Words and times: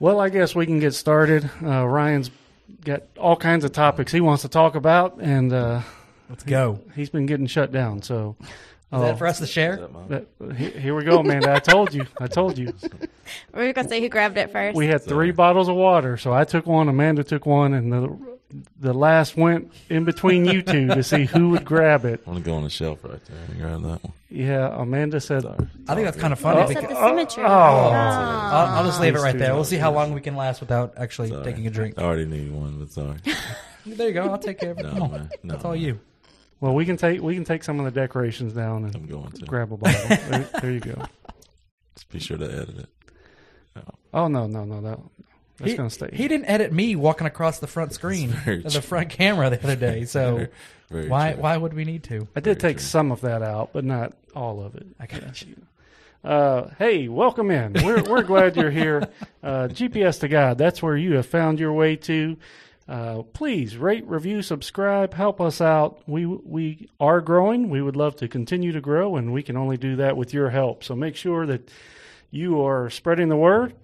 Well, 0.00 0.20
I 0.20 0.28
guess 0.28 0.54
we 0.54 0.66
can 0.66 0.78
get 0.78 0.94
started. 0.94 1.50
Uh, 1.62 1.86
Ryan's 1.86 2.30
got 2.84 3.02
all 3.18 3.36
kinds 3.36 3.64
of 3.64 3.72
topics 3.72 4.12
he 4.12 4.20
wants 4.20 4.42
to 4.42 4.48
talk 4.48 4.74
about, 4.76 5.18
and 5.20 5.52
uh, 5.52 5.80
Let's 6.28 6.44
go. 6.44 6.80
he's 6.94 7.10
been 7.10 7.26
getting 7.26 7.46
shut 7.46 7.72
down. 7.72 8.02
So, 8.02 8.36
Is 8.40 8.46
that 9.00 9.18
for 9.18 9.26
us 9.26 9.38
to 9.40 9.46
share? 9.46 9.88
that- 10.08 10.26
here 10.56 10.94
we 10.94 11.04
go, 11.04 11.18
Amanda. 11.18 11.52
I 11.52 11.58
told 11.58 11.92
you. 11.92 12.06
I 12.20 12.26
told 12.28 12.56
you. 12.58 12.72
We 13.54 13.66
were 13.66 13.72
gonna 13.72 13.88
say 13.88 14.00
who 14.00 14.08
grabbed 14.08 14.38
it 14.38 14.50
first. 14.52 14.76
We 14.76 14.86
had 14.86 15.02
three 15.02 15.32
bottles 15.32 15.68
of 15.68 15.74
water, 15.74 16.16
so 16.16 16.32
I 16.32 16.44
took 16.44 16.66
one, 16.66 16.88
Amanda 16.88 17.24
took 17.24 17.44
one, 17.44 17.74
and 17.74 17.92
the 17.92 18.37
the 18.80 18.94
last 18.94 19.36
went 19.36 19.70
in 19.90 20.04
between 20.04 20.44
you 20.46 20.62
two 20.62 20.86
to 20.88 21.02
see 21.02 21.24
who 21.26 21.50
would 21.50 21.64
grab 21.64 22.04
it. 22.04 22.22
I 22.26 22.30
want 22.30 22.44
to 22.44 22.50
go 22.50 22.56
on 22.56 22.64
the 22.64 22.70
shelf 22.70 23.00
right 23.04 23.22
there 23.26 23.38
and 23.48 23.60
grab 23.60 23.82
that 23.82 24.04
one. 24.04 24.12
Yeah, 24.30 24.68
Amanda 24.80 25.20
said, 25.20 25.44
I 25.44 25.94
think 25.94 26.06
that's 26.06 26.16
kind 26.16 26.32
of 26.32 26.38
funny. 26.38 26.60
Oh. 26.60 26.66
because- 26.68 26.88
the 26.88 26.94
symmetry. 27.08 27.42
Oh. 27.44 27.48
oh. 27.48 27.50
I'll, 27.50 28.66
I'll 28.78 28.84
just 28.84 29.00
leave 29.00 29.14
it 29.14 29.20
right 29.20 29.36
there. 29.36 29.54
We'll 29.54 29.64
see 29.64 29.76
how 29.76 29.92
long 29.92 30.14
we 30.14 30.20
can 30.20 30.36
last 30.36 30.60
without 30.60 30.94
actually 30.96 31.28
Sorry. 31.28 31.44
taking 31.44 31.66
a 31.66 31.70
drink. 31.70 31.98
I 31.98 32.02
already 32.02 32.24
need 32.26 32.50
one, 32.50 32.78
but 32.78 32.90
sorry. 32.90 33.18
There 33.86 34.08
you 34.08 34.12
go. 34.12 34.24
I'll 34.24 34.38
take 34.38 34.58
care 34.60 34.72
of 34.72 34.78
it. 34.78 34.82
No, 34.82 34.90
Come 34.90 35.02
on. 35.02 35.10
man. 35.12 35.30
No, 35.42 35.54
That's 35.54 35.64
all 35.64 35.72
man. 35.72 35.80
you. 35.80 36.00
"Well, 36.60 36.74
we 36.74 36.84
can 36.84 36.98
take 36.98 37.22
we 37.22 37.34
can 37.34 37.44
take 37.44 37.64
some 37.64 37.78
of 37.78 37.86
the 37.86 37.90
decorations 38.00 38.52
down 38.52 38.84
I'm 38.84 38.94
and 38.94 39.08
going 39.08 39.30
to. 39.30 39.46
grab 39.46 39.72
a 39.72 39.78
bottle. 39.78 40.08
there, 40.08 40.48
there 40.60 40.72
you 40.72 40.80
go. 40.80 41.02
Just 41.94 42.10
be 42.10 42.18
sure 42.18 42.36
to 42.36 42.44
edit 42.44 42.78
it. 42.80 42.88
Oh 44.12 44.28
no, 44.28 44.46
no, 44.46 44.64
no, 44.64 44.82
that 44.82 44.98
that's 45.58 45.72
He, 45.72 45.76
gonna 45.76 45.90
stay. 45.90 46.10
he 46.12 46.28
didn't 46.28 46.46
edit 46.46 46.72
me 46.72 46.96
walking 46.96 47.26
across 47.26 47.58
the 47.58 47.66
front 47.66 47.92
screen 47.92 48.30
very 48.30 48.64
of 48.64 48.72
the 48.72 48.82
front 48.82 49.10
camera 49.10 49.50
the 49.50 49.62
other 49.62 49.76
day. 49.76 50.04
So 50.04 50.36
Very, 50.36 50.50
very 50.90 51.08
why 51.08 51.32
true. 51.32 51.42
why 51.42 51.56
would 51.56 51.74
we 51.74 51.84
need 51.84 52.02
to? 52.04 52.26
I 52.34 52.40
did 52.40 52.60
Very 52.60 52.72
take 52.72 52.76
true. 52.78 52.86
some 52.86 53.12
of 53.12 53.20
that 53.22 53.42
out, 53.42 53.70
but 53.72 53.84
not 53.84 54.14
all 54.34 54.64
of 54.64 54.74
it. 54.76 54.86
I 54.98 55.06
got 55.06 55.42
you. 55.42 55.56
Uh, 56.24 56.70
hey, 56.78 57.08
welcome 57.08 57.50
in. 57.50 57.74
We're 57.84 58.02
we're 58.02 58.22
glad 58.22 58.56
you're 58.56 58.70
here. 58.70 59.08
Uh, 59.42 59.68
GPS 59.68 60.20
to 60.20 60.28
God. 60.28 60.58
That's 60.58 60.82
where 60.82 60.96
you 60.96 61.14
have 61.14 61.26
found 61.26 61.60
your 61.60 61.72
way 61.72 61.96
to. 61.96 62.36
Uh, 62.88 63.22
please 63.34 63.76
rate, 63.76 64.06
review, 64.06 64.40
subscribe. 64.40 65.12
Help 65.12 65.40
us 65.42 65.60
out. 65.60 66.00
We 66.08 66.24
we 66.26 66.88
are 66.98 67.20
growing. 67.20 67.68
We 67.68 67.82
would 67.82 67.96
love 67.96 68.16
to 68.16 68.28
continue 68.28 68.72
to 68.72 68.80
grow, 68.80 69.16
and 69.16 69.32
we 69.32 69.42
can 69.42 69.56
only 69.56 69.76
do 69.76 69.96
that 69.96 70.16
with 70.16 70.32
your 70.32 70.50
help. 70.50 70.82
So 70.82 70.96
make 70.96 71.14
sure 71.14 71.44
that 71.46 71.70
you 72.30 72.60
are 72.64 72.88
spreading 72.90 73.28
the 73.28 73.36
word, 73.36 73.74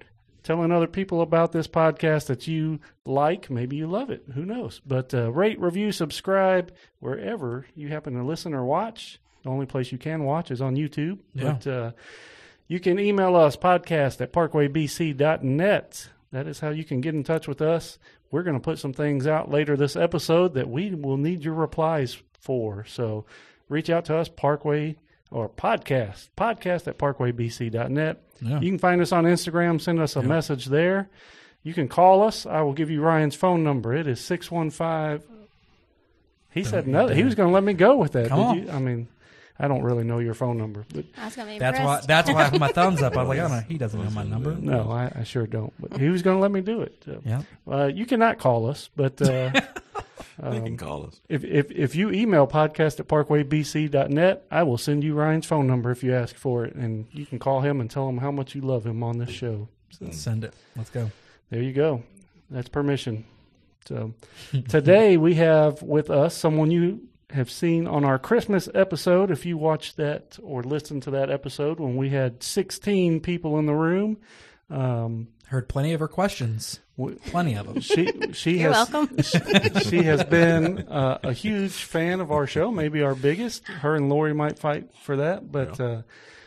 telling 0.45 0.70
other 0.70 0.87
people 0.87 1.23
about 1.23 1.50
this 1.50 1.67
podcast 1.67 2.27
that 2.27 2.47
you 2.47 2.78
like. 3.05 3.50
Maybe 3.50 3.77
you 3.77 3.87
love 3.87 4.11
it. 4.11 4.25
Who 4.34 4.45
knows? 4.45 4.81
But 4.86 5.12
uh, 5.12 5.33
rate, 5.33 5.59
review, 5.59 5.91
subscribe 5.91 6.73
wherever 7.01 7.67
you 7.75 7.89
happen 7.89 8.14
to 8.14 8.23
listen 8.23 8.55
or 8.55 8.64
watch. 8.64 9.19
The 9.42 9.51
only 9.51 9.67
place 9.67 9.91
you 9.91 9.98
can 9.98 10.25
watch 10.25 10.51
is 10.51 10.61
on 10.61 10.77
YouTube. 10.77 11.19
Yeah. 11.34 11.53
But 11.55 11.67
uh, 11.67 11.92
you 12.69 12.78
can 12.78 12.98
email 12.98 13.34
us 13.34 13.56
podcast 13.56 14.20
at 14.20 14.33
parkwaybc.net. 14.33 16.09
That 16.31 16.47
is 16.47 16.61
how 16.61 16.70
you 16.70 16.84
can 16.84 17.01
get 17.01 17.14
in 17.14 17.25
touch 17.25 17.48
with 17.48 17.61
us. 17.62 17.98
We're 18.31 18.42
going 18.42 18.56
to 18.56 18.61
put 18.61 18.79
some 18.79 18.92
things 18.92 19.27
out 19.27 19.51
later 19.51 19.77
this 19.77 19.97
episode 19.97 20.55
that 20.55 20.69
we 20.69 20.95
will 20.95 21.17
need 21.17 21.45
your 21.45 21.55
replies 21.55 22.17
for. 22.39 22.84
So 22.86 23.25
reach 23.69 23.89
out 23.89 24.06
to 24.06 24.17
us, 24.17 24.29
Parkway 24.29 24.97
or 25.31 25.48
podcast, 25.48 26.29
podcast 26.36 26.86
at 26.86 26.98
parkwaybc.net. 26.98 28.23
Yeah. 28.45 28.61
You 28.61 28.70
can 28.70 28.78
find 28.78 29.00
us 29.00 29.11
on 29.12 29.25
Instagram, 29.25 29.81
send 29.81 29.98
us 30.00 30.17
a 30.17 30.20
Yeah. 30.20 30.27
message 30.27 30.67
there. 30.67 31.09
You 31.62 31.73
can 31.73 31.89
call 31.89 32.23
us. 32.23 32.45
I 32.47 32.61
will 32.61 32.75
give 32.75 32.91
you 32.91 33.01
Ryan's 33.01 33.34
phone 33.34 33.64
number. 33.64 33.95
It 33.95 34.06
is 34.06 34.20
615. 34.20 35.23
He 36.51 36.62
said 36.62 36.86
no. 36.86 37.09
He 37.09 37.23
was 37.25 37.34
going 37.34 37.48
to 37.48 37.53
let 37.55 37.64
me 37.64 37.73
go 37.73 37.97
with 37.97 38.12
that. 38.12 38.28
Come 38.28 38.41
on. 38.41 38.59
you? 38.62 38.70
I 38.70 38.78
mean, 38.78 39.09
I 39.59 39.67
don't 39.67 39.83
really 39.83 40.05
know 40.05 40.19
your 40.19 40.34
phone 40.34 40.59
number, 40.59 40.84
but 40.92 41.05
I 41.17 41.25
was 41.27 41.34
That's 41.36 41.78
why. 41.81 42.01
That's 42.06 42.31
why 42.31 42.45
I 42.47 42.51
put 42.51 42.61
my 42.61 42.69
thumbs 42.73 43.03
up. 43.03 43.17
I 43.17 43.23
was 43.23 43.28
like, 43.31 43.39
oh 43.41 43.48
no, 43.48 43.61
he 43.61 43.78
doesn't 43.78 44.03
know 44.03 44.11
my 44.11 44.25
number. 44.25 44.55
no, 44.55 44.91
I, 44.91 45.11
I 45.20 45.23
sure 45.25 45.47
don't. 45.47 45.73
But 45.80 45.98
he 46.01 46.08
was 46.11 46.23
going 46.23 46.36
to 46.36 46.40
let 46.42 46.51
me 46.51 46.61
do 46.61 46.83
it. 46.83 47.02
So, 47.05 47.23
Yeah. 47.24 47.42
uh, 47.70 47.86
you 47.86 48.05
cannot 48.07 48.39
call 48.39 48.69
us, 48.69 48.90
but 48.95 49.20
uh, 49.23 49.52
They 50.42 50.61
can 50.61 50.77
call 50.77 51.06
us. 51.06 51.20
if, 51.28 51.45
if 51.45 51.70
if 51.70 51.95
you 51.95 52.11
email 52.11 52.46
podcast 52.46 52.98
at 53.00 53.08
parkwaybc.net, 53.08 54.46
I 54.50 54.62
will 54.64 54.78
send 54.78 55.05
you 55.05 55.14
Ryan's 55.14 55.46
phone 55.46 55.67
number 55.67 55.90
if 55.90 56.02
you 56.02 56.14
ask 56.14 56.34
for 56.34 56.64
it, 56.64 56.74
and 56.74 57.06
you 57.12 57.24
can 57.27 57.39
call 57.39 57.61
him 57.61 57.80
and 57.80 57.90
tell 57.90 58.08
him 58.08 58.18
how 58.18 58.30
much 58.30 58.55
you 58.55 58.61
love 58.61 58.84
him 58.84 59.02
on 59.02 59.18
this 59.18 59.30
show. 59.30 59.68
Send 60.11 60.45
it. 60.45 60.55
Let's 60.77 60.90
go. 60.90 61.11
There 61.50 61.62
you 61.62 61.72
go. 61.72 62.02
That's 62.50 62.68
permission. 62.68 63.24
So 63.86 64.14
today 64.68 65.17
we 65.17 65.34
have 65.34 65.83
with 65.83 66.11
us 66.11 66.36
someone 66.36 66.70
you 66.70 67.08
have 67.30 67.51
seen 67.51 67.86
on 67.86 68.05
our 68.05 68.18
Christmas 68.18 68.68
episode. 68.74 69.30
If 69.30 69.46
you 69.46 69.56
watched 69.56 69.96
that 69.98 70.39
or 70.42 70.62
listened 70.62 71.05
to 71.05 71.11
that 71.12 71.30
episode 71.30 71.78
when 71.78 71.96
we 71.96 72.11
had 72.11 72.42
16 72.42 73.20
people 73.20 73.58
in 73.58 73.66
the 73.66 73.74
room, 73.74 74.18
um, 74.70 75.28
Heard 75.48 75.68
plenty 75.68 75.92
of 75.92 76.01
her 76.01 76.08
questions. 76.08 76.80
W- 76.99 77.19
Plenty 77.27 77.55
of 77.55 77.67
them. 77.67 77.81
she 77.81 78.09
she 78.33 78.59
You're 78.61 78.73
has 78.73 78.91
welcome. 78.91 79.17
she 79.89 80.03
has 80.05 80.25
been 80.25 80.81
uh, 80.89 81.19
a 81.23 81.33
huge 81.33 81.73
fan 81.73 82.21
of 82.21 82.31
our 82.31 82.47
show, 82.47 82.71
maybe 82.71 83.03
our 83.03 83.15
biggest. 83.15 83.67
Her 83.69 83.95
and 83.97 84.09
Lori 84.09 84.35
might 84.35 84.59
fight 84.59 84.91
for 85.03 85.17
that, 85.17 85.51
but 85.51 85.79
uh, 85.81 86.03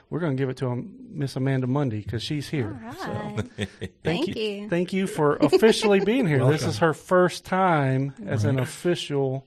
we're 0.09 0.19
going 0.19 0.37
to 0.37 0.41
give 0.41 0.49
it 0.49 0.57
to 0.57 0.67
um, 0.69 0.93
Miss 1.09 1.35
Amanda 1.35 1.67
Mundy 1.67 2.01
because 2.01 2.23
she's 2.23 2.47
here. 2.47 2.79
All 2.85 2.93
So 2.93 3.43
thank, 3.57 3.69
Thank 4.03 4.27
you. 4.27 4.33
you. 4.41 4.69
Thank 4.69 4.93
you 4.93 5.05
for 5.07 5.35
officially 5.37 5.99
being 5.99 6.25
here. 6.27 6.45
this 6.45 6.63
is 6.63 6.77
her 6.79 6.93
first 6.93 7.43
time 7.45 8.13
as 8.25 8.43
an 8.45 8.59
official 8.59 9.45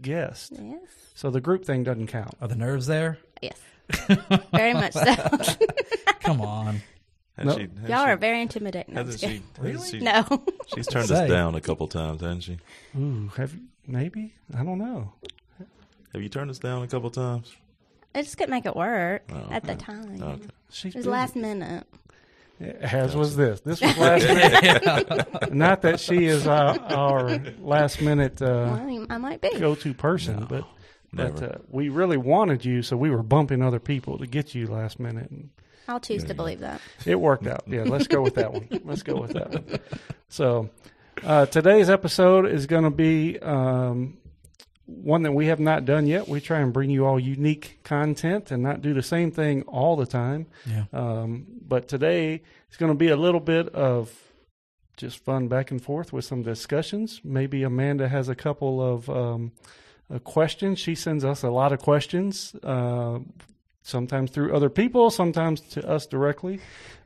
guest. 0.00 0.52
Yes. 0.60 0.80
So 1.14 1.30
the 1.30 1.40
group 1.40 1.64
thing 1.64 1.82
doesn't 1.82 2.06
count. 2.08 2.34
Are 2.40 2.46
the 2.48 2.54
nerves 2.56 2.86
there? 2.86 3.18
Yes. 3.42 3.58
Very 4.52 4.74
much 4.74 4.92
so. 4.92 5.14
Come 6.20 6.40
on. 6.40 6.82
Has 7.36 7.46
No. 7.46 7.56
she, 7.56 7.62
Y'all 7.88 8.04
she, 8.04 8.10
are 8.10 8.16
very 8.16 8.40
intimidating. 8.42 8.96
I'm 8.96 9.06
Hasn't 9.06 9.20
she, 9.20 9.42
kidding. 9.62 9.74
hasn't 9.74 9.90
she, 9.90 10.00
No. 10.00 10.42
She's 10.74 10.86
turned 10.86 11.08
Say. 11.08 11.24
us 11.24 11.30
down 11.30 11.54
a 11.54 11.60
couple 11.60 11.86
times, 11.88 12.20
hasn't 12.22 12.42
she? 12.44 12.58
Ooh, 12.98 13.28
have 13.36 13.52
you, 13.54 13.60
maybe? 13.86 14.34
I 14.56 14.64
don't 14.64 14.78
know. 14.78 15.12
Have 16.12 16.22
you 16.22 16.28
turned 16.30 16.50
us 16.50 16.58
down 16.58 16.82
a 16.82 16.86
couple 16.86 17.10
times? 17.10 17.54
I 18.14 18.22
just 18.22 18.38
couldn't 18.38 18.52
make 18.52 18.64
it 18.64 18.74
work 18.74 19.24
Oh, 19.30 19.48
at 19.50 19.64
the 19.64 19.72
okay. 19.72 19.84
time. 19.84 20.22
Okay. 20.22 20.42
She's 20.70 20.94
It 20.94 20.98
was 20.98 21.04
busy. 21.04 21.10
last 21.10 21.36
minute. 21.36 21.84
As 22.80 23.14
was 23.14 23.36
this. 23.36 23.60
This 23.60 23.82
was 23.82 23.98
last 23.98 24.26
minute. 24.26 25.52
Not 25.54 25.82
that 25.82 26.00
she 26.00 26.24
is 26.24 26.46
our, 26.46 26.78
our 26.90 27.38
last 27.60 28.00
minute 28.00 28.40
uh, 28.40 28.78
Well, 28.86 29.06
I 29.10 29.18
might 29.18 29.42
be. 29.42 29.50
go-to 29.58 29.92
person, 29.92 30.46
but 30.48 30.64
but 31.12 31.34
never. 31.40 31.52
uh, 31.54 31.58
we 31.70 31.90
really 31.90 32.16
wanted 32.16 32.64
you, 32.64 32.82
so 32.82 32.96
we 32.96 33.10
were 33.10 33.22
bumping 33.22 33.60
other 33.62 33.78
people 33.78 34.16
to 34.18 34.26
get 34.26 34.54
you 34.54 34.66
last 34.68 34.98
minute, 34.98 35.30
and 35.30 35.50
I'll 35.88 36.00
choose 36.00 36.24
to 36.24 36.34
believe 36.34 36.60
that. 36.60 36.80
it 37.04 37.20
worked 37.20 37.46
out. 37.46 37.64
Yeah, 37.66 37.82
let's 37.84 38.06
go 38.06 38.22
with 38.22 38.34
that 38.36 38.52
one. 38.52 38.68
Let's 38.84 39.02
go 39.02 39.20
with 39.20 39.32
that 39.34 39.52
one. 39.52 39.80
So 40.28 40.70
uh, 41.24 41.46
today's 41.46 41.88
episode 41.88 42.46
is 42.46 42.66
going 42.66 42.84
to 42.84 42.90
be 42.90 43.38
um, 43.38 44.18
one 44.86 45.22
that 45.22 45.32
we 45.32 45.46
have 45.46 45.60
not 45.60 45.84
done 45.84 46.06
yet. 46.06 46.28
We 46.28 46.40
try 46.40 46.60
and 46.60 46.72
bring 46.72 46.90
you 46.90 47.06
all 47.06 47.18
unique 47.18 47.80
content 47.84 48.50
and 48.50 48.62
not 48.62 48.82
do 48.82 48.94
the 48.94 49.02
same 49.02 49.30
thing 49.30 49.62
all 49.62 49.96
the 49.96 50.06
time. 50.06 50.46
Yeah. 50.64 50.84
Um, 50.92 51.46
but 51.60 51.88
today 51.88 52.42
it's 52.68 52.76
going 52.76 52.92
to 52.92 52.98
be 52.98 53.08
a 53.08 53.16
little 53.16 53.40
bit 53.40 53.68
of 53.70 54.12
just 54.96 55.18
fun 55.24 55.48
back 55.48 55.70
and 55.70 55.82
forth 55.82 56.12
with 56.12 56.24
some 56.24 56.42
discussions. 56.42 57.20
Maybe 57.22 57.62
Amanda 57.62 58.08
has 58.08 58.28
a 58.28 58.34
couple 58.34 58.80
of 58.80 59.10
um, 59.10 59.52
uh, 60.12 60.18
questions. 60.20 60.78
She 60.78 60.94
sends 60.94 61.24
us 61.24 61.42
a 61.42 61.50
lot 61.50 61.72
of 61.72 61.80
questions, 61.80 62.54
uh, 62.62 63.18
sometimes 63.86 64.30
through 64.30 64.54
other 64.54 64.68
people, 64.68 65.10
sometimes 65.10 65.60
to 65.60 65.88
us 65.88 66.06
directly. 66.06 66.60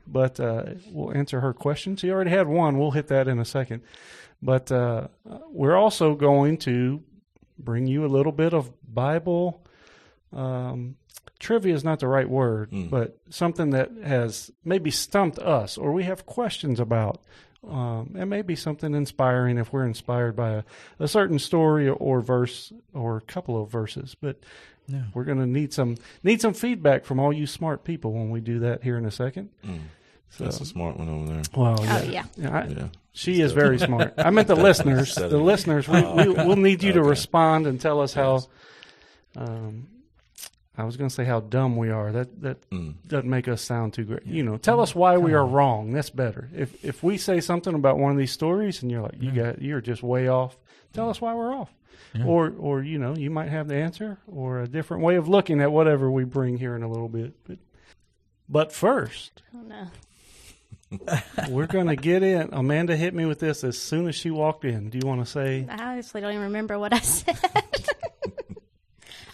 But 0.07 0.39
uh, 0.39 0.63
we'll 0.91 1.15
answer 1.15 1.39
her 1.41 1.53
question. 1.53 1.95
She 1.95 2.09
already 2.11 2.31
had 2.31 2.47
one. 2.47 2.77
We'll 2.79 2.91
hit 2.91 3.07
that 3.09 3.27
in 3.27 3.39
a 3.39 3.45
second. 3.45 3.83
But 4.41 4.71
uh, 4.71 5.07
we're 5.49 5.75
also 5.75 6.15
going 6.15 6.57
to 6.59 7.03
bring 7.59 7.85
you 7.85 8.03
a 8.05 8.07
little 8.07 8.31
bit 8.31 8.53
of 8.53 8.71
Bible. 8.91 9.63
Um, 10.33 10.95
trivia 11.39 11.73
is 11.75 11.83
not 11.83 11.99
the 11.99 12.07
right 12.07 12.27
word, 12.29 12.71
Mm. 12.71 12.89
but 12.89 13.17
something 13.29 13.69
that 13.71 13.91
has 14.03 14.49
maybe 14.65 14.89
stumped 14.89 15.37
us 15.37 15.77
or 15.77 15.91
we 15.91 16.03
have 16.05 16.25
questions 16.25 16.79
about. 16.79 17.21
Um, 17.67 18.15
and 18.17 18.27
maybe 18.27 18.55
something 18.55 18.95
inspiring 18.95 19.59
if 19.59 19.71
we're 19.71 19.85
inspired 19.85 20.35
by 20.35 20.49
a, 20.49 20.63
a 20.97 21.07
certain 21.07 21.37
story 21.37 21.87
or 21.87 22.19
verse 22.19 22.73
or 22.91 23.17
a 23.17 23.21
couple 23.21 23.61
of 23.61 23.69
verses. 23.69 24.15
But 24.19 24.39
Yeah. 24.91 25.03
we're 25.13 25.23
going 25.23 25.39
to 25.39 25.45
need 25.47 25.73
some 25.73 25.97
need 26.23 26.41
some 26.41 26.53
feedback 26.53 27.05
from 27.05 27.19
all 27.19 27.31
you 27.33 27.47
smart 27.47 27.83
people 27.83 28.11
when 28.13 28.29
we 28.29 28.41
do 28.41 28.59
that 28.59 28.83
here 28.83 28.97
in 28.97 29.05
a 29.05 29.11
second. 29.11 29.49
Mm. 29.65 29.79
So, 30.29 30.43
That's 30.45 30.61
a 30.61 30.65
smart 30.65 30.97
one 30.97 31.09
over 31.09 31.25
there. 31.33 31.41
well, 31.55 31.75
Oh, 31.79 32.01
yeah. 32.03 32.23
yeah. 32.37 32.49
I- 32.59 32.67
Yeah. 32.67 32.87
she 33.11 33.41
is 33.41 33.51
very 33.51 33.77
smart. 33.77 34.13
I 34.17 34.29
meant 34.29 34.47
the 34.47 34.55
listeners. 34.69 35.15
The 35.15 35.27
listeners. 35.37 35.87
We, 35.89 36.01
we, 36.01 36.29
we'll 36.29 36.55
need 36.55 36.83
you 36.83 36.93
to 36.93 37.03
respond 37.03 37.67
and 37.67 37.79
tell 37.81 37.99
us 37.99 38.13
how. 38.13 38.43
Um, 39.35 39.87
I 40.77 40.85
was 40.85 40.95
going 40.97 41.09
to 41.09 41.13
say 41.13 41.25
how 41.25 41.41
dumb 41.41 41.75
we 41.75 41.89
are. 41.89 42.11
That 42.13 42.41
that 42.41 42.69
Mm. 42.69 42.95
doesn't 43.07 43.29
make 43.29 43.47
us 43.49 43.61
sound 43.61 43.93
too 43.93 44.05
great. 44.05 44.25
You 44.25 44.41
know, 44.43 44.57
tell 44.57 44.79
us 44.79 44.95
why 44.95 45.17
we 45.17 45.33
are 45.33 45.45
wrong. 45.45 45.91
That's 45.91 46.09
better. 46.09 46.49
If 46.55 46.83
if 46.83 47.03
we 47.03 47.17
say 47.17 47.41
something 47.41 47.73
about 47.75 47.97
one 47.97 48.11
of 48.13 48.17
these 48.17 48.31
stories 48.31 48.81
and 48.81 48.89
you're 48.89 49.01
like, 49.01 49.21
you 49.21 49.31
got, 49.31 49.61
you're 49.61 49.81
just 49.81 50.01
way 50.01 50.27
off. 50.29 50.57
Tell 50.93 51.09
us 51.09 51.19
why 51.21 51.33
we're 51.33 51.53
off. 51.53 51.73
Yeah. 52.13 52.25
Or 52.25 52.53
or 52.57 52.81
you 52.83 52.97
know, 52.99 53.15
you 53.15 53.29
might 53.29 53.49
have 53.49 53.67
the 53.67 53.75
answer 53.75 54.17
or 54.27 54.59
a 54.61 54.67
different 54.67 55.03
way 55.03 55.15
of 55.15 55.27
looking 55.29 55.61
at 55.61 55.71
whatever 55.71 56.11
we 56.11 56.23
bring 56.25 56.57
here 56.57 56.75
in 56.75 56.83
a 56.83 56.89
little 56.89 57.07
bit. 57.09 57.33
But 57.47 57.57
but 58.49 58.73
first, 58.73 59.41
Oh 59.55 59.61
no. 59.61 59.87
We're 61.49 61.67
gonna 61.67 61.95
get 61.95 62.21
in. 62.21 62.49
Amanda 62.51 62.97
hit 62.97 63.13
me 63.13 63.25
with 63.25 63.39
this 63.39 63.63
as 63.63 63.77
soon 63.79 64.09
as 64.09 64.15
she 64.15 64.29
walked 64.29 64.65
in. 64.65 64.89
Do 64.89 64.97
you 65.01 65.07
want 65.07 65.21
to 65.25 65.25
say? 65.31 65.65
I 65.69 65.81
honestly 65.81 66.19
don't 66.19 66.31
even 66.31 66.43
remember 66.43 66.77
what 66.77 66.91
I 66.93 66.99
said. 66.99 67.37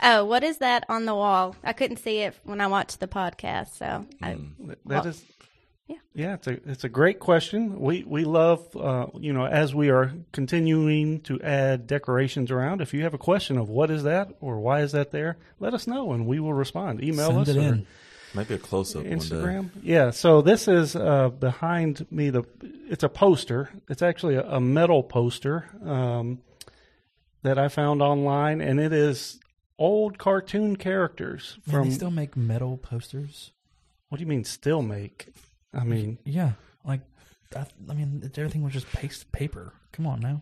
oh, 0.04 0.26
what 0.26 0.44
is 0.44 0.60
that 0.60 0.86
on 0.88 1.06
the 1.06 1.16
wall? 1.16 1.56
I 1.64 1.74
couldn't 1.74 1.98
see 1.98 2.20
it 2.20 2.36
when 2.44 2.62
I 2.62 2.68
watched 2.68 3.00
the 3.00 3.08
podcast, 3.08 3.76
so 3.78 4.06
I, 4.22 4.34
hmm. 4.34 4.68
That 4.68 4.78
Well, 4.86 5.08
is, 5.08 5.24
yeah. 5.88 5.98
yeah. 6.14 6.34
It's 6.36 6.48
a 6.48 6.70
it's 6.70 6.84
a 6.84 6.90
great 6.90 7.20
question. 7.20 7.80
We 7.80 8.04
we 8.04 8.24
love 8.26 8.76
uh, 8.76 9.08
you 9.20 9.34
know 9.34 9.46
as 9.46 9.74
we 9.74 9.90
are 9.90 10.14
continuing 10.32 11.22
to 11.22 11.42
add 11.42 11.88
decorations 11.88 12.52
around. 12.52 12.82
If 12.82 12.94
you 12.94 13.04
have 13.04 13.14
a 13.14 13.18
question 13.18 13.58
of 13.58 13.70
what 13.70 13.90
is 13.90 14.04
that 14.04 14.30
or 14.42 14.60
why 14.60 14.82
is 14.82 14.92
that 14.92 15.12
there, 15.12 15.38
let 15.60 15.74
us 15.74 15.88
know 15.88 16.12
and 16.14 16.26
we 16.28 16.40
will 16.40 16.54
respond. 16.54 17.04
Email 17.04 17.28
Send 17.28 17.40
us 17.40 17.48
it 17.50 17.58
or 17.58 17.62
in. 17.62 17.88
Maybe 18.34 18.56
a 18.56 18.60
close 18.60 18.96
up 18.96 19.04
one 19.04 19.10
day. 19.10 19.16
Instagram. 19.16 19.70
Yeah. 19.82 20.12
So 20.12 20.42
this 20.42 20.68
is 20.68 20.96
uh, 20.96 21.30
behind 21.30 22.06
me. 22.12 22.30
The 22.30 22.44
it's 22.90 23.04
a 23.04 23.10
poster. 23.10 23.70
It's 23.90 24.02
actually 24.02 24.36
a, 24.36 24.44
a 24.44 24.60
metal 24.60 25.02
poster 25.04 25.66
um, 25.84 26.40
that 27.44 27.58
I 27.58 27.70
found 27.70 28.02
online, 28.02 28.62
and 28.62 28.80
it 28.80 28.92
is 28.92 29.40
old 29.80 30.18
cartoon 30.18 30.76
characters 30.76 31.58
Man, 31.68 31.84
they 31.84 31.92
still 31.92 32.12
make 32.12 32.36
metal 32.36 32.78
posters. 32.78 33.52
what 34.10 34.18
do 34.18 34.24
you 34.24 34.28
mean 34.28 34.44
still 34.44 34.82
make? 34.82 35.28
I 35.74 35.84
mean, 35.84 36.18
Yeah, 36.26 36.52
like 36.86 37.02
I, 37.56 37.66
I 37.90 37.94
mean, 37.94 38.30
everything 38.36 38.64
was 38.64 38.74
just 38.74 38.88
paste 38.92 39.32
paper. 39.32 39.74
Come 39.92 40.08
on 40.08 40.20
now. 40.20 40.42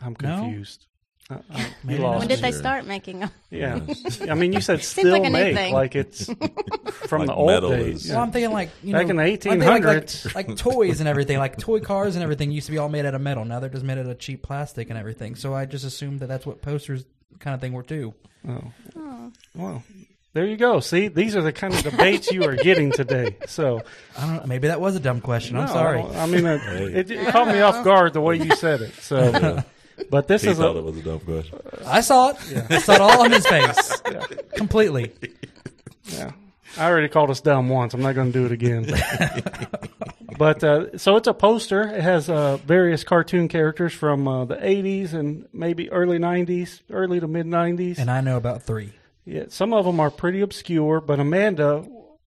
I'm 0.00 0.16
No? 0.22 0.40
confused. 0.40 0.86
I, 1.30 1.36
I, 1.52 1.60
you 1.60 1.66
Maybe 1.84 2.02
lost 2.02 2.18
when 2.18 2.28
did 2.28 2.40
they 2.40 2.50
me. 2.50 2.56
start 2.56 2.84
making 2.84 3.20
them? 3.20 3.30
Yeah. 3.50 3.78
I 4.28 4.34
mean, 4.34 4.52
you 4.52 4.60
said 4.60 4.82
Seems 4.82 5.06
still 5.08 5.12
like 5.12 5.22
a 5.24 5.30
new 5.30 5.32
make 5.32 5.54
thing. 5.56 5.72
like 5.72 5.94
it's 5.94 6.24
from 7.06 7.20
Like 7.20 7.28
the 7.28 7.34
old 7.34 7.46
metal 7.46 7.70
days. 7.70 8.04
is- 8.06 8.10
Well, 8.10 8.20
I'm 8.20 8.32
thinking 8.32 8.52
like 8.52 8.70
you 8.82 8.92
Back 8.92 9.06
know, 9.06 9.10
in 9.10 9.16
the 9.18 9.22
I'm 9.22 9.38
thinking 9.38 9.60
like, 9.60 9.82
1800s. 10.06 10.34
like, 10.34 10.48
like 10.48 10.56
toys 10.56 10.98
and 10.98 11.08
everything, 11.08 11.38
like 11.38 11.56
toy 11.58 11.78
cars 11.80 12.16
and 12.16 12.24
everything 12.24 12.50
used 12.50 12.66
to 12.66 12.72
be 12.72 12.78
all 12.78 12.88
made 12.88 13.06
out 13.06 13.14
of 13.14 13.20
metal. 13.20 13.44
Now 13.44 13.60
they're 13.60 13.70
just 13.70 13.84
made 13.84 13.98
out 13.98 14.06
of 14.06 14.18
cheap 14.18 14.42
plastic 14.42 14.90
and 14.90 14.98
everything. 14.98 15.36
So 15.36 15.54
I 15.54 15.64
just 15.64 15.84
assumed 15.84 16.20
that 16.20 16.26
that's 16.26 16.44
what 16.44 16.60
posters 16.60 17.04
kind 17.38 17.54
of 17.54 17.60
thing 17.60 17.72
were 17.72 17.84
too. 17.84 18.14
Oh. 18.48 18.72
oh. 18.96 19.32
Well, 19.54 19.84
there 20.32 20.46
you 20.46 20.56
go. 20.56 20.80
See, 20.80 21.08
these 21.08 21.36
are 21.36 21.42
the 21.42 21.52
kind 21.52 21.74
of 21.74 21.82
debates 21.82 22.30
you 22.32 22.44
are 22.44 22.56
getting 22.56 22.90
today. 22.92 23.36
So 23.46 23.80
I 24.18 24.26
don't 24.26 24.36
know. 24.36 24.42
Maybe 24.46 24.68
that 24.68 24.80
was 24.80 24.96
a 24.96 25.00
dumb 25.00 25.20
question. 25.20 25.56
I'm 25.56 25.66
No, 25.66 25.72
sorry. 25.72 26.00
I, 26.02 26.22
I 26.22 26.26
mean, 26.26 26.44
Hey. 26.44 26.84
it, 26.94 27.10
it 27.10 27.28
caught 27.28 27.48
me 27.48 27.60
off 27.60 27.84
guard 27.84 28.12
the 28.14 28.20
way 28.20 28.36
you 28.36 28.54
said 28.56 28.80
it. 28.80 28.94
So, 28.94 29.62
but 30.10 30.26
this 30.28 30.42
He 30.42 30.48
is 30.50 30.58
thought 30.58 30.74
a 30.76 30.78
it 30.78 30.84
was 30.84 30.96
a 30.96 31.02
dumb 31.02 31.20
question. 31.20 31.58
I 31.86 32.00
saw 32.00 32.30
it. 32.30 32.36
I 32.70 32.78
saw 32.78 32.92
it 32.94 33.00
all 33.00 33.22
on 33.22 33.30
his 33.32 33.46
face, 33.46 34.00
completely. 34.56 35.12
yeah. 36.06 36.32
I 36.78 36.88
already 36.88 37.08
called 37.08 37.28
us 37.30 37.42
dumb 37.42 37.68
once. 37.68 37.92
I'm 37.92 38.00
not 38.00 38.14
going 38.14 38.32
to 38.32 38.38
do 38.38 38.46
it 38.46 38.52
again. 38.52 38.86
but 40.38 40.64
uh, 40.64 40.96
so 40.96 41.16
it's 41.16 41.28
a 41.28 41.34
poster. 41.34 41.82
It 41.82 42.00
has 42.00 42.30
uh, 42.30 42.56
various 42.58 43.04
cartoon 43.04 43.48
characters 43.48 43.92
from 43.92 44.26
uh, 44.26 44.46
the 44.46 44.56
80s 44.56 45.12
and 45.12 45.46
maybe 45.52 45.90
early 45.90 46.18
90s, 46.18 46.80
early 46.90 47.20
to 47.20 47.28
mid 47.28 47.44
90s. 47.46 47.98
And 47.98 48.10
I 48.10 48.22
know 48.22 48.38
about 48.38 48.62
three. 48.62 48.92
Yeah, 49.24 49.44
some 49.48 49.72
of 49.72 49.84
them 49.84 50.00
are 50.00 50.10
pretty 50.10 50.40
obscure, 50.40 51.00
but 51.00 51.20
Amanda, 51.20 51.84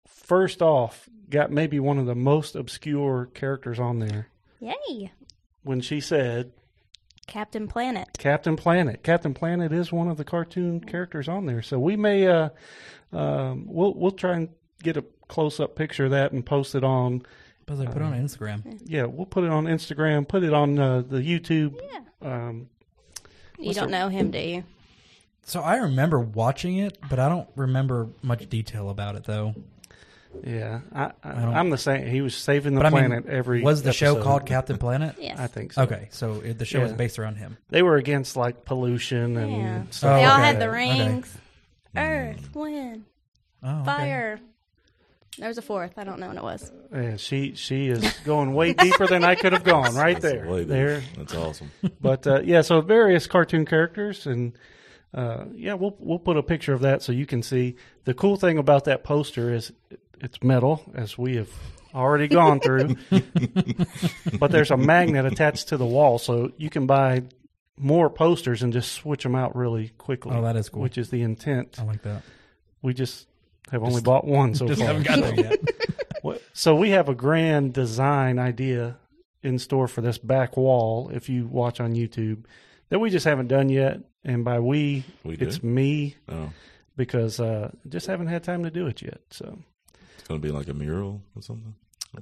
first 0.07 0.63
off, 0.63 1.09
got 1.29 1.51
maybe 1.51 1.81
one 1.81 1.99
of 1.99 2.07
the 2.07 2.15
most 2.15 2.55
obscure 2.55 3.29
characters 3.35 3.81
on 3.81 3.99
there 3.99 4.29
Yay, 4.61 5.11
when 5.65 5.81
she 5.81 6.01
said 6.01 6.53
Captain 7.27 7.67
Planet. 7.67 8.09
Captain 8.19 8.55
Planet. 8.57 9.03
Captain 9.03 9.35
Planet 9.35 9.73
is 9.73 9.93
one 9.93 10.09
of 10.09 10.17
the 10.19 10.25
cartoon 10.25 10.81
characters 10.81 11.27
on 11.29 11.47
there, 11.47 11.63
so 11.63 11.79
we 11.79 11.97
may 11.97 12.27
uh, 12.29 12.51
um, 13.13 13.65
we'll 13.67 13.95
we'll 13.95 14.11
try 14.13 14.35
and 14.37 14.49
get 14.83 14.97
a 14.97 15.05
close 15.27 15.59
up 15.59 15.75
picture 15.75 16.05
of 16.05 16.11
that 16.13 16.33
and 16.33 16.45
post 16.47 16.75
it 16.75 16.85
on. 16.85 17.23
But 17.67 17.81
I 17.81 17.87
put 17.87 17.97
it 17.97 18.03
on 18.03 18.13
Instagram. 18.13 18.79
Yeah, 18.85 19.07
we'll 19.07 19.25
put 19.27 19.43
it 19.43 19.51
on 19.51 19.65
Instagram, 19.65 20.29
put 20.29 20.43
it 20.45 20.53
on 20.53 20.79
uh, 20.79 21.01
the 21.01 21.17
YouTube. 21.19 21.81
Yeah. 21.83 22.01
Um, 22.49 22.69
You 23.59 23.73
don't 23.73 23.91
the- 23.91 23.99
know 23.99 24.09
him, 24.11 24.31
do 24.31 24.39
you? 24.39 24.65
So 25.45 25.61
I 25.61 25.77
remember 25.77 26.19
watching 26.21 26.79
it, 26.79 26.99
but 27.09 27.19
I 27.19 27.29
don't 27.29 27.49
remember 27.57 28.09
much 28.23 28.49
detail 28.49 28.89
about 28.91 29.15
it 29.17 29.25
though. 29.25 29.55
yeah, 30.43 30.81
I, 30.93 31.13
I, 31.23 31.33
don't- 31.33 31.55
I'm 31.55 31.71
the 31.71 31.79
same. 31.79 32.07
He 32.07 32.21
was 32.23 32.35
saving 32.35 32.75
the 32.75 32.81
But 32.81 32.87
I 32.87 32.91
mean, 32.91 33.09
planet 33.11 33.27
every. 33.27 33.63
Was 33.63 33.83
the 33.83 33.93
show 33.93 34.21
called 34.23 34.47
Captain 34.47 34.79
Planet? 34.79 35.17
Yes. 35.21 35.39
I 35.39 35.47
think 35.47 35.73
so. 35.75 35.83
Okay, 35.83 36.09
so 36.11 36.41
it, 36.41 36.59
the 36.59 36.65
show 36.65 36.81
was 36.81 36.93
based 36.93 37.19
around 37.19 37.37
him. 37.37 37.57
They 37.69 37.83
were 37.83 37.97
against 37.97 38.37
like 38.37 38.65
pollution 38.65 39.37
and 39.37 39.53
Yeah. 39.53 39.83
stuff. 39.91 40.13
Oh, 40.13 40.15
they 40.17 40.25
all 40.25 40.33
okay. 40.35 40.43
had 40.47 40.61
the 40.61 40.69
Okay. 40.69 40.99
rings. 41.09 41.39
Earth, 41.97 42.55
wind, 42.55 43.05
Oh, 43.63 43.77
okay. 43.77 43.85
fire. 43.85 44.41
There 45.39 45.49
was 45.49 45.59
a 45.59 45.63
fourth. 45.63 45.93
I 45.97 46.05
don't 46.05 46.19
know 46.21 46.29
what 46.29 46.37
it 46.37 46.43
was. 46.43 46.73
Yeah, 46.93 47.17
she 47.17 47.55
she 47.55 47.89
is 47.89 48.13
going 48.25 48.55
way 48.55 48.73
deeper 48.73 49.07
than 49.07 49.25
I 49.25 49.35
could 49.35 49.53
have 49.53 49.65
gone 49.65 49.95
right 49.97 50.21
That's 50.21 50.35
there. 50.35 50.49
way 50.49 50.65
There, 50.65 51.03
That's 51.17 51.35
awesome. 51.35 51.71
but 52.01 52.27
uh, 52.27 52.41
yeah, 52.43 52.63
so 52.63 52.81
various 52.81 53.27
cartoon 53.27 53.67
characters, 53.67 54.27
and 54.27 54.53
uh, 55.15 55.45
yeah, 55.55 55.75
we'll 55.75 55.97
we'll 55.99 56.19
put 56.19 56.37
a 56.37 56.43
picture 56.43 56.73
of 56.73 56.81
that 56.81 57.03
so 57.03 57.13
you 57.13 57.27
can 57.27 57.43
see. 57.43 57.77
The 58.05 58.15
cool 58.15 58.37
thing 58.37 58.59
about 58.59 58.85
that 58.85 59.05
poster 59.05 59.53
is 59.53 59.73
it's 60.21 60.43
metal, 60.43 60.83
as 60.95 61.17
we 61.17 61.37
have 61.37 61.51
already 61.95 62.27
gone 62.29 62.59
through, 62.61 62.97
but 64.39 64.51
there's 64.51 64.71
a 64.71 64.77
magnet 64.77 65.25
attached 65.27 65.69
to 65.69 65.77
the 65.77 65.87
wall, 65.87 66.19
so 66.19 66.51
you 66.57 66.69
can 66.69 66.87
buy 66.87 67.23
more 67.79 68.11
posters 68.11 68.63
and 68.63 68.73
just 68.73 68.93
switch 68.93 69.23
them 69.23 69.35
out 69.35 69.55
really 69.57 69.91
quickly. 69.99 70.33
Oh, 70.35 70.43
that 70.43 70.57
is 70.57 70.69
cool. 70.69 70.83
Which 70.83 70.99
is 70.99 71.11
the 71.11 71.23
intent. 71.23 71.77
I 71.79 71.85
like 71.85 72.03
that. 72.03 72.23
We 72.83 72.95
just 72.95 73.27
have 73.71 73.83
only 73.83 74.03
bought 74.03 74.27
one 74.27 74.55
so 74.55 74.67
Just 74.67 74.81
far. 74.81 74.89
haven't 74.89 75.07
got 75.07 75.21
there 75.21 75.35
yet. 75.35 75.61
So 76.57 76.77
we 76.77 76.91
have 76.91 77.09
a 77.09 77.15
grand 77.15 77.75
design 77.75 78.39
idea 78.39 78.97
in 79.43 79.59
store 79.59 79.89
for 79.89 80.01
this 80.01 80.19
back 80.19 80.57
wall. 80.57 81.11
If 81.13 81.29
you 81.29 81.47
watch 81.47 81.81
on 81.81 81.95
YouTube, 81.95 82.45
that 82.91 82.99
we 82.99 83.11
just 83.11 83.25
haven't 83.25 83.49
done 83.49 83.69
yet, 83.69 84.01
and 84.25 84.45
by 84.45 84.61
we, 84.61 85.05
We 85.25 85.37
do? 85.37 85.47
it's 85.47 85.63
me 85.63 86.17
Oh, 86.29 86.51
because 86.97 87.41
uh, 87.41 87.71
just 87.89 88.07
haven't 88.07 88.29
had 88.29 88.45
time 88.45 88.63
to 88.65 88.71
do 88.71 88.87
it 88.87 89.03
yet. 89.03 89.21
So, 89.31 89.59
it's 90.19 90.29
going 90.29 90.41
to 90.41 90.47
be 90.47 90.53
like 90.53 90.69
a 90.69 90.75
mural 90.75 91.23
or 91.37 91.43
something. 91.43 91.75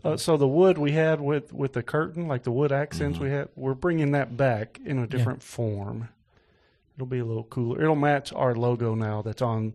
uh, 0.05 0.17
so 0.17 0.37
the 0.37 0.49
wood 0.49 0.79
we 0.79 0.93
had 0.93 1.20
with 1.20 1.53
with 1.53 1.73
the 1.75 1.82
curtain, 1.82 2.26
like 2.29 2.43
the 2.44 2.53
wood 2.53 2.73
accents 2.73 3.17
Mm-hmm. 3.19 3.25
we 3.25 3.31
had, 3.31 3.49
we're 3.56 3.75
bringing 3.75 4.12
that 4.12 4.37
back 4.37 4.81
in 4.85 4.99
a 4.99 5.06
different 5.06 5.43
form. 5.43 6.09
It'll 6.97 7.06
be 7.06 7.19
a 7.20 7.25
little 7.25 7.44
cooler. 7.44 7.82
It'll 7.82 7.94
match 7.97 8.32
our 8.32 8.55
logo 8.55 8.94
now 8.94 9.23
that's 9.23 9.43
on. 9.43 9.73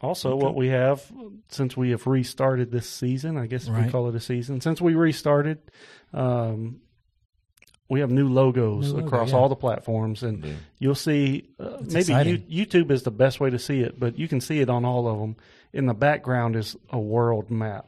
Also, 0.00 0.34
what 0.34 0.56
we 0.56 0.66
have 0.68 1.00
since 1.48 1.76
we 1.76 1.90
have 1.90 2.08
restarted 2.08 2.72
this 2.72 2.88
season, 2.90 3.36
I 3.38 3.46
guess 3.46 3.68
we 3.68 3.88
call 3.88 4.08
it 4.08 4.16
a 4.16 4.20
season. 4.20 4.60
Since 4.60 4.80
we 4.80 4.94
restarted, 4.96 5.58
um, 6.12 6.80
we 7.92 8.00
have 8.00 8.10
new 8.10 8.28
logos 8.28 8.88
New 8.88 8.94
logo, 9.00 9.06
across 9.06 9.30
yeah. 9.30 9.36
all 9.36 9.48
the 9.50 9.54
platforms, 9.56 10.22
and 10.22 10.44
Yeah. 10.44 10.54
you'll 10.78 10.94
see. 10.94 11.48
Uh, 11.60 11.76
maybe 11.82 11.98
exciting. 11.98 12.44
you, 12.48 12.64
YouTube 12.66 12.90
is 12.90 13.02
the 13.02 13.10
best 13.10 13.38
way 13.38 13.50
to 13.50 13.58
see 13.58 13.80
it, 13.80 14.00
but 14.00 14.18
you 14.18 14.28
can 14.28 14.40
see 14.40 14.60
it 14.60 14.70
on 14.70 14.84
all 14.84 15.06
of 15.08 15.18
them. 15.20 15.36
In 15.74 15.86
the 15.86 15.94
background 15.94 16.56
is 16.56 16.74
a 16.90 16.98
world 16.98 17.50
map, 17.50 17.86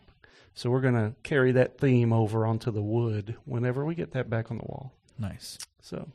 so 0.54 0.70
we're 0.70 0.80
going 0.82 0.94
to 0.94 1.14
carry 1.22 1.52
that 1.52 1.78
theme 1.78 2.12
over 2.12 2.44
onto 2.46 2.70
the 2.70 2.82
wood 2.82 3.36
whenever 3.46 3.84
we 3.84 3.94
get 3.94 4.12
that 4.12 4.28
back 4.28 4.50
on 4.50 4.58
the 4.58 4.64
wall. 4.64 4.92
Nice. 5.18 5.58
So, 5.80 6.06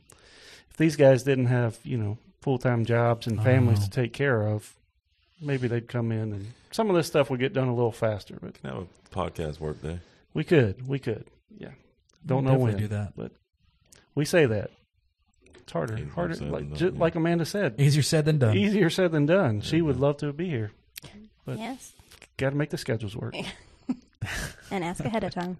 if 0.70 0.76
these 0.76 0.96
guys 0.96 1.22
didn't 1.24 1.46
have 1.46 1.78
you 1.84 1.96
know 1.98 2.16
full 2.40 2.58
time 2.58 2.84
jobs 2.84 3.26
and 3.26 3.42
families 3.42 3.78
Oh. 3.80 3.84
to 3.84 3.90
take 3.90 4.12
care 4.12 4.46
of, 4.46 4.72
maybe 5.40 5.66
they'd 5.68 5.88
come 5.88 6.12
in 6.12 6.32
and 6.32 6.46
some 6.70 6.88
of 6.90 6.96
this 6.96 7.06
stuff 7.08 7.28
would 7.30 7.40
get 7.40 7.52
done 7.52 7.68
a 7.68 7.74
little 7.74 7.92
faster. 7.92 8.38
But 8.40 8.56
Have 8.64 8.84
a 8.84 8.86
podcast 9.14 9.58
work 9.60 9.82
day. 9.82 9.98
we 10.34 10.44
could, 10.44 10.86
we 10.86 10.98
could, 11.00 11.24
yeah. 11.58 11.70
Don't 12.26 12.44
We'll 12.44 12.52
know 12.54 12.58
definitely 12.66 12.72
when, 12.74 12.82
do 12.82 12.88
that. 12.96 13.12
but 13.16 13.32
we 14.20 14.24
say 14.26 14.44
that 14.46 14.70
it's 15.56 15.72
harder, 15.72 15.94
Easier 15.96 16.10
harder. 16.10 16.34
Like 16.36 16.68
done, 16.68 16.76
ju- 16.76 16.92
yeah. 16.94 17.00
like 17.00 17.14
Amanda 17.16 17.44
said, 17.46 17.80
Easier 17.80 18.02
said 18.02 18.24
than 18.26 18.38
done. 18.38 18.56
easier 18.56 18.90
said 18.90 19.12
than 19.12 19.24
done. 19.26 19.60
She 19.62 19.76
Yeah. 19.78 19.82
would 19.84 19.96
love 19.98 20.18
to 20.18 20.32
be 20.32 20.48
here. 20.48 20.72
But- 21.46 21.58
yes. 21.58 21.92
Got 22.36 22.50
to 22.50 22.56
make 22.56 22.70
the 22.70 22.78
schedules 22.78 23.16
work. 23.16 23.34
And 24.70 24.84
ask 24.84 25.00
ahead 25.04 25.24
of 25.24 25.32
time. 25.32 25.56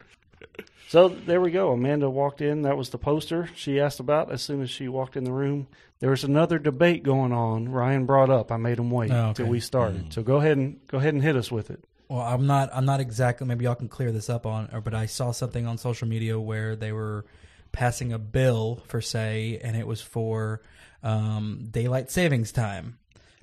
So 0.89 1.09
there 1.09 1.41
we 1.41 1.51
go. 1.51 1.73
Amanda 1.73 2.11
walked 2.11 2.41
in. 2.43 2.63
That 2.63 2.77
was 2.77 2.91
the 2.91 2.99
poster 2.99 3.49
she 3.57 3.81
asked 3.81 4.01
about 4.01 4.31
as 4.31 4.43
soon 4.43 4.61
as 4.63 4.69
she 4.71 4.87
walked 4.89 5.17
in 5.17 5.25
the 5.25 5.33
room. 5.33 5.67
There 6.01 6.11
was 6.11 6.25
another 6.25 6.59
debate 6.59 7.03
going 7.03 7.33
on. 7.33 7.69
Ryan 7.71 8.05
brought 8.07 8.29
up. 8.31 8.53
I 8.53 8.57
made 8.59 8.79
him 8.79 8.91
wait 8.91 9.11
Oh, 9.11 9.29
okay. 9.31 9.43
till 9.43 9.47
we 9.51 9.61
started. 9.61 10.07
Mm. 10.07 10.13
So 10.13 10.23
go 10.23 10.37
ahead 10.37 10.57
and 10.59 10.79
go 10.89 10.99
ahead 10.99 11.15
and 11.15 11.23
hit 11.23 11.37
us 11.37 11.51
with 11.51 11.71
it. 11.71 11.83
Well, 12.09 12.21
I'm 12.21 12.47
not. 12.47 12.71
I'm 12.75 12.85
not 12.85 13.01
exactly. 13.01 13.47
Maybe 13.47 13.65
y'all 13.65 13.75
can 13.77 13.89
clear 13.89 14.13
this 14.13 14.29
up 14.29 14.45
on. 14.47 14.69
Or, 14.73 14.81
but 14.81 14.95
I 14.95 15.07
saw 15.07 15.31
something 15.33 15.67
on 15.67 15.79
social 15.79 16.07
media 16.09 16.39
where 16.39 16.77
they 16.77 16.93
were 16.93 17.25
passing 17.73 18.13
a 18.13 18.19
bill 18.19 18.83
for 18.87 19.01
say, 19.01 19.61
and 19.63 19.77
it 19.77 19.87
was 19.87 20.01
for 20.01 20.63
um, 21.03 21.69
daylight 21.71 22.11
savings 22.11 22.53
time, 22.53 22.99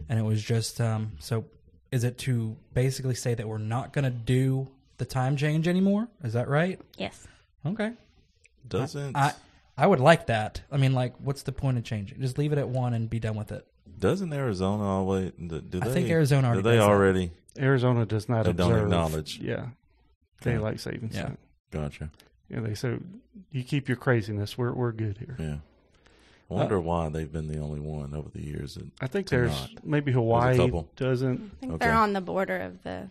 and 0.10 0.19
it 0.19 0.24
was 0.24 0.41
just 0.43 0.79
um, 0.81 1.13
so. 1.19 1.46
Is 1.89 2.03
it 2.03 2.17
to 2.19 2.57
basically 2.74 3.15
say 3.15 3.34
that 3.34 3.48
we're 3.48 3.57
not 3.60 3.93
going 3.93 4.03
to 4.03 4.10
do 4.12 4.67
the 4.98 5.05
time 5.05 5.38
change 5.38 5.69
anymore? 5.69 6.10
Is 6.22 6.34
that 6.34 6.50
right? 6.50 6.81
Yes. 6.98 7.25
Okay. 7.65 7.93
Doesn't 8.67 9.15
I 9.15 9.34
I 9.77 9.88
would 9.88 10.01
like 10.01 10.25
that. 10.27 10.62
I 10.69 10.75
mean, 10.75 10.93
like, 10.93 11.15
what's 11.19 11.43
the 11.43 11.53
point 11.53 11.77
of 11.77 11.86
changing? 11.86 12.19
Just 12.19 12.38
leave 12.38 12.51
it 12.51 12.57
at 12.57 12.67
one 12.67 12.93
and 12.93 13.10
be 13.10 13.19
done 13.19 13.36
with 13.36 13.53
it. 13.53 13.65
doesn't 13.98 14.34
Arizona 14.34 14.84
always? 14.84 15.31
Do 15.39 15.62
do 15.62 15.79
I 15.81 15.88
they, 15.88 15.93
think 15.93 16.10
Arizona 16.10 16.48
already. 16.50 16.62
Do 16.63 16.69
they 16.69 16.75
does 16.75 16.86
that. 16.86 16.91
already? 16.91 17.31
Arizona 17.57 18.05
does 18.05 18.27
not 18.27 18.46
They 18.46 18.53
don't 18.53 18.77
acknowledge. 18.77 19.39
Yeah. 19.39 19.67
daylight 20.41 20.79
savings 20.81 21.15
Yeah. 21.15 21.24
time. 21.24 21.38
Gotcha. 21.72 22.12
Yeah, 22.50 22.62
they 22.62 22.75
said 22.75 23.01
you 23.51 23.63
keep 23.63 23.88
your 23.88 23.98
craziness. 23.98 24.58
We're 24.58 24.74
we're 24.74 24.92
good 24.92 25.18
here. 25.18 25.36
Yeah. 25.39 25.56
I 26.50 26.54
wonder 26.54 26.80
why 26.80 27.10
they've 27.10 27.32
been 27.32 27.50
the 27.50 27.60
only 27.60 27.82
one 27.82 28.13
over 28.16 28.30
the 28.30 28.42
years. 28.42 28.75
That, 28.75 28.88
I 29.01 29.08
think 29.08 29.27
there's 29.27 29.51
not. 29.51 29.86
maybe 29.86 30.13
Hawaii 30.13 30.56
couple. 30.56 30.89
doesn't. 30.96 31.51
I 31.58 31.60
think 31.60 31.74
Okay. 31.74 31.86
they're 31.86 31.94
on 31.96 32.13
the 32.13 32.22
border 32.22 32.58
of 32.62 32.82
the 32.84 33.10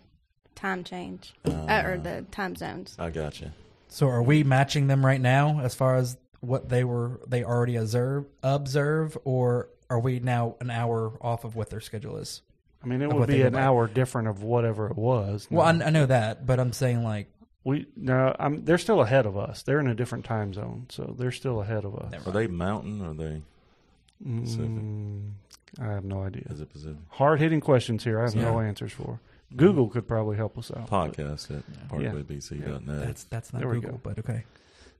time 0.55 0.83
change 0.83 1.35
uh, 1.45 1.83
or 1.85 1.99
the 1.99 2.25
time 2.31 2.55
zones. 2.55 2.95
I 2.97 3.11
gotcha. 3.11 3.53
So 3.89 4.07
are 4.07 4.23
we 4.23 4.43
matching 4.43 4.87
them 4.87 5.05
right 5.05 5.21
now 5.21 5.59
as 5.59 5.75
far 5.75 5.97
as 5.97 6.17
what 6.39 6.69
they 6.69 6.83
were 6.83 7.19
they 7.27 7.43
already 7.43 7.75
observe 7.75 8.25
observe 8.41 9.15
or 9.23 9.69
are 9.89 9.99
we 9.99 10.19
now 10.19 10.55
an 10.59 10.71
hour 10.71 11.13
off 11.21 11.43
of 11.45 11.55
what 11.55 11.69
their 11.69 11.79
schedule 11.79 12.17
is? 12.17 12.41
I 12.83 12.87
mean, 12.87 13.01
it 13.03 13.13
would 13.13 13.27
be 13.27 13.43
an 13.43 13.53
by. 13.53 13.61
hour 13.61 13.87
different 13.87 14.27
of 14.29 14.41
whatever 14.43 14.87
it 14.87 14.97
was. 14.97 15.47
Well, 15.51 15.65
I, 15.65 15.85
I 15.85 15.89
know 15.91 16.05
that, 16.07 16.45
but 16.45 16.59
I'm 16.59 16.73
saying 16.73 17.03
like 17.03 17.27
we 17.67 17.85
no, 17.97 18.33
I'm, 18.39 18.63
they're 18.65 18.77
still 18.77 19.01
ahead 19.01 19.25
of 19.25 19.35
us. 19.37 19.61
They're 19.63 19.79
in 19.79 19.87
a 19.87 19.95
different 19.95 20.23
time 20.25 20.53
zone, 20.53 20.85
so 20.89 21.13
they're 21.17 21.31
still 21.31 21.61
ahead 21.61 21.83
of 21.85 21.95
us. 21.97 22.13
Are 22.25 22.31
they 22.31 22.47
mountain 22.47 23.01
or 23.01 23.11
are 23.11 23.13
they 23.13 23.41
Pacific? 24.41 24.65
Mm, 24.69 25.31
I 25.79 25.85
have 25.97 26.05
no 26.05 26.23
idea. 26.23 26.43
is 26.49 26.61
it 26.61 26.71
Pacific? 26.71 26.97
Hard 27.09 27.39
hitting 27.39 27.59
questions 27.61 28.03
here. 28.03 28.19
I 28.19 28.23
have 28.23 28.35
no 28.35 28.59
Yeah. 28.59 28.67
answers 28.67 28.93
for. 28.93 29.19
Google 29.55 29.87
could 29.89 30.07
probably 30.07 30.35
help 30.37 30.57
us 30.57 30.71
out. 30.71 30.89
but- 30.89 31.13
Podcast 31.13 31.51
at 31.57 31.63
Yeah. 31.69 32.11
parkwaybc.net. 32.11 33.05
that's 33.05 33.23
that's 33.25 33.53
not 33.53 33.59
There 33.59 33.69
we 33.69 33.75
Google, 33.81 33.91
go. 33.93 33.99
but 34.03 34.19
okay. 34.19 34.43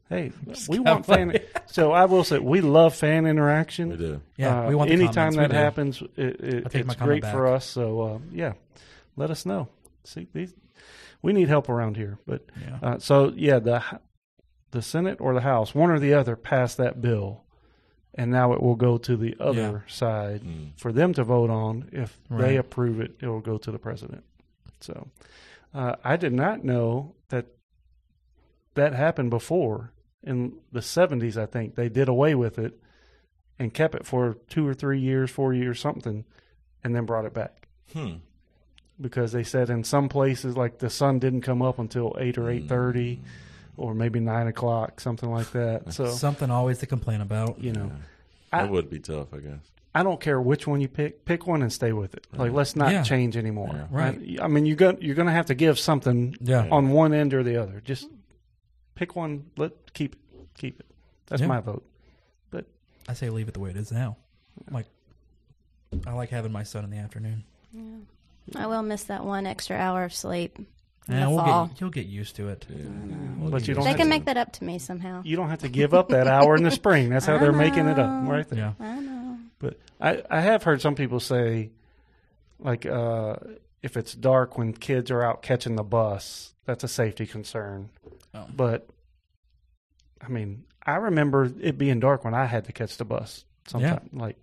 Hey, 0.09 0.31
we 0.69 0.79
want 0.79 1.05
fan. 1.05 1.37
So 1.67 1.91
I 1.91 2.05
will 2.05 2.23
say 2.23 2.39
we 2.39 2.61
love 2.61 2.95
fan 2.95 3.25
interaction. 3.25 3.89
We 3.89 3.97
do. 3.97 4.21
Yeah, 4.37 4.61
Uh, 4.65 4.69
we 4.69 4.75
want 4.75 4.89
the 4.89 4.93
anytime 4.95 5.33
comments. 5.33 5.37
We 5.37 5.41
that 5.43 5.49
do. 5.49 5.55
happens, 5.55 6.01
it, 6.01 6.41
it, 6.41 6.65
I 6.65 6.69
take 6.69 6.85
my 6.85 6.93
it's 6.93 6.99
comment 6.99 7.21
great 7.21 7.31
for 7.31 7.43
back. 7.45 7.55
us. 7.57 7.65
So 7.65 8.01
uh, 8.01 8.19
yeah, 8.31 8.53
let 9.17 9.31
us 9.31 9.45
know. 9.45 9.67
See, 10.05 10.27
these 10.33 10.53
we 11.21 11.33
need 11.33 11.47
help 11.47 11.69
around 11.69 11.97
here. 11.97 12.19
But 12.25 12.45
Yeah. 12.61 12.79
uh, 12.81 12.99
so 12.99 13.33
yeah, 13.35 13.59
the 13.59 13.83
the 14.71 14.81
Senate 14.81 15.19
or 15.21 15.33
the 15.33 15.41
House, 15.41 15.73
one 15.73 15.89
or 15.89 15.99
the 15.99 16.13
other, 16.13 16.35
passed 16.35 16.77
that 16.77 17.01
bill, 17.01 17.43
and 18.13 18.29
now 18.29 18.51
it 18.53 18.61
will 18.61 18.75
go 18.75 18.97
to 18.97 19.15
the 19.15 19.35
other 19.39 19.83
Yeah. 19.85 19.91
side 19.93 20.41
Mm. 20.43 20.77
for 20.77 20.91
them 20.91 21.13
to 21.13 21.23
vote 21.23 21.49
on. 21.49 21.87
If 21.93 22.19
Right. 22.29 22.41
they 22.41 22.57
approve 22.57 22.99
it, 22.99 23.15
it 23.21 23.27
will 23.27 23.39
go 23.39 23.57
to 23.57 23.71
the 23.71 23.79
president. 23.79 24.23
So 24.81 25.07
uh, 25.73 25.95
I 26.03 26.17
did 26.17 26.33
not 26.33 26.63
know 26.65 27.15
that 27.29 27.45
that 28.75 28.93
happened 28.93 29.29
before 29.29 29.91
in 30.23 30.57
the 30.71 30.81
70s. 30.81 31.37
I 31.37 31.45
think 31.45 31.75
they 31.75 31.89
did 31.89 32.07
away 32.07 32.35
with 32.35 32.59
it 32.59 32.79
and 33.57 33.73
kept 33.73 33.95
it 33.95 34.05
for 34.05 34.35
two 34.49 34.67
or 34.67 34.73
three 34.73 34.99
years, 34.99 35.31
four 35.31 35.53
years, 35.53 35.79
something, 35.79 36.25
and 36.83 36.95
then 36.95 37.05
brought 37.05 37.25
it 37.25 37.33
back 37.33 37.67
Hmm. 37.93 38.15
Because 38.99 39.31
they 39.31 39.43
said 39.43 39.69
in 39.69 39.83
some 39.83 40.09
places 40.09 40.57
like 40.57 40.79
the 40.79 40.89
sun 40.89 41.19
didn't 41.19 41.41
come 41.41 41.61
up 41.61 41.79
until 41.79 42.15
eight 42.19 42.37
or 42.37 42.49
eight 42.49 42.63
hmm. 42.63 42.67
thirty, 42.67 43.21
or 43.77 43.93
maybe 43.93 44.19
nine 44.19 44.47
o'clock, 44.47 44.99
something 44.99 45.29
like 45.31 45.51
that. 45.51 45.93
So 45.93 46.07
Something 46.07 46.51
always 46.51 46.79
to 46.79 46.85
complain 46.87 47.21
about. 47.21 47.61
you 47.61 47.73
know. 47.73 47.85
Yeah. 47.85 48.59
I- 48.59 48.61
that 48.63 48.71
would 48.71 48.89
be 48.89 48.99
tough, 48.99 49.33
I 49.33 49.37
guess. 49.37 49.59
I 49.95 50.03
don't 50.03 50.21
care 50.21 50.39
which 50.39 50.67
one 50.67 50.79
you 50.79 50.87
pick. 50.87 51.25
Pick 51.25 51.47
one 51.47 51.63
and 51.63 51.73
stay 51.73 51.91
with 51.91 52.13
it. 52.13 52.27
Like 52.31 52.51
let's 52.51 52.75
not 52.75 52.91
Yeah. 52.91 53.01
change 53.01 53.35
anymore. 53.35 53.71
Yeah. 53.73 53.87
Right. 53.89 54.39
I, 54.39 54.43
I 54.43 54.47
mean, 54.47 54.67
you 54.67 54.75
got 54.75 55.01
you're 55.01 55.15
going 55.15 55.25
to 55.25 55.33
have 55.33 55.47
to 55.47 55.55
give 55.55 55.79
something 55.79 56.35
Yeah. 56.39 56.67
on 56.71 56.89
one 56.89 57.13
end 57.13 57.33
or 57.33 57.41
the 57.41 57.57
other. 57.57 57.81
Just 57.83 58.07
pick 58.93 59.15
one. 59.15 59.49
Let 59.57 59.93
keep 59.93 60.13
it. 60.13 60.19
Keep 60.55 60.81
it. 60.81 60.85
That's 61.25 61.41
Yeah. 61.41 61.47
my 61.47 61.61
vote. 61.61 61.83
But 62.51 62.65
I 63.09 63.13
say 63.13 63.31
leave 63.31 63.47
it 63.47 63.55
the 63.55 63.59
way 63.59 63.71
it 63.71 63.75
is 63.75 63.91
now. 63.91 64.17
Like 64.69 64.85
I 66.05 66.13
like 66.13 66.29
having 66.29 66.51
my 66.51 66.63
son 66.63 66.83
in 66.83 66.91
the 66.91 66.97
afternoon. 66.97 67.43
Yeah. 67.71 67.81
I 68.55 68.67
will 68.67 68.81
miss 68.83 69.03
that 69.05 69.23
one 69.25 69.45
extra 69.45 69.75
hour 69.75 70.03
of 70.03 70.13
sleep. 70.13 70.57
In 70.57 70.65
Yeah, 71.13 71.21
the 71.25 71.29
we'll 71.29 71.39
fall. 71.45 71.67
get 71.67 71.81
you'll 71.81 71.89
get 71.89 72.05
used 72.05 72.35
to 72.37 72.49
it. 72.49 72.65
Yeah. 72.69 72.75
We'll 73.37 73.51
But 73.51 73.67
you 73.67 73.73
don't 73.73 73.83
They 73.83 73.89
have 73.91 73.97
can 73.97 74.07
to- 74.07 74.09
make 74.09 74.25
that 74.25 74.37
up 74.37 74.51
to 74.53 74.63
me 74.63 74.77
somehow. 74.79 75.21
You 75.23 75.35
don't 75.37 75.49
have 75.49 75.59
to 75.59 75.69
give 75.69 75.93
up 75.93 76.09
that 76.09 76.27
hour 76.27 76.55
in 76.55 76.63
the 76.63 76.71
spring. 76.71 77.09
That's 77.09 77.25
how 77.27 77.35
I 77.35 77.39
they're 77.39 77.51
making 77.53 77.87
it 77.87 77.97
up 77.99 78.27
right 78.27 78.47
there. 78.49 78.73
Yeah. 78.79 78.85
I 78.85 78.99
know. 78.99 79.37
But 79.59 79.79
I, 80.01 80.21
I 80.29 80.41
have 80.41 80.63
heard 80.63 80.81
some 80.81 80.95
people 80.95 81.19
say, 81.19 81.71
like, 82.59 82.85
uh, 82.85 83.37
if 83.81 83.95
it's 83.97 84.13
dark 84.13 84.57
when 84.57 84.73
kids 84.73 85.09
are 85.11 85.23
out 85.23 85.41
catching 85.41 85.75
the 85.75 85.83
bus, 85.83 86.53
that's 86.65 86.83
a 86.83 86.87
safety 86.87 87.25
concern. 87.25 87.89
Oh. 88.33 88.45
But, 88.55 88.87
I 90.21 90.27
mean, 90.27 90.63
I 90.85 90.95
remember 90.95 91.51
it 91.61 91.77
being 91.77 91.99
dark 91.99 92.23
when 92.25 92.33
I 92.33 92.45
had 92.45 92.65
to 92.65 92.71
catch 92.73 92.97
the 92.97 93.05
bus. 93.05 93.45
Sometime, 93.67 94.09
like, 94.13 94.37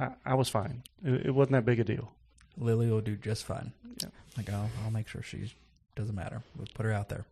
I, 0.00 0.10
I 0.24 0.34
was 0.34 0.48
fine. 0.48 0.82
It, 1.04 1.26
it 1.26 1.30
wasn't 1.34 1.52
that 1.52 1.64
big 1.64 1.80
a 1.80 1.84
deal. 1.84 2.12
Lily 2.58 2.90
will 2.90 3.00
do 3.00 3.16
just 3.16 3.44
fine. 3.44 3.72
Yeah. 4.02 4.08
Like 4.36 4.50
I'll, 4.50 4.70
I'll 4.84 4.90
make 4.90 5.08
sure 5.08 5.22
she 5.22 5.52
doesn't 5.94 6.14
matter. 6.14 6.42
We'll 6.56 6.66
put 6.74 6.84
her 6.86 6.92
out 6.92 7.08
there. 7.08 7.24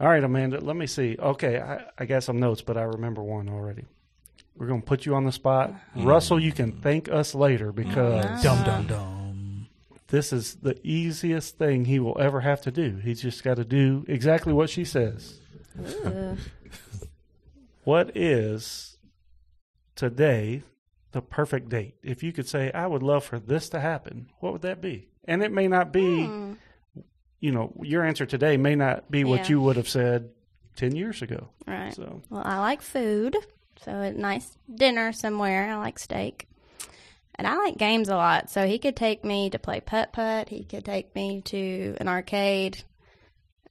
All 0.00 0.08
right, 0.08 0.22
Amanda, 0.24 0.60
let 0.60 0.76
me 0.76 0.86
see. 0.86 1.16
Okay, 1.18 1.60
I, 1.60 1.84
I 1.98 2.06
got 2.06 2.22
some 2.24 2.40
notes, 2.40 2.62
but 2.62 2.76
I 2.78 2.82
remember 2.82 3.22
one 3.22 3.48
already. 3.50 3.84
We're 4.56 4.66
going 4.66 4.80
to 4.80 4.86
put 4.86 5.04
you 5.06 5.14
on 5.14 5.24
the 5.24 5.32
spot. 5.32 5.74
Russell, 5.94 6.40
you 6.40 6.52
can 6.52 6.72
thank 6.72 7.10
us 7.10 7.34
later 7.34 7.70
because 7.72 8.24
Ah. 8.26 8.40
Dum 8.42 8.64
dum 8.64 8.86
dum. 8.86 9.66
this 10.08 10.32
is 10.32 10.56
the 10.56 10.78
easiest 10.86 11.56
thing 11.58 11.84
he 11.84 11.98
will 11.98 12.18
ever 12.20 12.40
have 12.40 12.60
to 12.62 12.70
do. 12.70 12.96
He's 12.96 13.20
just 13.22 13.42
got 13.44 13.56
to 13.56 13.64
do 13.64 14.04
exactly 14.08 14.52
what 14.52 14.68
she 14.70 14.84
says. 14.84 15.38
Ooh. 15.78 16.36
What 17.84 18.14
is 18.16 18.96
today 19.96 20.62
the 21.12 21.22
perfect 21.22 21.68
date? 21.68 21.94
If 22.02 22.22
you 22.22 22.32
could 22.32 22.48
say, 22.48 22.70
I 22.72 22.86
would 22.86 23.02
love 23.02 23.24
for 23.24 23.38
this 23.38 23.68
to 23.70 23.80
happen, 23.80 24.30
what 24.40 24.52
would 24.52 24.62
that 24.62 24.80
be? 24.80 25.08
And 25.24 25.42
it 25.42 25.52
may 25.52 25.68
not 25.68 25.92
be, 25.92 26.24
Hmm. 26.24 26.52
you 27.40 27.52
know, 27.52 27.72
your 27.82 28.04
answer 28.04 28.26
today 28.26 28.56
may 28.56 28.74
not 28.74 29.10
be 29.10 29.24
what 29.24 29.40
Yeah. 29.42 29.48
you 29.50 29.60
would 29.62 29.76
have 29.76 29.88
said 29.88 30.30
10 30.76 30.94
years 30.94 31.22
ago. 31.22 31.48
Right. 31.66 31.92
So, 31.94 32.22
Well, 32.30 32.42
I 32.44 32.58
like 32.58 32.82
food, 32.82 33.36
so 33.82 33.92
a 33.92 34.12
nice 34.12 34.56
dinner 34.72 35.12
somewhere. 35.12 35.70
I 35.70 35.76
like 35.76 35.98
steak. 35.98 36.46
And 37.36 37.46
I 37.46 37.56
like 37.56 37.78
games 37.78 38.08
a 38.10 38.16
lot, 38.16 38.50
so 38.50 38.66
he 38.66 38.78
could 38.78 38.96
take 38.96 39.24
me 39.24 39.48
to 39.50 39.58
play 39.58 39.80
putt 39.80 40.12
putt. 40.12 40.50
He 40.50 40.64
could 40.64 40.84
take 40.84 41.14
me 41.14 41.40
to 41.46 41.96
an 41.98 42.06
arcade, 42.06 42.82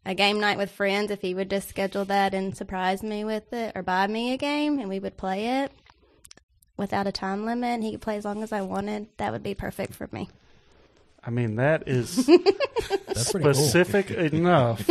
a 0.05 0.15
game 0.15 0.39
night 0.39 0.57
with 0.57 0.71
friends 0.71 1.11
if 1.11 1.21
he 1.21 1.35
would 1.35 1.51
just 1.51 1.69
schedule 1.69 2.05
that 2.05 2.33
and 2.33 2.55
surprise 2.57 3.03
me 3.03 3.23
with 3.23 3.53
it, 3.53 3.73
or 3.75 3.83
buy 3.83 4.07
me 4.07 4.33
a 4.33 4.37
game 4.37 4.79
and 4.79 4.89
we 4.89 4.97
would 4.99 5.17
play 5.17 5.61
it 5.61 5.71
without 6.79 7.05
a 7.05 7.11
time 7.11 7.45
limit. 7.45 7.83
He 7.83 7.91
could 7.91 8.01
play 8.01 8.17
as 8.17 8.25
long 8.25 8.41
as 8.41 8.51
I 8.51 8.61
wanted. 8.61 9.07
That 9.17 9.31
would 9.31 9.43
be 9.43 9.53
perfect 9.53 9.93
for 9.93 10.07
me. 10.11 10.29
I 11.23 11.29
mean, 11.29 11.55
that 11.57 11.87
is 11.87 12.15
That's 13.07 13.31
pretty 13.31 13.43
cool. 13.43 13.53
specific 13.53 14.09
enough. 14.33 14.89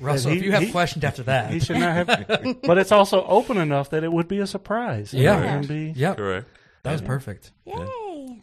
Russell, 0.00 0.30
He- 0.32 0.38
if 0.38 0.44
you 0.44 0.52
have 0.52 0.62
he- 0.62 0.70
questions 0.72 1.04
after 1.04 1.22
that, 1.24 1.52
He 1.52 1.60
should 1.60 1.76
not 1.78 2.08
have, 2.08 2.56
but 2.62 2.78
it's 2.78 2.90
also 2.90 3.22
open 3.26 3.58
enough 3.58 3.90
that 3.90 4.02
it 4.02 4.10
would 4.10 4.28
be 4.28 4.38
a 4.40 4.46
surprise. 4.46 5.12
Yeah. 5.12 5.38
And 5.40 5.68
be, 5.68 5.92
yep, 5.94 6.16
Correct. 6.16 6.48
that 6.84 6.92
was 6.92 7.02
perfect. 7.02 7.52
Yay! 7.66 8.42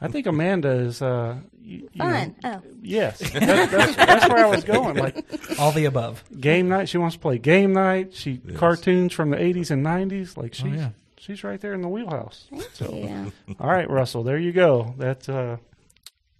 I 0.00 0.08
think 0.08 0.26
Amanda 0.26 0.70
is, 0.70 1.00
uh, 1.02 1.36
you, 1.60 1.88
you 1.92 2.02
know, 2.02 2.04
Fun. 2.10 2.36
Oh, 2.44 2.62
yes. 2.82 3.18
That, 3.18 3.70
that's, 3.70 3.96
that's 3.96 4.28
where 4.28 4.44
I 4.44 4.48
was 4.50 4.62
going. 4.64 4.96
Like, 4.96 5.24
All 5.58 5.72
the 5.72 5.86
above. 5.86 6.22
game 6.38 6.68
night. 6.68 6.88
She 6.90 6.98
wants 6.98 7.16
to 7.16 7.20
play 7.20 7.38
game 7.38 7.72
night. 7.72 8.14
She 8.14 8.40
Yes. 8.44 8.56
cartoons 8.58 9.12
from 9.14 9.30
the 9.30 9.40
eighties 9.42 9.70
and 9.70 9.82
nineties. 9.82 10.36
Like 10.36 10.52
she's 10.54 10.64
Oh, 10.66 10.76
yeah. 10.76 10.90
She's 11.26 11.42
right 11.44 11.60
there 11.60 11.74
in 11.74 11.82
the 11.82 11.88
wheelhouse. 11.88 12.46
So 12.74 12.92
yeah. 12.94 13.30
all 13.60 13.68
right, 13.70 13.88
Russell, 13.90 14.22
there 14.22 14.38
you 14.38 14.52
go. 14.52 14.94
That 14.98 15.28
uh, 15.28 15.56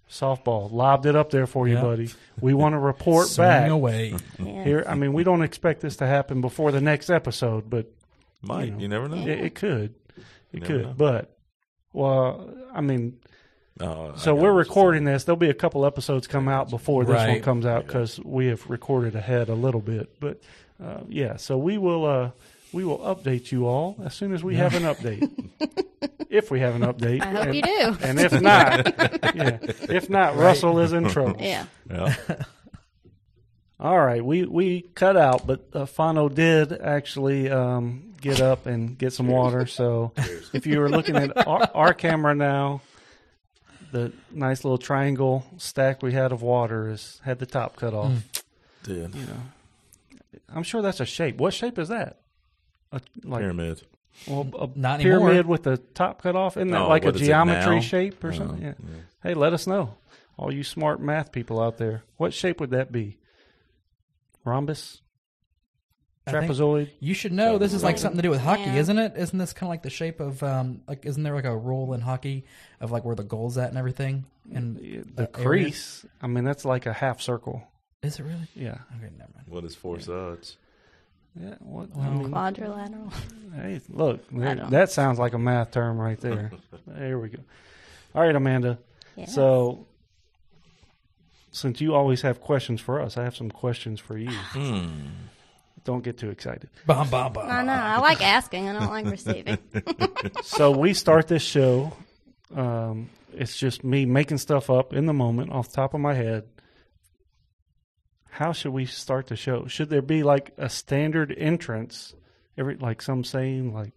softball. 0.09 0.71
Lobbed 0.71 1.05
it 1.05 1.15
up 1.15 1.29
there 1.29 1.47
for 1.47 1.67
you, 1.67 1.75
Yeah. 1.75 1.81
buddy. 1.81 2.09
We 2.39 2.53
want 2.53 2.73
to 2.73 2.79
report 2.79 3.35
back 3.37 3.69
away. 3.69 4.15
yeah. 4.39 4.63
here. 4.63 4.83
I 4.87 4.95
mean, 4.95 5.13
we 5.13 5.23
don't 5.23 5.41
expect 5.41 5.81
this 5.81 5.97
to 5.97 6.07
happen 6.07 6.41
before 6.41 6.71
the 6.71 6.81
next 6.81 7.09
episode, 7.09 7.69
but 7.69 7.91
Might. 8.41 8.65
You 8.65 8.71
know. 8.71 8.79
You, 8.79 8.87
never 8.87 9.07
know. 9.09 9.17
it, 9.17 9.27
it 9.39 9.55
could. 9.55 9.95
It 10.53 10.61
Never 10.61 10.65
could. 10.65 10.85
know. 10.85 10.93
But 10.97 11.37
well, 11.93 12.49
I 12.73 12.81
mean, 12.81 13.17
Oh, 13.79 14.13
so 14.15 14.33
we're 14.33 14.53
recording 14.53 15.03
this. 15.03 15.23
There'll 15.25 15.37
be 15.37 15.51
a 15.51 15.53
couple 15.53 15.85
episodes 15.85 16.25
come 16.25 16.47
out 16.47 16.71
before 16.71 17.05
this 17.05 17.15
one 17.15 17.41
comes 17.41 17.63
out 17.63 17.81
Yeah. 17.83 17.87
because 17.87 18.19
we 18.21 18.47
have 18.47 18.67
recorded 18.67 19.15
ahead 19.15 19.49
a 19.49 19.53
little 19.53 19.81
bit. 19.81 20.19
But 20.19 20.41
uh, 20.83 21.01
yeah, 21.07 21.35
so 21.37 21.59
we 21.59 21.77
will 21.77 22.03
uh, 22.05 22.31
we 22.73 22.83
will 22.83 22.99
update 22.99 23.51
you 23.51 23.65
all 23.65 23.97
as 24.03 24.13
soon 24.13 24.33
as 24.33 24.43
we 24.43 24.55
have 24.55 24.75
an 24.75 24.83
update. 24.83 25.29
if 26.29 26.51
we 26.51 26.59
have 26.59 26.75
an 26.75 26.81
update, 26.81 27.21
I 27.21 27.31
hope 27.31 27.45
and, 27.45 27.55
you 27.55 27.61
do. 27.61 27.97
and 28.01 28.19
if 28.19 28.41
not, 28.41 28.85
yeah, 29.35 29.57
if 29.89 30.09
not, 30.09 30.35
Russell 30.35 30.79
is 30.79 30.93
in 30.93 31.07
trouble. 31.09 31.41
Yeah. 31.41 31.65
Yeah. 31.89 32.15
All 33.79 33.99
right, 33.99 34.25
we 34.25 34.45
we 34.45 34.81
cut 34.81 35.15
out, 35.15 35.45
but 35.45 35.67
uh, 35.73 35.85
Fano 35.85 36.29
did 36.29 36.73
actually 36.73 37.49
um, 37.51 38.13
get 38.19 38.41
up 38.41 38.65
and 38.65 38.97
get 38.97 39.13
some 39.13 39.27
water. 39.27 39.67
So 39.67 40.13
if 40.51 40.65
you 40.65 40.79
were 40.79 40.89
looking 40.89 41.15
at 41.15 41.47
our, 41.47 41.69
our 41.75 41.93
camera 41.93 42.33
now, 42.33 42.81
the 43.91 44.13
nice 44.31 44.63
little 44.63 44.79
triangle 44.79 45.45
stack 45.57 46.01
we 46.01 46.13
had 46.13 46.31
of 46.31 46.41
water 46.41 46.89
is 46.89 47.21
had 47.23 47.37
the 47.37 47.45
top 47.45 47.75
cut 47.75 47.93
off. 47.93 48.13
Did. 48.81 49.13
You 49.13 49.25
know, 49.25 49.41
I'm 50.49 50.63
sure 50.63 50.81
that's 50.81 50.99
a 50.99 51.05
shape. 51.05 51.37
What 51.37 51.53
shape 51.53 51.77
is 51.77 51.89
that? 51.89 52.17
A, 52.91 53.01
like 53.23 53.41
Pyramid. 53.41 53.81
well, 54.27 54.47
a 54.59 54.69
Not 54.79 54.99
pyramid 55.01 55.29
anymore. 55.37 55.51
with 55.51 55.63
the 55.63 55.77
top 55.77 56.21
cut 56.21 56.35
off? 56.35 56.57
Isn't 56.57 56.69
that 56.71 56.81
Oh, 56.81 56.87
like 56.87 57.03
a 57.03 57.07
what 57.07 57.15
is 57.15 57.21
it 57.21 57.25
geometry 57.25 57.81
shape 57.81 58.23
or 58.23 58.33
something? 58.33 58.61
Yeah. 58.61 58.73
yeah. 58.79 58.95
Hey, 59.23 59.33
let 59.33 59.53
us 59.53 59.67
know, 59.67 59.95
all 60.37 60.53
you 60.53 60.63
smart 60.63 61.01
math 61.01 61.31
people 61.31 61.59
out 61.61 61.77
there. 61.77 62.03
What 62.17 62.33
shape 62.33 62.59
would 62.59 62.69
that 62.71 62.91
be? 62.91 63.17
rhombus, 64.45 65.01
trapezoid. 66.27 66.89
You 66.99 67.13
should 67.13 67.31
know 67.33 67.57
this 67.57 67.73
is 67.73 67.83
like 67.83 67.97
something 67.97 68.17
to 68.17 68.21
do 68.21 68.29
with 68.29 68.39
hockey, 68.41 68.61
Yeah. 68.63 68.75
isn't 68.75 68.97
it? 68.97 69.13
Isn't 69.17 69.37
this 69.37 69.53
kind 69.53 69.67
of 69.67 69.71
like 69.71 69.83
the 69.83 69.89
shape 69.89 70.19
of 70.19 70.41
um 70.43 70.81
like 70.87 71.05
isn't 71.05 71.21
there 71.23 71.35
like 71.35 71.45
a 71.45 71.55
rule 71.55 71.93
in 71.93 72.01
hockey 72.01 72.45
of 72.79 72.91
like 72.91 73.03
where 73.05 73.15
the 73.15 73.23
goal's 73.23 73.57
at 73.57 73.69
and 73.69 73.77
everything? 73.77 74.25
And 74.53 74.77
The 75.15 75.27
crease. 75.27 76.05
I 76.21 76.27
mean, 76.27 76.43
that's 76.45 76.63
like 76.63 76.85
a 76.85 76.93
half 76.93 77.21
circle. 77.21 77.67
is 78.01 78.19
it 78.19 78.23
really? 78.23 78.47
Yeah. 78.55 78.77
Okay, 78.95 79.09
never 79.17 79.31
mind. 79.35 79.47
What 79.49 79.65
is 79.65 79.75
four 79.75 79.99
sides? 79.99 80.55
Yeah. 81.39 81.55
What? 81.59 81.89
I 81.99 82.09
mean, 82.09 82.31
Quadrilateral. 82.31 83.11
hey, 83.55 83.81
look, 83.89 84.27
there- 84.31 84.55
that 84.69 84.91
sounds 84.91 85.19
like 85.19 85.33
a 85.33 85.37
math 85.39 85.71
term 85.71 85.97
right 85.99 86.19
there. 86.19 86.51
there 86.87 87.19
we 87.19 87.29
go. 87.29 87.39
All 88.15 88.21
right, 88.23 88.35
Amanda. 88.35 88.79
Yeah. 89.15 89.25
So, 89.25 89.87
since 91.51 91.81
you 91.81 91.93
always 91.95 92.21
have 92.21 92.41
questions 92.41 92.81
for 92.81 93.01
us, 93.01 93.17
I 93.17 93.23
have 93.23 93.35
some 93.35 93.49
questions 93.51 93.99
for 93.99 94.17
you. 94.17 94.29
Hmm. 94.29 94.87
Don't 95.83 96.03
get 96.03 96.17
too 96.17 96.29
excited. 96.29 96.69
Bum, 96.85 97.09
bum, 97.09 97.33
bum. 97.33 97.47
I 97.49 97.63
know. 97.63 97.71
I 97.71 97.99
like 97.99 98.21
asking. 98.21 98.67
I 98.67 98.73
don't 98.73 98.89
like 98.89 99.05
receiving. 99.05 99.57
So 100.43 100.71
we 100.71 100.93
start 100.93 101.27
this 101.27 101.41
show. 101.43 101.93
Um, 102.55 103.09
it's 103.33 103.55
just 103.57 103.83
me 103.83 104.05
making 104.05 104.39
stuff 104.39 104.69
up 104.69 104.93
in 104.93 105.05
the 105.05 105.13
moment 105.13 105.51
off 105.51 105.69
the 105.69 105.75
top 105.75 105.93
of 105.93 105.99
my 106.01 106.13
head. 106.13 106.43
How 108.37 108.53
should 108.53 108.71
we 108.71 108.85
start 108.85 109.25
the 109.27 109.35
show? 109.35 109.65
Should 109.65 109.89
there 109.89 110.03
be 110.03 110.21
like 110.21 110.53
a 110.59 110.69
standard 110.69 111.33
entrance, 111.35 112.13
every 112.55 112.75
like 112.75 113.01
some 113.01 113.23
saying 113.23 113.73
like 113.73 113.93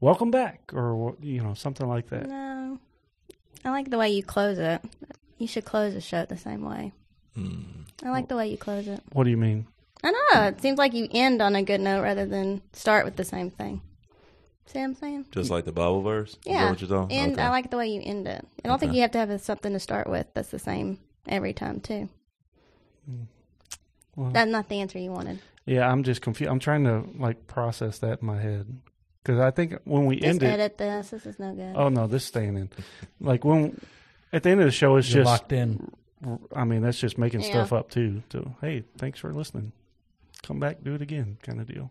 "Welcome 0.00 0.30
back" 0.30 0.72
or 0.72 1.14
you 1.20 1.42
know 1.42 1.52
something 1.52 1.86
like 1.86 2.08
that? 2.08 2.26
no. 2.26 2.78
I 3.62 3.68
like 3.70 3.90
the 3.90 3.98
way 3.98 4.08
you 4.08 4.22
close 4.22 4.58
it. 4.58 4.80
You 5.36 5.46
should 5.46 5.66
close 5.66 5.92
the 5.92 6.00
show 6.00 6.24
the 6.24 6.38
same 6.38 6.64
way. 6.64 6.92
Hmm. 7.34 7.82
I 8.02 8.08
like 8.08 8.28
the 8.28 8.36
way 8.36 8.48
you 8.48 8.56
close 8.56 8.88
it. 8.88 9.02
What 9.12 9.24
do 9.24 9.30
you 9.30 9.36
mean? 9.36 9.66
I 10.02 10.10
know. 10.10 10.44
It 10.44 10.62
seems 10.62 10.78
like 10.78 10.94
you 10.94 11.06
end 11.10 11.42
on 11.42 11.54
a 11.54 11.62
good 11.62 11.82
note 11.82 12.00
rather 12.00 12.24
than 12.24 12.62
start 12.72 13.04
with 13.04 13.16
the 13.16 13.24
same 13.24 13.50
thing. 13.50 13.82
See 14.64 14.78
what 14.78 14.84
I'm 14.86 14.94
saying? 14.94 15.26
Just 15.32 15.50
like 15.50 15.66
the 15.66 15.72
Bible 15.72 16.00
verse? 16.00 16.30
Is 16.30 16.36
that 16.44 16.50
Yeah. 16.50 16.70
what 16.70 16.80
you're 16.80 17.06
And 17.10 17.32
okay. 17.34 17.42
I 17.42 17.50
like 17.50 17.70
the 17.70 17.76
way 17.76 17.88
you 17.88 18.00
end 18.02 18.26
it. 18.26 18.46
I 18.64 18.68
don't 18.68 18.78
think 18.78 18.94
you 18.94 19.02
have 19.02 19.10
to 19.10 19.18
have 19.18 19.38
something 19.42 19.74
to 19.74 19.78
start 19.80 20.08
with 20.08 20.28
that's 20.32 20.48
the 20.50 20.58
same 20.58 20.98
every 21.28 21.52
time, 21.52 21.80
too. 21.80 22.08
Well, 24.20 24.30
That's 24.30 24.50
not 24.50 24.68
the 24.68 24.80
answer 24.80 24.98
you 24.98 25.10
wanted. 25.12 25.38
yeah, 25.66 25.90
I'm 25.90 26.02
just 26.02 26.20
confused. 26.22 26.50
I'm 26.50 26.58
trying 26.58 26.84
to 26.84 27.04
like 27.18 27.46
process 27.46 27.98
that 28.00 28.20
in 28.20 28.26
my 28.26 28.40
head 28.40 28.66
because 29.22 29.38
I 29.40 29.50
think 29.50 29.74
when 29.84 30.06
we 30.06 30.16
Just 30.16 30.26
end 30.28 30.42
it, 30.42 30.46
edit 30.46 30.78
this. 30.78 31.10
This 31.10 31.26
is 31.26 31.38
no 31.38 31.54
good. 31.54 31.74
oh 31.76 31.88
no, 31.88 32.06
this 32.06 32.24
staying 32.24 32.56
in. 32.56 32.70
Like 33.20 33.44
when 33.44 33.80
at 34.32 34.42
the 34.42 34.50
end 34.50 34.60
of 34.60 34.66
the 34.66 34.72
show, 34.72 34.96
it's 34.96 35.08
You're 35.12 35.24
just 35.24 35.30
locked 35.42 35.52
in. 35.52 35.90
I 36.54 36.64
mean, 36.64 36.82
that's 36.82 36.98
just 36.98 37.16
making 37.16 37.40
Yeah. 37.40 37.50
stuff 37.50 37.72
up 37.72 37.90
too. 37.90 38.22
So, 38.30 38.54
hey, 38.60 38.84
thanks 38.98 39.18
for 39.20 39.32
listening. 39.32 39.72
Come 40.42 40.60
back, 40.60 40.82
do 40.84 40.94
it 40.94 41.00
again, 41.02 41.38
kind 41.42 41.60
of 41.60 41.66
deal. 41.66 41.90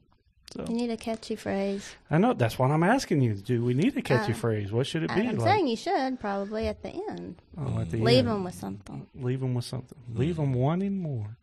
So, 0.55 0.65
You 0.67 0.75
need 0.75 0.89
a 0.89 0.97
catchy 0.97 1.35
phrase. 1.35 1.95
I 2.09 2.17
know 2.17 2.33
that's 2.33 2.57
what 2.57 2.71
I'm 2.71 2.81
asking 2.81 3.21
you 3.21 3.35
to 3.35 3.41
do. 3.41 3.63
We 3.63 3.75
need 3.75 3.95
a 3.97 4.01
catchy 4.01 4.33
Uh, 4.33 4.35
phrase. 4.35 4.71
What 4.71 4.87
should 4.87 5.03
it 5.03 5.13
be? 5.13 5.21
I'm 5.21 5.37
like? 5.37 5.47
saying 5.47 5.67
you 5.67 5.75
should 5.75 6.19
probably 6.19 6.67
at 6.67 6.81
the 6.81 6.89
end. 6.89 7.35
oh, 7.57 7.79
at 7.79 7.91
the 7.91 7.97
Leave 7.97 8.19
end. 8.19 8.27
them 8.29 8.43
with 8.43 8.55
something. 8.55 9.05
Leave 9.15 9.39
them 9.41 9.53
with 9.53 9.65
something. 9.65 9.97
Leave 10.13 10.37
them 10.37 10.53
wanting 10.53 10.97
more. 10.99 11.37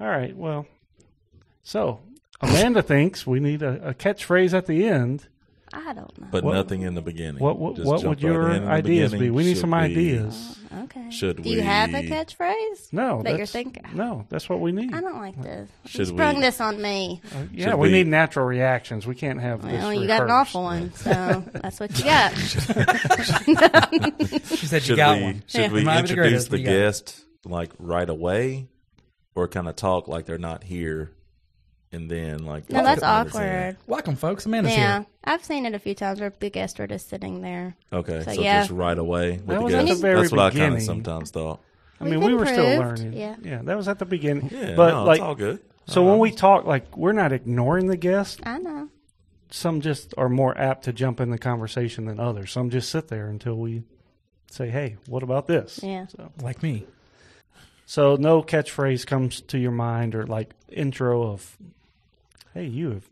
All 0.00 0.08
right. 0.08 0.34
Well, 0.36 0.66
so 1.62 2.00
Amanda 2.40 2.82
thinks 2.82 3.26
we 3.26 3.38
need 3.40 3.62
a, 3.62 3.90
a 3.90 3.94
catchphrase 3.94 4.54
at 4.54 4.66
the 4.66 4.86
end. 4.86 5.28
I 5.72 5.92
don't 5.92 6.18
know. 6.18 6.26
But 6.32 6.42
What- 6.42 6.54
nothing 6.54 6.82
in 6.82 6.94
the 6.94 7.00
beginning. 7.02 7.40
What 7.40 7.56
what, 7.58 7.78
what 7.78 8.02
would 8.02 8.20
your 8.20 8.40
right 8.42 8.56
in 8.56 8.62
in 8.62 8.64
the 8.64 8.70
ideas 8.72 9.12
be? 9.12 9.30
We 9.30 9.44
need 9.44 9.50
Should 9.54 9.60
some 9.60 9.70
we- 9.70 9.76
ideas. 9.78 10.56
Oh, 10.72 10.82
okay. 10.84 11.10
Should 11.10 11.38
we? 11.38 11.42
Do 11.44 11.50
you 11.50 11.62
have 11.62 11.90
a 11.94 12.02
catchphrase? 12.02 12.92
No, 12.92 13.22
that 13.22 13.36
you're 13.36 13.46
thinking. 13.46 13.84
No, 13.94 14.24
that's 14.30 14.48
what 14.48 14.60
we 14.60 14.72
need. 14.72 14.92
I 14.94 15.00
don't 15.00 15.18
like 15.18 15.40
this. 15.40 15.68
You 15.90 16.04
sprung 16.06 16.36
we- 16.36 16.42
this 16.42 16.60
on 16.60 16.80
me. 16.82 17.20
Uh, 17.32 17.44
yeah, 17.52 17.74
we, 17.76 17.88
we- 17.88 17.92
need 17.92 18.06
natural 18.08 18.46
reactions. 18.46 19.06
We 19.06 19.14
can't 19.14 19.40
have 19.40 19.62
this. 19.62 19.72
Well, 19.80 19.94
you 19.94 20.06
got 20.08 20.22
an 20.24 20.30
awful 20.30 20.62
one, 20.64 20.92
so 20.94 21.44
that's 21.52 21.78
what 21.78 21.96
you 21.98 22.04
got. 22.04 22.32
She 24.60 24.66
said 24.66 24.82
you 24.82 24.86
Should 24.88 24.96
got 24.96 25.18
we, 25.18 25.22
one. 25.24 25.42
should 25.46 25.60
Yeah. 25.60 25.72
we 25.72 25.84
Might 25.84 26.02
be 26.02 26.08
the 26.08 26.12
introduce 26.14 26.14
greatest, 26.14 26.46
the 26.46 26.50
but 26.50 26.60
you 26.60 26.66
got 26.66 26.72
it. 26.72 26.78
guest 26.80 27.24
like 27.44 27.70
right 27.78 28.08
away, 28.10 28.68
or 29.34 29.48
kind 29.48 29.68
of 29.68 29.76
talk 29.76 30.08
like 30.08 30.26
they're 30.26 30.38
not 30.38 30.64
here, 30.64 31.12
and 31.92 32.10
then 32.10 32.44
like 32.44 32.68
No, 32.70 32.82
that's 32.82 33.00
couple 33.00 33.18
minutes 33.18 33.34
in? 33.34 33.40
awkward. 33.42 33.76
Welcome, 33.86 34.16
folks. 34.16 34.46
Amanda's 34.46 34.72
Yeah, 34.72 34.98
here. 34.98 35.06
I've 35.24 35.44
seen 35.44 35.66
it 35.66 35.74
a 35.74 35.78
few 35.78 35.94
times 35.94 36.20
where 36.20 36.32
the 36.38 36.50
guests 36.50 36.78
are 36.80 36.86
just 36.86 37.08
sitting 37.08 37.40
there. 37.40 37.76
Okay, 37.92 38.22
So, 38.24 38.32
so, 38.32 38.40
yeah. 38.40 38.60
just 38.60 38.70
right 38.70 38.98
away 38.98 39.32
with 39.32 39.46
That 39.46 39.58
the 39.58 39.62
was 39.62 39.74
at 39.74 39.86
the 39.88 39.94
very 39.96 40.20
That's 40.22 40.32
what 40.32 40.40
I 40.40 40.50
kind 40.58 40.74
of 40.74 40.82
sometimes 40.82 41.30
thought. 41.30 41.60
I 42.00 42.04
We've 42.04 42.12
mean, 42.14 42.20
we 42.24 42.34
were 42.34 42.46
still 42.46 42.78
learning. 42.78 43.12
yeah. 43.12 43.36
yeah, 43.42 43.60
that 43.62 43.76
was 43.76 43.86
at 43.88 43.98
the 43.98 44.06
beginning. 44.06 44.48
Yeah, 44.52 44.74
but 44.74 44.90
no, 44.92 45.04
like, 45.04 45.18
it's 45.18 45.22
all 45.22 45.34
good. 45.34 45.60
so 45.86 46.00
uh-huh. 46.02 46.10
when 46.12 46.18
we 46.20 46.30
talk, 46.30 46.64
like, 46.64 46.96
we're 46.96 47.12
not 47.12 47.32
ignoring 47.32 47.88
the 47.88 47.96
guests. 47.98 48.38
I 48.44 48.58
know. 48.58 48.88
Some 49.50 49.80
just 49.80 50.14
are 50.16 50.28
more 50.28 50.56
apt 50.56 50.84
to 50.84 50.92
jump 50.92 51.20
in 51.20 51.30
the 51.30 51.36
conversation 51.38 52.06
than 52.06 52.18
others. 52.20 52.52
Some 52.52 52.70
just 52.70 52.88
sit 52.88 53.08
there 53.08 53.26
until 53.28 53.56
we 53.56 53.82
say, 54.48 54.70
"Hey, 54.70 54.96
what 55.08 55.24
about 55.24 55.48
this?" 55.48 55.80
Yeah. 55.82 56.06
So, 56.06 56.30
Like 56.40 56.62
me. 56.62 56.86
So 57.90 58.14
no 58.14 58.40
catchphrase 58.40 59.04
comes 59.04 59.40
to 59.40 59.58
your 59.58 59.72
mind 59.72 60.14
or 60.14 60.24
like 60.24 60.54
intro 60.68 61.24
of, 61.24 61.56
"Hey, 62.54 62.66
you 62.66 62.90
have 62.90 63.10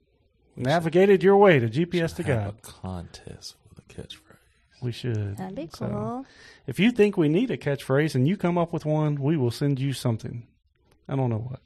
navigated 0.54 1.24
your 1.24 1.36
way 1.36 1.58
to 1.58 1.68
GPS 1.68 2.12
to 2.14 2.22
have 2.22 2.44
God." 2.44 2.54
a 2.58 2.62
contest 2.62 3.56
with 3.68 3.78
a 3.80 3.82
catchphrase. 3.92 4.36
We 4.80 4.92
should. 4.92 5.36
That'd 5.36 5.56
be 5.56 5.68
So, 5.74 5.88
cool. 5.88 6.26
if 6.68 6.78
you 6.78 6.92
think 6.92 7.16
we 7.16 7.28
need 7.28 7.50
a 7.50 7.56
catchphrase 7.56 8.14
and 8.14 8.28
you 8.28 8.36
come 8.36 8.56
up 8.56 8.72
with 8.72 8.84
one, 8.86 9.16
we 9.16 9.36
will 9.36 9.50
send 9.50 9.80
you 9.80 9.92
something. 9.92 10.46
I 11.08 11.16
don't 11.16 11.30
know 11.30 11.38
what. 11.50 11.60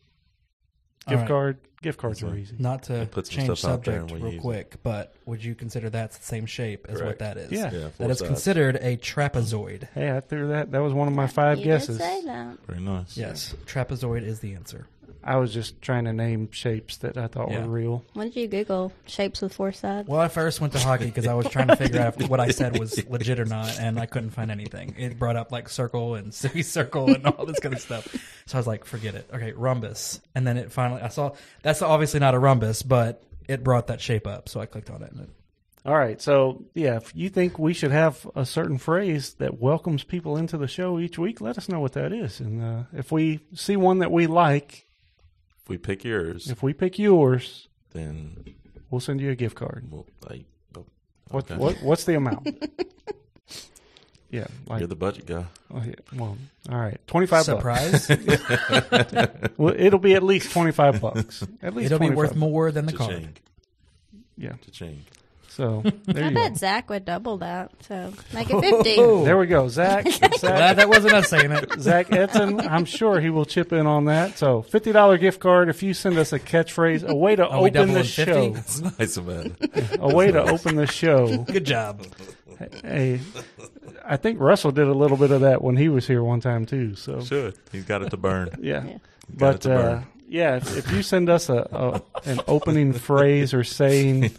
All 1.06 1.10
Gift 1.12 1.20
right. 1.22 1.28
card. 1.28 1.58
Gift 1.82 1.98
cards 1.98 2.20
That's 2.20 2.32
are 2.32 2.36
easy. 2.36 2.54
Not 2.60 2.84
to 2.84 3.08
Put 3.10 3.26
some 3.26 3.34
change 3.44 3.58
stuff 3.58 3.72
out 3.72 3.84
there 3.84 4.00
subject 4.02 4.12
and 4.12 4.20
we 4.20 4.24
real 4.24 4.32
use 4.34 4.38
it. 4.38 4.42
quick, 4.42 4.76
but 4.84 5.14
would 5.26 5.42
you 5.42 5.56
consider 5.56 5.90
that's 5.90 6.16
the 6.16 6.24
same 6.24 6.46
shape 6.46 6.86
as 6.88 7.02
what 7.02 7.18
that 7.18 7.36
is? 7.36 7.50
Yeah. 7.50 7.72
Yeah, 7.72 7.88
four 7.88 8.06
That 8.06 8.10
is 8.10 8.18
sides. 8.20 8.28
considered 8.28 8.76
a 8.76 8.96
trapezoid. 8.98 9.88
Hey, 9.92 10.14
I 10.16 10.20
threw 10.20 10.48
that. 10.48 10.70
That 10.70 10.78
was 10.78 10.92
one 10.92 11.08
of 11.08 11.14
my 11.14 11.26
five 11.26 11.58
you 11.58 11.64
guesses. 11.64 11.98
Did 11.98 12.04
say 12.04 12.22
that. 12.26 12.58
Very 12.68 12.78
nice. 12.80 13.16
Yes, 13.16 13.52
trapezoid 13.66 14.22
is 14.22 14.38
the 14.38 14.54
answer. 14.54 14.86
I 15.24 15.36
was 15.36 15.52
just 15.54 15.80
trying 15.82 16.04
to 16.06 16.12
name 16.12 16.50
shapes 16.50 16.96
that 16.98 17.16
I 17.16 17.26
thought 17.28 17.50
Yeah. 17.50 17.64
were 17.64 17.70
real. 17.70 18.04
What 18.14 18.24
did 18.24 18.36
you 18.36 18.48
Google? 18.48 18.92
Shapes 19.06 19.40
with 19.42 19.54
four 19.54 19.72
sides. 19.72 20.08
Well, 20.08 20.20
I 20.20 20.28
first 20.28 20.60
went 20.60 20.72
to 20.74 20.78
hockey 20.78 21.06
because 21.06 21.26
I 21.26 21.34
was 21.34 21.48
trying 21.48 21.68
to 21.68 21.76
figure 21.76 22.00
out 22.00 22.20
if 22.20 22.28
what 22.28 22.40
I 22.40 22.48
said 22.50 22.78
was 22.78 23.04
legit 23.08 23.38
or 23.38 23.44
not, 23.44 23.78
and 23.78 23.98
I 23.98 24.06
couldn't 24.06 24.30
find 24.30 24.50
anything. 24.50 24.94
It 24.98 25.18
brought 25.18 25.36
up 25.36 25.52
like 25.52 25.68
circle 25.68 26.14
and 26.14 26.32
semicircle 26.34 27.14
and 27.14 27.26
all 27.26 27.46
this 27.46 27.60
kind 27.60 27.74
of 27.74 27.80
stuff. 27.80 28.06
So 28.46 28.56
I 28.56 28.60
was 28.60 28.66
like, 28.66 28.84
forget 28.84 29.14
it. 29.14 29.28
Okay, 29.32 29.52
rhombus. 29.52 30.20
And 30.34 30.46
then 30.46 30.56
it 30.56 30.72
finally, 30.72 31.02
I 31.02 31.08
saw 31.08 31.32
that's 31.62 31.82
obviously 31.82 32.20
not 32.20 32.34
a 32.34 32.38
rhombus, 32.38 32.82
but 32.82 33.22
it 33.48 33.62
brought 33.64 33.86
that 33.88 34.00
shape 34.00 34.26
up. 34.26 34.48
So 34.48 34.60
I 34.60 34.66
clicked 34.66 34.90
on 34.90 35.02
it. 35.02 35.12
And 35.12 35.22
it 35.22 35.28
All 35.84 35.96
right. 35.96 36.20
So, 36.20 36.64
yeah, 36.74 36.96
if 36.96 37.12
you 37.14 37.28
think 37.28 37.58
we 37.58 37.74
should 37.74 37.90
have 37.90 38.28
a 38.36 38.46
certain 38.46 38.78
phrase 38.78 39.34
that 39.34 39.60
welcomes 39.60 40.04
people 40.04 40.36
into 40.36 40.56
the 40.56 40.68
show 40.68 40.98
each 40.98 41.18
week, 41.18 41.40
let 41.40 41.58
us 41.58 41.68
know 41.68 41.80
what 41.80 41.92
that 41.94 42.12
is. 42.12 42.40
And 42.40 42.62
uh, 42.62 42.82
if 42.92 43.10
we 43.12 43.40
see 43.54 43.76
one 43.76 43.98
that 43.98 44.10
we 44.12 44.26
like, 44.26 44.86
If 45.64 45.68
we 45.68 45.78
pick 45.78 46.04
yours, 46.04 46.48
if 46.50 46.62
we 46.62 46.72
pick 46.72 46.98
yours, 46.98 47.68
then 47.92 48.44
we'll 48.90 49.00
send 49.00 49.20
you 49.20 49.30
a 49.30 49.34
gift 49.34 49.56
card. 49.56 49.86
we'll. 49.90 50.06
Like, 50.28 50.44
oh, 50.76 50.86
What, 51.28 51.44
okay. 51.50 51.56
what 51.56 51.82
What's 51.82 52.04
the 52.04 52.14
amount? 52.16 52.48
yeah. 54.30 54.46
Like, 54.66 54.80
You're 54.80 54.88
the 54.88 54.96
budget 54.96 55.26
guy. 55.26 55.44
oh, 55.72 55.82
yeah, 55.84 55.94
well, 56.16 56.36
all 56.70 56.78
right. 56.78 56.98
25 57.06 57.46
bucks. 57.46 58.06
surprise! 58.06 58.08
Well, 59.56 59.74
it'll 59.76 59.98
be 60.00 60.14
at 60.14 60.22
least 60.22 60.50
25 60.52 61.00
bucks. 61.00 61.42
At 61.62 61.74
least 61.74 61.86
It'll 61.86 61.98
be 61.98 62.06
25 62.06 62.16
worth 62.16 62.36
more 62.36 62.72
than 62.72 62.86
the 62.86 62.92
card. 62.94 63.10
Cha-ching. 63.10 63.36
Yeah. 64.36 64.52
Cha-ching. 64.64 65.04
So, 65.54 65.82
there 66.06 66.24
I 66.24 66.28
you 66.28 66.34
bet 66.34 66.52
go. 66.52 66.56
Zach 66.58 66.88
would 66.90 67.04
double 67.04 67.36
that. 67.38 67.70
So 67.86 68.12
make 68.32 68.48
it 68.50 68.60
50. 68.84 68.94
Oh. 68.98 69.24
There 69.24 69.36
we 69.36 69.46
go. 69.46 69.68
Zach. 69.68 70.04
Glad 70.20 70.36
Zach 70.38 70.76
that 70.76 70.88
wasn't 70.88 71.12
us 71.14 71.28
saying 71.28 71.52
it. 71.52 71.70
Zach 71.78 72.10
Edson, 72.12 72.60
I'm 72.60 72.84
sure 72.86 73.20
he 73.20 73.28
will 73.30 73.44
chip 73.44 73.72
in 73.72 73.86
on 73.86 74.06
that. 74.06 74.38
So, 74.38 74.62
fifty 74.62 74.92
dollar 74.92 75.18
gift 75.18 75.40
card 75.40 75.68
if 75.68 75.82
you 75.82 75.92
send 75.94 76.16
us 76.18 76.32
a 76.32 76.38
catchphrase, 76.38 77.06
a 77.06 77.14
way 77.14 77.36
to 77.36 77.46
Are 77.46 77.58
open 77.58 77.72
the 77.72 77.78
doubling 77.78 78.04
50? 78.04 78.24
show, 78.24 78.50
That's 78.54 78.80
nice, 78.98 79.16
Amanda. 79.18 79.54
a 80.00 80.14
way 80.14 80.30
to 80.32 80.42
open 80.42 80.76
the 80.76 80.86
show. 80.86 81.38
Good 81.44 81.66
job. 81.66 82.04
Hey, 82.84 83.20
I 84.04 84.16
think 84.16 84.38
Russell 84.40 84.70
did 84.70 84.86
a 84.86 84.92
little 84.94 85.16
bit 85.16 85.30
of 85.32 85.40
that 85.42 85.62
when 85.62 85.76
he 85.76 85.88
was 85.88 86.06
here 86.06 86.22
one 86.22 86.40
time 86.40 86.64
too. 86.64 86.94
So, 86.94 87.20
Should. 87.20 87.56
He's 87.72 87.84
got 87.84 88.02
it 88.02 88.10
to 88.10 88.16
burn. 88.16 88.50
yeah, 88.60 88.84
Yeah. 88.84 88.92
Got 88.92 88.92
it 88.92 88.98
but 89.36 89.60
to 89.62 89.74
uh, 89.74 89.82
burn. 89.82 90.06
Yeah, 90.32 90.56
if, 90.56 90.76
if 90.78 90.90
you 90.92 91.02
send 91.02 91.28
us 91.28 91.48
a, 91.48 91.68
a 92.24 92.28
an 92.28 92.40
opening 92.48 92.92
phrase 92.94 93.52
or 93.54 93.64
saying 93.64 94.30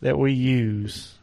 that 0.00 0.18
we 0.18 0.32
use, 0.32 1.14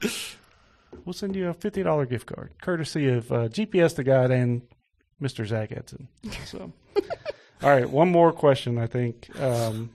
we'll 1.05 1.13
send 1.13 1.35
you 1.35 1.49
a 1.49 1.53
fifty 1.53 1.81
dollar 1.83 2.05
gift 2.05 2.27
card, 2.27 2.51
courtesy 2.61 3.09
of 3.09 3.31
uh, 3.31 3.47
GPS 3.49 3.95
to 3.95 4.03
God 4.03 4.31
and 4.31 4.61
Mr. 5.21 5.45
Zach 5.45 5.71
Edson. 5.71 6.07
So, 6.45 6.71
all 7.63 7.69
right, 7.69 7.89
one 7.89 8.09
more 8.11 8.31
question. 8.31 8.77
I 8.77 8.87
think 8.87 9.29
um, 9.39 9.89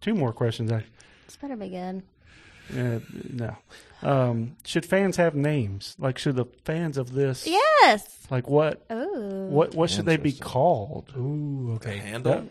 two 0.00 0.14
more 0.14 0.32
questions. 0.32 0.72
I 0.72 0.84
This 1.26 1.36
better 1.36 1.56
be 1.56 1.68
good. 1.68 2.02
uh, 2.76 3.00
no. 3.30 3.56
Um, 4.00 4.56
should 4.64 4.86
fans 4.86 5.16
have 5.16 5.34
names? 5.34 5.96
Like, 5.98 6.18
should 6.18 6.36
the 6.36 6.44
fans 6.64 6.98
of 6.98 7.12
this 7.12 7.46
Yes. 7.48 8.26
like 8.30 8.48
what 8.48 8.84
Ooh. 8.92 9.48
what 9.50 9.74
what 9.74 9.90
should 9.90 10.06
they 10.06 10.16
be 10.18 10.32
called? 10.32 11.12
Ooh, 11.16 11.72
Okay. 11.76 11.90
okay. 11.94 11.98
Handle. 11.98 12.48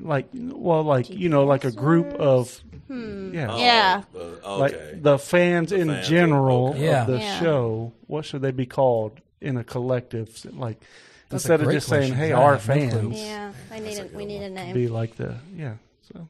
Like 0.00 0.28
well, 0.32 0.82
like 0.82 1.10
you 1.10 1.28
know, 1.28 1.44
like 1.44 1.64
a 1.64 1.72
group 1.72 2.12
of 2.14 2.60
yeah, 2.88 3.46
Oh, 3.50 3.58
Yeah. 3.58 4.02
uh, 4.44 4.58
like 4.58 5.02
the 5.02 5.18
fans 5.18 5.70
The 5.70 5.76
in 5.80 5.88
fans, 5.88 6.08
general 6.08 6.68
okay. 6.70 6.84
Yeah. 6.84 7.00
of 7.02 7.06
the 7.08 7.18
Yeah. 7.18 7.40
show. 7.40 7.92
What 8.06 8.24
should 8.24 8.42
they 8.42 8.50
be 8.52 8.66
called 8.66 9.20
in 9.40 9.56
a 9.56 9.64
collective? 9.64 10.28
Like 10.56 10.80
That's 11.28 11.42
instead 11.44 11.60
of 11.60 11.66
great 11.66 11.74
just 11.76 11.88
saying, 11.88 12.12
hey 12.14 12.28
"Hey, 12.28 12.32
'cause 12.32 12.38
our 12.40 12.52
have 12.56 12.68
no 12.68 12.74
clue. 12.90 13.10
fans," 13.10 13.18
Yeah, 13.20 13.52
I 13.72 13.78
need 13.80 13.98
a, 13.98 14.06
we 14.16 14.24
need 14.26 14.42
a 14.42 14.50
name. 14.50 14.74
be 14.74 14.88
like 14.88 15.16
the 15.16 15.34
yeah. 15.56 15.74
So 16.12 16.28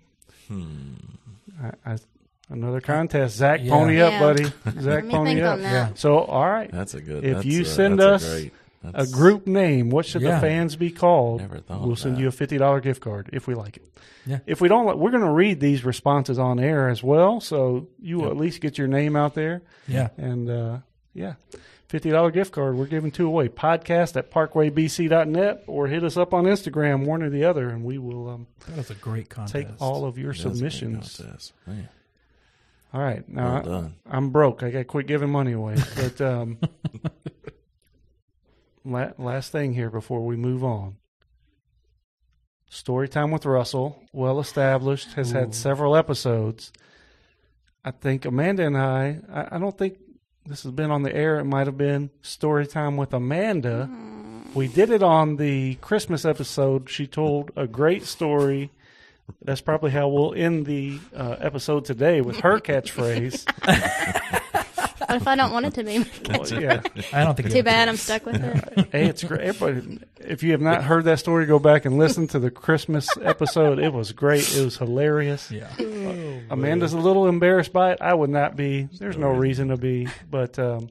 Hmm. 0.49 0.95
I, 1.63 1.93
I, 1.93 1.99
another 2.51 2.81
contest. 2.81 3.37
Zach, 3.37 3.61
Yeah. 3.63 3.71
pony 3.73 4.01
up, 4.01 4.19
buddy. 4.21 4.45
Let 4.65 4.81
Zach, 4.81 5.09
pony 5.09 5.41
up. 5.43 5.59
Yeah. 5.61 5.89
So 5.95 6.19
all 6.19 6.49
right, 6.49 6.71
That's 6.71 6.95
a 6.95 7.01
good. 7.01 7.25
If 7.25 7.35
that's 7.37 7.47
you 7.47 7.63
a- 7.63 7.67
send 7.67 7.99
that's 7.99 8.25
us 8.25 8.45
a, 8.95 9.03
a 9.03 9.07
group 9.07 9.47
name. 9.47 9.91
What 9.91 10.07
should 10.07 10.23
Yeah. 10.23 10.37
the 10.37 10.41
fans 10.41 10.77
be 10.77 10.91
called? 10.91 11.41
Never 11.41 11.59
thought 11.61 11.83
We'll 11.87 11.97
send 11.97 12.17
that. 12.17 12.21
you 12.21 12.29
a 12.29 12.33
fifty 12.33 12.59
dollar 12.59 12.81
gift 12.81 13.01
card 13.01 13.31
if 13.33 13.47
we 13.47 13.55
like 13.55 13.77
it. 13.79 13.99
Yeah. 14.27 14.39
If 14.47 14.61
we 14.61 14.69
don't, 14.69 14.87
like, 14.87 14.97
we're 14.97 15.11
going 15.11 15.23
to 15.23 15.31
read 15.31 15.61
these 15.61 15.85
responses 15.85 16.39
on 16.39 16.59
air 16.59 16.89
as 16.89 17.03
well, 17.03 17.41
so 17.41 17.89
you 18.01 18.17
will 18.17 18.25
Yep. 18.25 18.33
at 18.33 18.37
least 18.39 18.61
get 18.61 18.79
your 18.79 18.87
name 18.89 19.17
out 19.17 19.35
there. 19.35 19.63
Yeah. 19.87 20.09
And 20.17 20.49
uh, 20.49 20.79
yeah, 21.13 21.35
fifty 21.89 22.11
dollar 22.11 22.31
gift 22.31 22.53
card. 22.53 22.77
We're 22.77 22.87
giving 22.87 23.11
two 23.11 23.27
away. 23.27 23.49
Podcast 23.49 24.17
at 24.17 24.31
parkwaybc.net 24.31 25.65
or 25.67 25.87
hit 25.89 26.05
us 26.05 26.17
up 26.17 26.33
on 26.33 26.45
Instagram, 26.45 27.05
one 27.07 27.23
or 27.23 27.29
the 27.31 27.45
other, 27.45 27.69
and 27.69 27.85
we 27.85 27.99
will 27.99 28.29
um, 28.31 28.47
That 28.69 28.77
was 28.79 28.91
a 28.91 28.95
great 28.95 29.29
contest. 29.29 29.53
take 29.55 29.69
all 29.81 30.05
of 30.07 30.17
your 30.19 30.33
That's 30.33 30.43
great 30.45 30.55
submissions. 30.55 31.23
All 32.95 33.01
right, 33.01 33.29
now 33.29 33.63
well 33.65 33.93
I. 34.09 34.17
I'm 34.17 34.31
broke. 34.31 34.63
I 34.63 34.71
got 34.71 34.79
to 34.79 34.85
quit 34.85 35.07
giving 35.09 35.29
money 35.29 35.51
away. 35.53 35.75
But 35.97 36.21
um, 36.21 36.59
last 38.85 39.53
thing 39.53 39.75
here 39.75 39.91
before 39.91 40.25
we 40.25 40.37
move 40.37 40.63
on. 40.65 40.97
Story 42.69 43.09
time 43.09 43.31
with 43.31 43.47
Russell, 43.47 44.03
well 44.13 44.41
established, 44.41 45.13
has 45.15 45.33
Ooh. 45.33 45.37
had 45.37 45.55
several 45.55 45.97
episodes. 45.97 46.73
I 47.85 47.91
think 47.93 48.25
Amanda 48.25 48.67
and 48.67 48.77
I, 48.77 49.21
I, 49.33 49.57
I 49.57 49.59
don't 49.59 49.77
think 49.77 49.99
this 50.47 50.63
has 50.65 50.73
been 50.73 50.91
on 50.91 51.03
the 51.03 51.15
air. 51.15 51.39
It 51.39 51.45
might 51.45 51.67
have 51.67 51.79
been 51.79 52.11
story 52.23 52.67
time 52.67 52.97
with 52.97 53.13
Amanda. 53.15 53.89
We 54.55 54.69
did 54.69 54.91
it 54.91 55.03
on 55.03 55.37
the 55.37 55.77
Christmas 55.77 56.25
episode. 56.25 56.89
She 56.91 57.07
told 57.07 57.51
a 57.57 57.67
great 57.67 58.05
story. 58.05 58.71
That's 59.43 59.61
probably 59.61 59.91
how 59.91 60.09
we'll 60.09 60.35
end 60.35 60.67
the 60.67 60.99
uh, 61.15 61.37
episode 61.41 61.85
today 61.85 62.21
with 62.21 62.41
her 62.41 62.59
catchphrase. 62.61 64.41
What 65.07 65.17
if 65.17 65.29
I 65.29 65.37
don't 65.37 65.53
want 65.53 65.67
it 65.67 65.75
to 65.75 65.85
be? 65.85 66.05
Well, 66.29 66.47
yeah. 66.63 66.83
I 67.13 67.23
don't 67.25 67.37
think 67.37 67.51
Too 67.51 67.63
bad 67.63 67.89
I'm 67.89 67.97
stuck 67.97 68.27
with 68.27 68.43
it. 68.43 68.89
Hey, 68.93 69.07
it's 69.07 69.23
great. 69.23 69.43
Everybody, 69.43 70.01
if 70.21 70.43
you 70.43 70.53
have 70.53 70.61
not 70.61 70.85
heard 70.85 71.05
that 71.05 71.19
story, 71.19 71.47
go 71.47 71.59
back 71.59 71.85
and 71.85 71.99
listen 71.99 72.27
to 72.29 72.39
the 72.39 72.51
Christmas 72.51 73.09
episode. 73.21 73.79
It 73.79 73.93
was 73.93 74.13
great. 74.13 74.55
It 74.57 74.65
was 74.65 74.79
hilarious. 74.79 75.51
Yeah. 75.51 75.71
Amanda's 76.51 76.93
a 76.93 76.99
little 76.99 77.27
embarrassed 77.29 77.73
by 77.73 77.93
it. 77.93 77.99
I 78.01 78.15
would 78.15 78.31
not 78.31 78.57
be. 78.57 78.89
There's 78.99 79.17
no 79.17 79.29
reason 79.31 79.69
to 79.69 79.77
be. 79.77 80.09
But 80.31 80.59
um, 80.59 80.91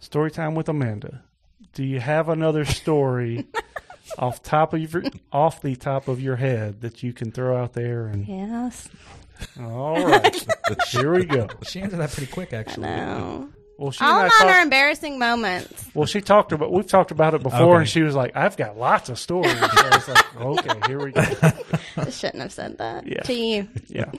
story 0.00 0.30
time 0.30 0.54
with 0.54 0.68
Amanda. 0.68 1.22
Do 1.72 1.84
you 1.84 2.00
have 2.00 2.28
another 2.28 2.64
story 2.64 3.46
off 4.18 4.42
top 4.42 4.74
of 4.74 4.80
your 4.92 5.04
off 5.32 5.62
the 5.62 5.76
top 5.76 6.08
of 6.08 6.20
your 6.20 6.36
head 6.36 6.80
that 6.80 7.02
you 7.02 7.12
can 7.12 7.30
throw 7.32 7.56
out 7.56 7.72
there? 7.74 8.06
And 8.06 8.26
Yes, 8.26 8.88
all 9.60 10.04
right, 10.06 10.46
here 10.88 11.12
we 11.14 11.24
go. 11.24 11.48
She 11.62 11.80
answered 11.80 11.98
that 11.98 12.10
pretty 12.10 12.30
quick, 12.32 12.52
actually. 12.52 12.84
no. 12.84 13.48
Well, 13.78 13.92
she 13.92 14.04
and 14.04 14.12
All 14.12 14.18
I 14.18 14.22
mine 14.24 14.30
talked- 14.30 14.44
are 14.50 14.60
embarrassing 14.62 15.18
moments. 15.18 15.86
Well, 15.94 16.04
she 16.06 16.20
talked 16.20 16.52
about 16.52 16.70
we've 16.70 16.86
talked 16.86 17.12
about 17.12 17.32
it 17.32 17.42
before, 17.42 17.60
Okay. 17.76 17.78
and 17.80 17.88
she 17.88 18.02
was 18.02 18.14
like, 18.14 18.36
"I've 18.36 18.54
got 18.56 18.76
lots 18.76 19.08
of 19.08 19.18
stories." 19.18 19.58
So 19.58 19.66
I 19.66 19.96
was 19.96 20.08
like, 20.08 20.36
"Okay, 20.40 20.80
here 20.86 21.02
we 21.02 21.12
go." 21.12 21.22
I 21.96 22.10
shouldn't 22.10 22.42
have 22.42 22.52
said 22.52 22.76
that 22.76 23.06
Yeah. 23.06 23.22
to 23.22 23.32
you. 23.32 23.68
Yeah, 23.88 24.10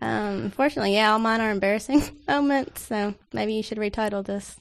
Um, 0.00 0.44
unfortunately, 0.44 0.94
yeah, 0.94 1.12
all 1.12 1.18
mine 1.18 1.42
are 1.42 1.50
embarrassing 1.50 2.02
moments. 2.28 2.80
So 2.82 3.14
maybe 3.32 3.52
you 3.52 3.62
should 3.62 3.76
retitle 3.78 4.24
this 4.24 4.56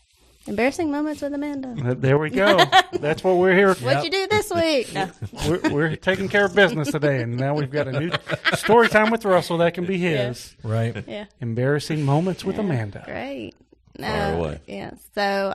"Embarrassing 0.48 0.92
Moments 0.92 1.22
with 1.22 1.34
Amanda." 1.34 1.76
Th- 1.76 1.98
there 1.98 2.18
we 2.18 2.30
go. 2.30 2.58
That's 2.94 3.24
what 3.24 3.38
we're 3.38 3.56
here. 3.56 3.74
For. 3.76 3.86
What'd 3.86 4.04
you 4.04 4.12
do 4.12 4.28
this 4.28 4.52
week? 4.52 4.94
No. 4.94 5.10
We're, 5.48 5.74
we're 5.74 5.96
taking 5.96 6.30
care 6.30 6.46
of 6.46 6.56
business 6.56 6.92
today, 6.92 7.22
and 7.22 7.36
now 7.38 7.54
we've 7.56 7.72
got 7.72 7.88
a 7.88 8.00
new 8.00 8.12
story 8.54 8.88
time 8.88 9.12
with 9.12 9.26
Russell 9.26 9.58
that 9.58 9.74
can 9.74 9.86
be 9.86 9.98
his. 9.98 10.56
Right. 10.64 11.04
Yeah. 11.08 11.26
Embarrassing 11.42 12.04
moments 12.04 12.46
with 12.46 12.58
Amanda. 12.60 13.04
Great. 13.06 13.54
No, 13.98 14.08
Fire 14.08 14.34
away. 14.34 14.60
Yeah. 14.68 14.92
So 15.16 15.54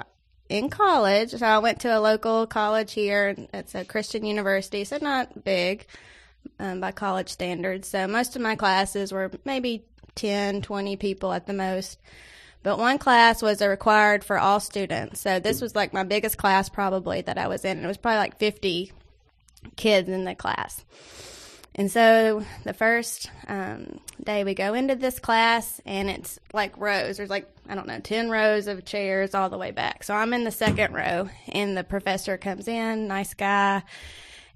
in 0.48 0.70
college, 0.70 1.30
so 1.30 1.46
I 1.46 1.58
went 1.58 1.80
to 1.80 1.96
a 1.96 2.00
local 2.00 2.46
college 2.46 2.92
here. 2.92 3.34
It's 3.52 3.74
a 3.74 3.84
Christian 3.84 4.24
university, 4.24 4.84
so 4.84 4.98
not 5.00 5.44
big 5.44 5.86
um, 6.58 6.80
by 6.80 6.92
college 6.92 7.28
standards. 7.28 7.88
So 7.88 8.06
most 8.06 8.36
of 8.36 8.42
my 8.42 8.56
classes 8.56 9.12
were 9.12 9.30
maybe 9.44 9.84
10, 10.14 10.62
20 10.62 10.96
people 10.96 11.32
at 11.32 11.46
the 11.46 11.52
most. 11.52 11.98
But 12.62 12.78
one 12.78 12.98
class 12.98 13.40
was 13.40 13.60
a 13.60 13.68
required 13.68 14.24
for 14.24 14.38
all 14.38 14.60
students. 14.60 15.20
So 15.20 15.38
this 15.38 15.60
was 15.60 15.74
like 15.74 15.92
my 15.92 16.02
biggest 16.02 16.36
class 16.36 16.68
probably 16.68 17.22
that 17.22 17.38
I 17.38 17.48
was 17.48 17.64
in. 17.64 17.82
It 17.84 17.86
was 17.86 17.96
probably 17.96 18.18
like 18.18 18.38
50 18.38 18.92
kids 19.76 20.08
in 20.08 20.24
the 20.24 20.34
class. 20.34 20.84
And 21.74 21.90
so 21.92 22.44
the 22.64 22.74
first 22.74 23.30
um, 23.46 24.00
day 24.22 24.42
we 24.42 24.54
go 24.54 24.74
into 24.74 24.96
this 24.96 25.20
class, 25.20 25.80
and 25.86 26.10
it's 26.10 26.40
like 26.52 26.76
rows. 26.76 27.18
There's 27.18 27.30
like, 27.30 27.48
I 27.68 27.76
don't 27.76 27.86
know, 27.86 28.00
10 28.00 28.30
rows 28.30 28.66
of 28.66 28.84
chairs 28.84 29.32
all 29.32 29.48
the 29.48 29.58
way 29.58 29.70
back. 29.70 30.02
So 30.02 30.12
I'm 30.12 30.34
in 30.34 30.42
the 30.42 30.50
second 30.50 30.92
row, 30.92 31.28
and 31.46 31.76
the 31.76 31.84
professor 31.84 32.36
comes 32.36 32.66
in, 32.66 33.06
nice 33.06 33.32
guy. 33.34 33.84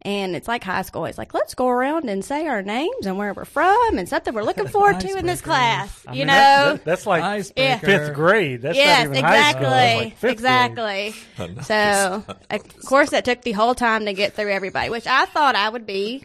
And 0.05 0.35
it's 0.35 0.49
like 0.49 0.65
high 0.65 0.83
school. 0.83 1.05
It's 1.05 1.17
like, 1.17 1.33
let's 1.33 1.55
go 1.55 1.69
around 1.69 2.11
and 2.11 2.25
say 2.25 2.49
our 2.49 2.61
names 2.61 3.07
and 3.07 3.17
where 3.17 3.33
we're 3.33 3.45
from 3.45 3.99
and 3.99 4.09
something 4.09 4.35
we're 4.35 4.43
looking 4.43 4.67
forward 4.67 4.99
to 4.99 5.17
in 5.17 5.27
this 5.27 5.41
class. 5.41 6.05
I 6.09 6.13
you 6.13 6.19
mean, 6.19 6.27
know? 6.27 6.33
that- 6.35 6.73
that- 6.73 6.85
that's 6.85 7.07
like 7.07 7.23
Icebreaker. 7.23 7.87
fifth 7.87 8.15
grade. 8.15 8.63
That's 8.63 8.77
yes, 8.77 9.07
not 9.07 9.17
even 9.17 9.25
high 9.25 9.51
school. 9.53 9.63
exactly, 9.67 10.05
like 10.05 10.17
fifth 10.17 10.31
exactly. 10.33 11.15
So, 11.63 12.25
of 12.51 12.85
course, 12.85 13.11
that 13.11 13.25
took 13.25 13.43
the 13.43 13.53
whole 13.53 13.75
time 13.77 14.07
to 14.07 14.13
get 14.13 14.35
through 14.35 14.51
everybody, 14.51 14.91
which 14.91 15.07
I 15.07 15.27
thought 15.27 15.55
I 15.55 15.69
would 15.69 15.87
be 15.87 16.25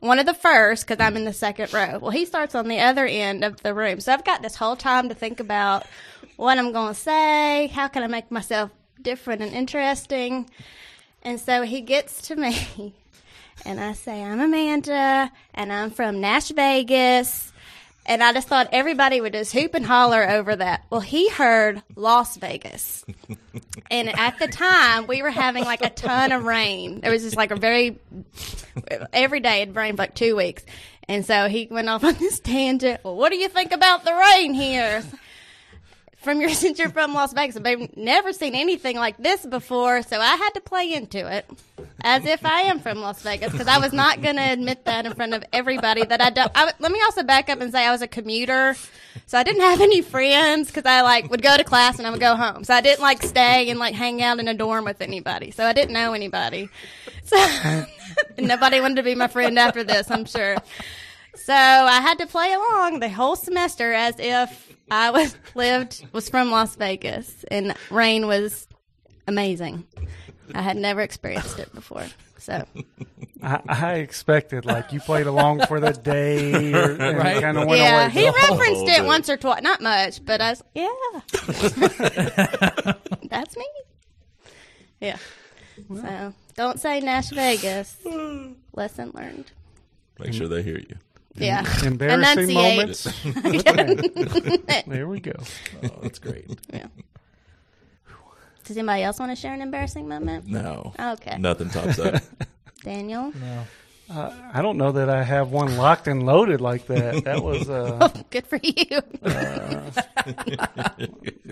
one 0.00 0.18
of 0.18 0.24
the 0.24 0.32
first 0.32 0.86
because 0.86 1.04
I'm 1.04 1.14
in 1.16 1.26
the 1.26 1.32
second 1.34 1.74
row. 1.74 1.98
Well, 1.98 2.10
he 2.10 2.24
starts 2.24 2.54
on 2.54 2.68
the 2.68 2.78
other 2.80 3.04
end 3.04 3.44
of 3.44 3.62
the 3.62 3.74
room, 3.74 4.00
so 4.00 4.14
I've 4.14 4.24
got 4.24 4.40
this 4.40 4.56
whole 4.56 4.76
time 4.76 5.10
to 5.10 5.14
think 5.14 5.40
about 5.40 5.84
what 6.36 6.56
I'm 6.58 6.72
going 6.72 6.94
to 6.94 6.98
say. 6.98 7.66
How 7.66 7.88
can 7.88 8.02
I 8.02 8.06
make 8.06 8.30
myself 8.30 8.70
different 9.02 9.42
and 9.42 9.52
interesting? 9.52 10.48
And 11.22 11.38
so 11.38 11.62
he 11.62 11.82
gets 11.82 12.22
to 12.28 12.36
me, 12.36 12.94
and 13.64 13.80
I 13.80 13.92
say, 13.92 14.22
"I'm 14.22 14.40
Amanda, 14.40 15.30
and 15.54 15.72
I'm 15.72 15.90
from 15.90 16.20
Nash 16.20 16.48
Vegas." 16.48 17.50
And 18.06 18.24
I 18.24 18.32
just 18.32 18.48
thought 18.48 18.68
everybody 18.72 19.20
would 19.20 19.34
just 19.34 19.52
hoop 19.52 19.74
and 19.74 19.84
holler 19.84 20.28
over 20.28 20.56
that. 20.56 20.84
Well, 20.90 21.00
he 21.00 21.28
heard 21.28 21.82
Las 21.94 22.36
Vegas. 22.38 23.04
and 23.90 24.08
at 24.08 24.38
the 24.38 24.48
time, 24.48 25.06
we 25.06 25.22
were 25.22 25.30
having 25.30 25.64
like 25.64 25.82
a 25.82 25.90
ton 25.90 26.32
of 26.32 26.44
rain. 26.44 27.00
It 27.04 27.10
was 27.10 27.22
just 27.22 27.36
like 27.36 27.50
a 27.50 27.56
very, 27.56 27.98
every 29.12 29.40
day 29.40 29.62
it 29.62 29.76
rained 29.76 29.96
for 29.96 30.02
like 30.02 30.14
two 30.14 30.34
weeks. 30.34 30.64
And 31.08 31.26
so 31.26 31.48
he 31.48 31.68
went 31.70 31.88
off 31.88 32.02
on 32.02 32.14
this 32.14 32.40
tangent. 32.40 33.04
Well, 33.04 33.16
what 33.16 33.30
do 33.30 33.36
you 33.36 33.48
think 33.48 33.70
about 33.70 34.04
the 34.04 34.14
rain 34.14 34.54
here? 34.54 35.02
From 36.20 36.40
your, 36.40 36.50
since 36.54 36.78
you're 36.78 36.90
from 36.90 37.14
Las 37.14 37.32
Vegas, 37.32 37.56
I've 37.56 37.96
never 37.96 38.32
seen 38.32 38.54
anything 38.54 38.96
like 38.96 39.16
this 39.16 39.44
before, 39.44 40.02
so 40.02 40.20
I 40.20 40.36
had 40.36 40.50
to 40.50 40.60
play 40.60 40.92
into 40.92 41.26
it 41.30 41.46
as 42.02 42.24
if 42.24 42.44
I 42.44 42.62
am 42.62 42.80
from 42.80 43.00
Las 43.00 43.22
Vegas 43.22 43.52
because 43.52 43.66
I 43.66 43.78
was 43.78 43.92
not 43.92 44.22
going 44.22 44.36
to 44.36 44.52
admit 44.52 44.84
that 44.84 45.06
in 45.06 45.14
front 45.14 45.34
of 45.34 45.44
everybody 45.52 46.04
that 46.04 46.20
I 46.20 46.30
don't. 46.30 46.50
I, 46.54 46.72
let 46.78 46.92
me 46.92 47.00
also 47.02 47.22
back 47.22 47.48
up 47.48 47.60
and 47.60 47.72
say 47.72 47.86
I 47.86 47.90
was 47.90 48.02
a 48.02 48.08
commuter, 48.08 48.76
so 49.26 49.38
I 49.38 49.42
didn't 49.42 49.62
have 49.62 49.80
any 49.80 50.02
friends 50.02 50.68
because 50.68 50.84
I 50.84 51.00
like 51.02 51.30
would 51.30 51.42
go 51.42 51.56
to 51.56 51.64
class 51.64 51.98
and 51.98 52.06
I 52.06 52.10
would 52.10 52.20
go 52.20 52.36
home, 52.36 52.64
so 52.64 52.74
I 52.74 52.80
didn't 52.80 53.00
like 53.00 53.22
stay 53.22 53.70
and 53.70 53.78
like 53.78 53.94
hang 53.94 54.22
out 54.22 54.38
in 54.38 54.48
a 54.48 54.54
dorm 54.54 54.84
with 54.84 55.00
anybody, 55.00 55.50
so 55.50 55.64
I 55.64 55.72
didn't 55.72 55.92
know 55.92 56.12
anybody. 56.12 56.68
So 57.24 57.36
nobody 58.38 58.80
wanted 58.80 58.96
to 58.96 59.02
be 59.02 59.14
my 59.14 59.28
friend 59.28 59.58
after 59.58 59.84
this, 59.84 60.10
I'm 60.10 60.26
sure. 60.26 60.56
So 61.34 61.54
I 61.54 62.00
had 62.00 62.18
to 62.18 62.26
play 62.26 62.52
along 62.52 63.00
the 63.00 63.08
whole 63.08 63.36
semester 63.36 63.92
as 63.92 64.16
if 64.18 64.69
I 64.90 65.10
was 65.10 65.36
lived 65.54 66.04
was 66.12 66.28
from 66.28 66.50
Las 66.50 66.76
Vegas 66.76 67.44
and 67.50 67.74
rain 67.90 68.26
was 68.26 68.66
amazing. 69.26 69.86
I 70.54 70.62
had 70.62 70.76
never 70.76 71.00
experienced 71.00 71.58
it 71.58 71.72
before. 71.74 72.06
So 72.38 72.64
I, 73.42 73.60
I 73.68 73.94
expected 73.96 74.64
like 74.64 74.92
you 74.92 75.00
played 75.00 75.26
along 75.26 75.60
for 75.66 75.78
the 75.78 75.92
day, 75.92 76.72
or, 76.74 76.92
and 77.00 77.18
Right. 77.18 77.40
kind 77.40 77.56
of 77.58 77.68
went 77.68 77.80
yeah, 77.80 78.04
away. 78.06 78.10
he 78.12 78.26
referenced 78.28 78.82
it 78.88 78.98
bit. 79.00 79.04
once 79.04 79.28
or 79.28 79.36
twice, 79.36 79.62
not 79.62 79.80
much, 79.80 80.24
but 80.24 80.40
I 80.40 80.50
was 80.50 80.62
yeah, 80.74 80.88
that's 83.28 83.56
me. 83.56 83.66
Yeah. 85.00 85.16
So 85.94 86.34
don't 86.56 86.80
say 86.80 87.00
Nash 87.00 87.28
Vegas. 87.30 87.96
Lesson 88.74 89.12
learned. 89.14 89.50
Make 90.18 90.32
sure 90.34 90.48
they 90.48 90.62
hear 90.62 90.78
you. 90.78 90.96
Yeah. 91.34 91.64
Embarrassing 91.84 92.50
Enunciate. 92.50 93.24
moments. 93.24 94.84
there 94.86 95.06
we 95.06 95.20
go. 95.20 95.32
Oh, 95.84 95.88
that's 96.02 96.18
great. 96.18 96.50
Yeah. 96.72 96.86
Does 98.64 98.76
anybody 98.76 99.02
else 99.02 99.18
want 99.18 99.32
to 99.32 99.36
share 99.36 99.54
an 99.54 99.62
embarrassing 99.62 100.08
moment? 100.08 100.46
No. 100.46 100.92
Okay. 100.98 101.38
Nothing 101.38 101.70
tops 101.70 101.96
that. 101.96 102.24
Daniel? 102.82 103.32
No. 103.34 103.64
Uh, 104.10 104.32
I 104.52 104.60
don't 104.62 104.76
know 104.76 104.90
that 104.92 105.08
I 105.08 105.22
have 105.22 105.50
one 105.52 105.76
locked 105.76 106.08
and 106.08 106.26
loaded 106.26 106.60
like 106.60 106.86
that. 106.88 107.24
That 107.24 107.42
was, 107.44 107.70
uh, 107.70 108.08
Good 108.30 108.46
for 108.46 108.58
you. 108.62 109.00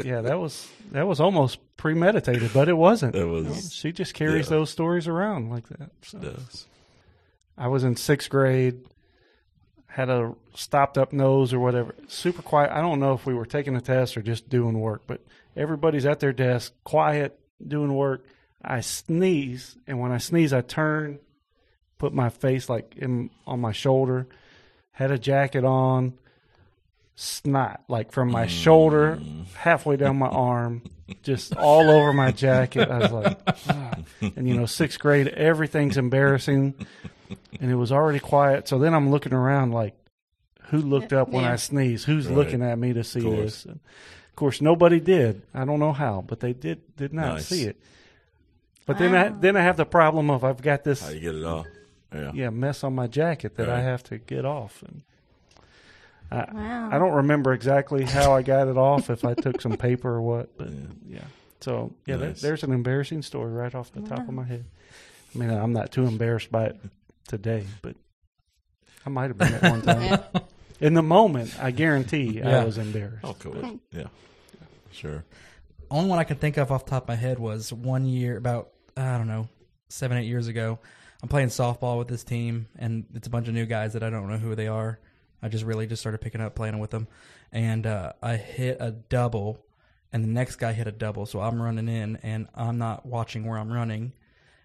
yeah, 0.04 0.20
that 0.22 0.38
was 0.38 0.68
that 0.90 1.06
was 1.06 1.20
almost 1.20 1.58
premeditated, 1.76 2.52
but 2.52 2.68
it 2.68 2.76
wasn't. 2.76 3.12
That 3.12 3.20
You 3.20 3.26
know, 3.26 3.32
was 3.50 3.72
she 3.72 3.92
just 3.92 4.14
carries 4.14 4.46
yeah. 4.46 4.56
those 4.56 4.70
stories 4.70 5.06
around 5.06 5.50
like 5.50 5.68
that. 5.68 5.90
So. 6.02 6.18
does. 6.18 6.66
I 7.56 7.68
was 7.68 7.84
in 7.84 7.96
sixth 7.96 8.30
grade, 8.30 8.80
had 9.88 10.10
a 10.10 10.34
stopped 10.54 10.96
up 10.98 11.12
nose 11.12 11.52
or 11.52 11.58
whatever, 11.58 11.94
super 12.06 12.42
quiet. 12.42 12.70
I 12.70 12.80
don't 12.80 13.00
know 13.00 13.14
if 13.14 13.26
we 13.26 13.34
were 13.34 13.46
taking 13.46 13.74
a 13.74 13.80
test 13.80 14.16
or 14.16 14.22
just 14.22 14.48
doing 14.48 14.78
work, 14.78 15.02
but 15.06 15.20
everybody's 15.56 16.06
at 16.06 16.20
their 16.20 16.32
desk, 16.32 16.72
quiet, 16.84 17.38
doing 17.66 17.94
work. 17.94 18.24
I 18.62 18.80
sneeze, 18.80 19.76
and 19.86 19.98
when 19.98 20.12
I 20.12 20.18
sneeze, 20.18 20.52
I 20.52 20.60
turn, 20.60 21.18
put 21.96 22.12
my 22.12 22.28
face 22.28 22.68
like 22.68 22.94
in, 22.96 23.30
on 23.46 23.60
my 23.60 23.72
shoulder, 23.72 24.28
had 24.92 25.10
a 25.10 25.18
jacket 25.18 25.64
on, 25.64 26.14
snot 27.16 27.82
like 27.88 28.12
from 28.12 28.30
my 28.30 28.46
shoulder 28.46 29.20
halfway 29.54 29.96
down 29.96 30.16
my 30.16 30.28
arm, 30.28 30.82
just 31.22 31.56
all 31.56 31.90
over 31.90 32.12
my 32.12 32.30
jacket. 32.30 32.88
I 32.90 32.98
was 32.98 33.12
like, 33.12 33.38
"Ah." 33.68 33.94
and 34.36 34.48
you 34.48 34.54
know, 34.54 34.66
sixth 34.66 35.00
grade, 35.00 35.28
everything's 35.28 35.96
embarrassing 35.96 36.74
and 37.60 37.70
it 37.70 37.74
was 37.74 37.92
already 37.92 38.18
quiet. 38.18 38.68
So 38.68 38.78
then 38.78 38.94
I'm 38.94 39.10
looking 39.10 39.32
around 39.32 39.72
like, 39.72 39.94
who 40.70 40.78
looked 40.78 41.12
up 41.12 41.28
when 41.30 41.44
Yeah. 41.44 41.52
I 41.52 41.56
sneeze? 41.56 42.04
Who's 42.04 42.26
Right. 42.26 42.36
looking 42.36 42.62
at 42.62 42.78
me 42.78 42.92
to 42.92 43.02
see 43.04 43.22
course. 43.22 43.36
this? 43.38 43.64
And 43.64 43.74
of 44.28 44.36
course, 44.36 44.60
nobody 44.60 45.00
did. 45.00 45.42
I 45.54 45.64
don't 45.64 45.78
know 45.80 45.92
how, 45.92 46.22
but 46.26 46.40
they 46.40 46.52
did 46.52 46.96
did 46.96 47.12
not 47.12 47.34
Nice. 47.34 47.46
see 47.46 47.64
it. 47.64 47.80
But 48.86 48.98
then 48.98 49.14
I 49.14 49.28
then 49.28 49.56
I 49.56 49.62
have 49.62 49.76
the 49.76 49.84
problem 49.86 50.30
of 50.30 50.44
I've 50.44 50.62
got 50.62 50.84
this 50.84 51.02
How 51.02 51.10
you 51.10 51.20
get 51.20 51.34
it 51.34 51.44
off? 51.44 51.66
Yeah. 52.14 52.32
yeah 52.34 52.50
mess 52.50 52.82
on 52.84 52.94
my 52.94 53.06
jacket 53.06 53.56
that 53.56 53.68
I 53.68 53.80
have 53.80 54.02
to 54.04 54.18
get 54.18 54.44
off. 54.44 54.82
And 54.82 55.02
I 56.30 56.48
Wow. 56.52 56.88
I 56.92 56.98
don't 56.98 57.12
remember 57.14 57.52
exactly 57.52 58.04
how 58.04 58.34
I 58.34 58.42
got 58.42 58.68
it 58.68 58.76
off 58.76 59.08
if 59.10 59.24
I 59.24 59.34
took 59.34 59.60
some 59.60 59.76
paper 59.76 60.10
or 60.14 60.22
what, 60.22 60.56
but 60.58 60.68
Yeah. 60.70 60.76
yeah. 61.08 61.24
So 61.60 61.92
yeah, 62.06 62.16
there, 62.16 62.28
Nice. 62.28 62.40
there's 62.40 62.62
an 62.62 62.72
embarrassing 62.72 63.22
story 63.22 63.52
right 63.52 63.74
off 63.74 63.92
the 63.92 64.02
top 64.02 64.20
of 64.20 64.32
my 64.34 64.44
head. 64.44 64.64
I 65.34 65.38
mean, 65.38 65.50
I'm 65.50 65.72
not 65.72 65.90
too 65.92 66.06
embarrassed 66.06 66.50
by 66.52 66.66
it 66.66 66.76
today, 67.28 67.64
but 67.82 67.96
I 69.06 69.10
might 69.10 69.28
have 69.28 69.38
been 69.38 69.54
at 69.54 69.62
one 69.62 69.82
time. 69.82 70.20
In 70.80 70.94
the 70.94 71.02
moment, 71.02 71.54
I 71.60 71.70
guarantee 71.72 72.38
Yeah. 72.38 72.60
I 72.60 72.64
was 72.64 72.78
embarrassed. 72.78 73.24
Oh, 73.24 73.34
cool. 73.38 73.80
Yeah. 73.90 74.04
Sure. 74.92 75.24
Only 75.90 76.08
one 76.10 76.18
I 76.18 76.24
can 76.24 76.36
think 76.36 76.56
of 76.56 76.70
off 76.70 76.84
the 76.84 76.90
top 76.90 77.04
of 77.04 77.08
my 77.08 77.14
head 77.16 77.38
was 77.38 77.72
one 77.72 78.04
year, 78.04 78.36
about 78.36 78.70
I 78.96 79.16
don't 79.18 79.28
know, 79.28 79.48
seven 79.88 80.18
eight 80.18 80.26
years 80.26 80.46
ago. 80.48 80.78
I'm 81.22 81.28
playing 81.28 81.48
softball 81.48 81.98
with 81.98 82.08
this 82.08 82.22
team, 82.22 82.68
and 82.78 83.06
it's 83.14 83.26
a 83.26 83.30
bunch 83.30 83.48
of 83.48 83.54
new 83.54 83.66
guys 83.66 83.94
that 83.94 84.02
I 84.04 84.10
don't 84.10 84.28
know 84.28 84.36
who 84.38 84.54
they 84.54 84.68
are. 84.68 85.00
I 85.42 85.48
just 85.48 85.64
really 85.64 85.86
just 85.86 86.00
started 86.00 86.20
picking 86.20 86.40
up 86.40 86.54
playing 86.54 86.78
with 86.78 86.90
them, 86.90 87.08
and 87.52 87.86
uh, 87.86 88.12
I 88.22 88.36
hit 88.36 88.76
a 88.80 88.90
double, 88.92 89.58
and 90.12 90.22
the 90.22 90.28
next 90.28 90.56
guy 90.56 90.72
hit 90.72 90.86
a 90.86 90.92
double. 90.92 91.26
So 91.26 91.40
I'm 91.40 91.60
running 91.60 91.88
in, 91.88 92.16
and 92.22 92.46
I'm 92.54 92.78
not 92.78 93.04
watching 93.06 93.46
where 93.46 93.58
I'm 93.58 93.72
running, 93.72 94.12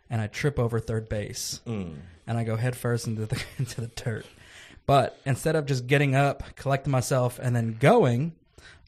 and 0.09 0.21
I 0.21 0.27
trip 0.27 0.59
over 0.59 0.79
third 0.79 1.09
base, 1.09 1.61
Mm. 1.65 1.95
and 2.27 2.37
I 2.37 2.43
go 2.43 2.55
head 2.55 2.75
first 2.75 3.07
into 3.07 3.25
the 3.25 3.41
into 3.57 3.81
the 3.81 3.87
dirt. 3.87 4.25
But 4.85 5.17
instead 5.25 5.55
of 5.55 5.65
just 5.65 5.87
getting 5.87 6.13
up, 6.15 6.43
collecting 6.55 6.91
myself, 6.91 7.39
and 7.41 7.55
then 7.55 7.77
going, 7.79 8.33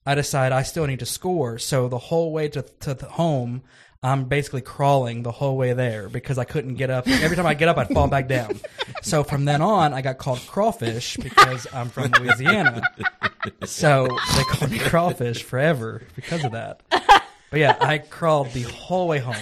I 0.06 0.15
decide 0.15 0.51
I 0.51 0.63
still 0.63 0.86
need 0.88 0.99
to 0.99 1.06
score. 1.06 1.58
So 1.58 1.88
the 1.88 1.97
whole 1.97 2.32
way 2.32 2.49
to 2.49 2.62
to 2.82 2.93
the 2.93 3.06
home, 3.08 3.62
I'm 4.04 4.25
basically 4.25 4.62
crawling 4.62 5.23
the 5.23 5.32
whole 5.32 5.56
way 5.58 5.73
there 5.73 6.10
because 6.10 6.38
I 6.38 6.43
couldn't 6.43 6.75
get 6.75 6.89
up. 6.89 7.08
Every 7.08 7.36
time 7.38 7.45
I 7.47 7.54
get 7.54 7.69
up, 7.69 7.78
I'd 7.78 7.88
fall 7.89 8.08
back 8.08 8.28
down. 8.28 8.60
So 9.01 9.23
from 9.23 9.45
then 9.45 9.62
on, 9.62 9.93
I 9.93 10.01
got 10.01 10.17
called 10.17 10.41
crawfish 10.47 11.15
because 11.17 11.65
I'm 11.73 11.89
from 11.89 12.12
Louisiana. 12.12 12.82
So 13.65 14.08
they 14.36 14.43
called 14.43 14.71
me 14.71 14.80
crawfish 14.80 15.43
forever 15.43 16.01
because 16.15 16.43
of 16.43 16.54
that. 16.54 16.82
But 17.51 17.60
yeah, 17.60 17.77
I 17.79 17.99
crawled 17.99 18.51
the 18.51 18.63
whole 18.63 19.08
way 19.08 19.19
home. 19.19 19.36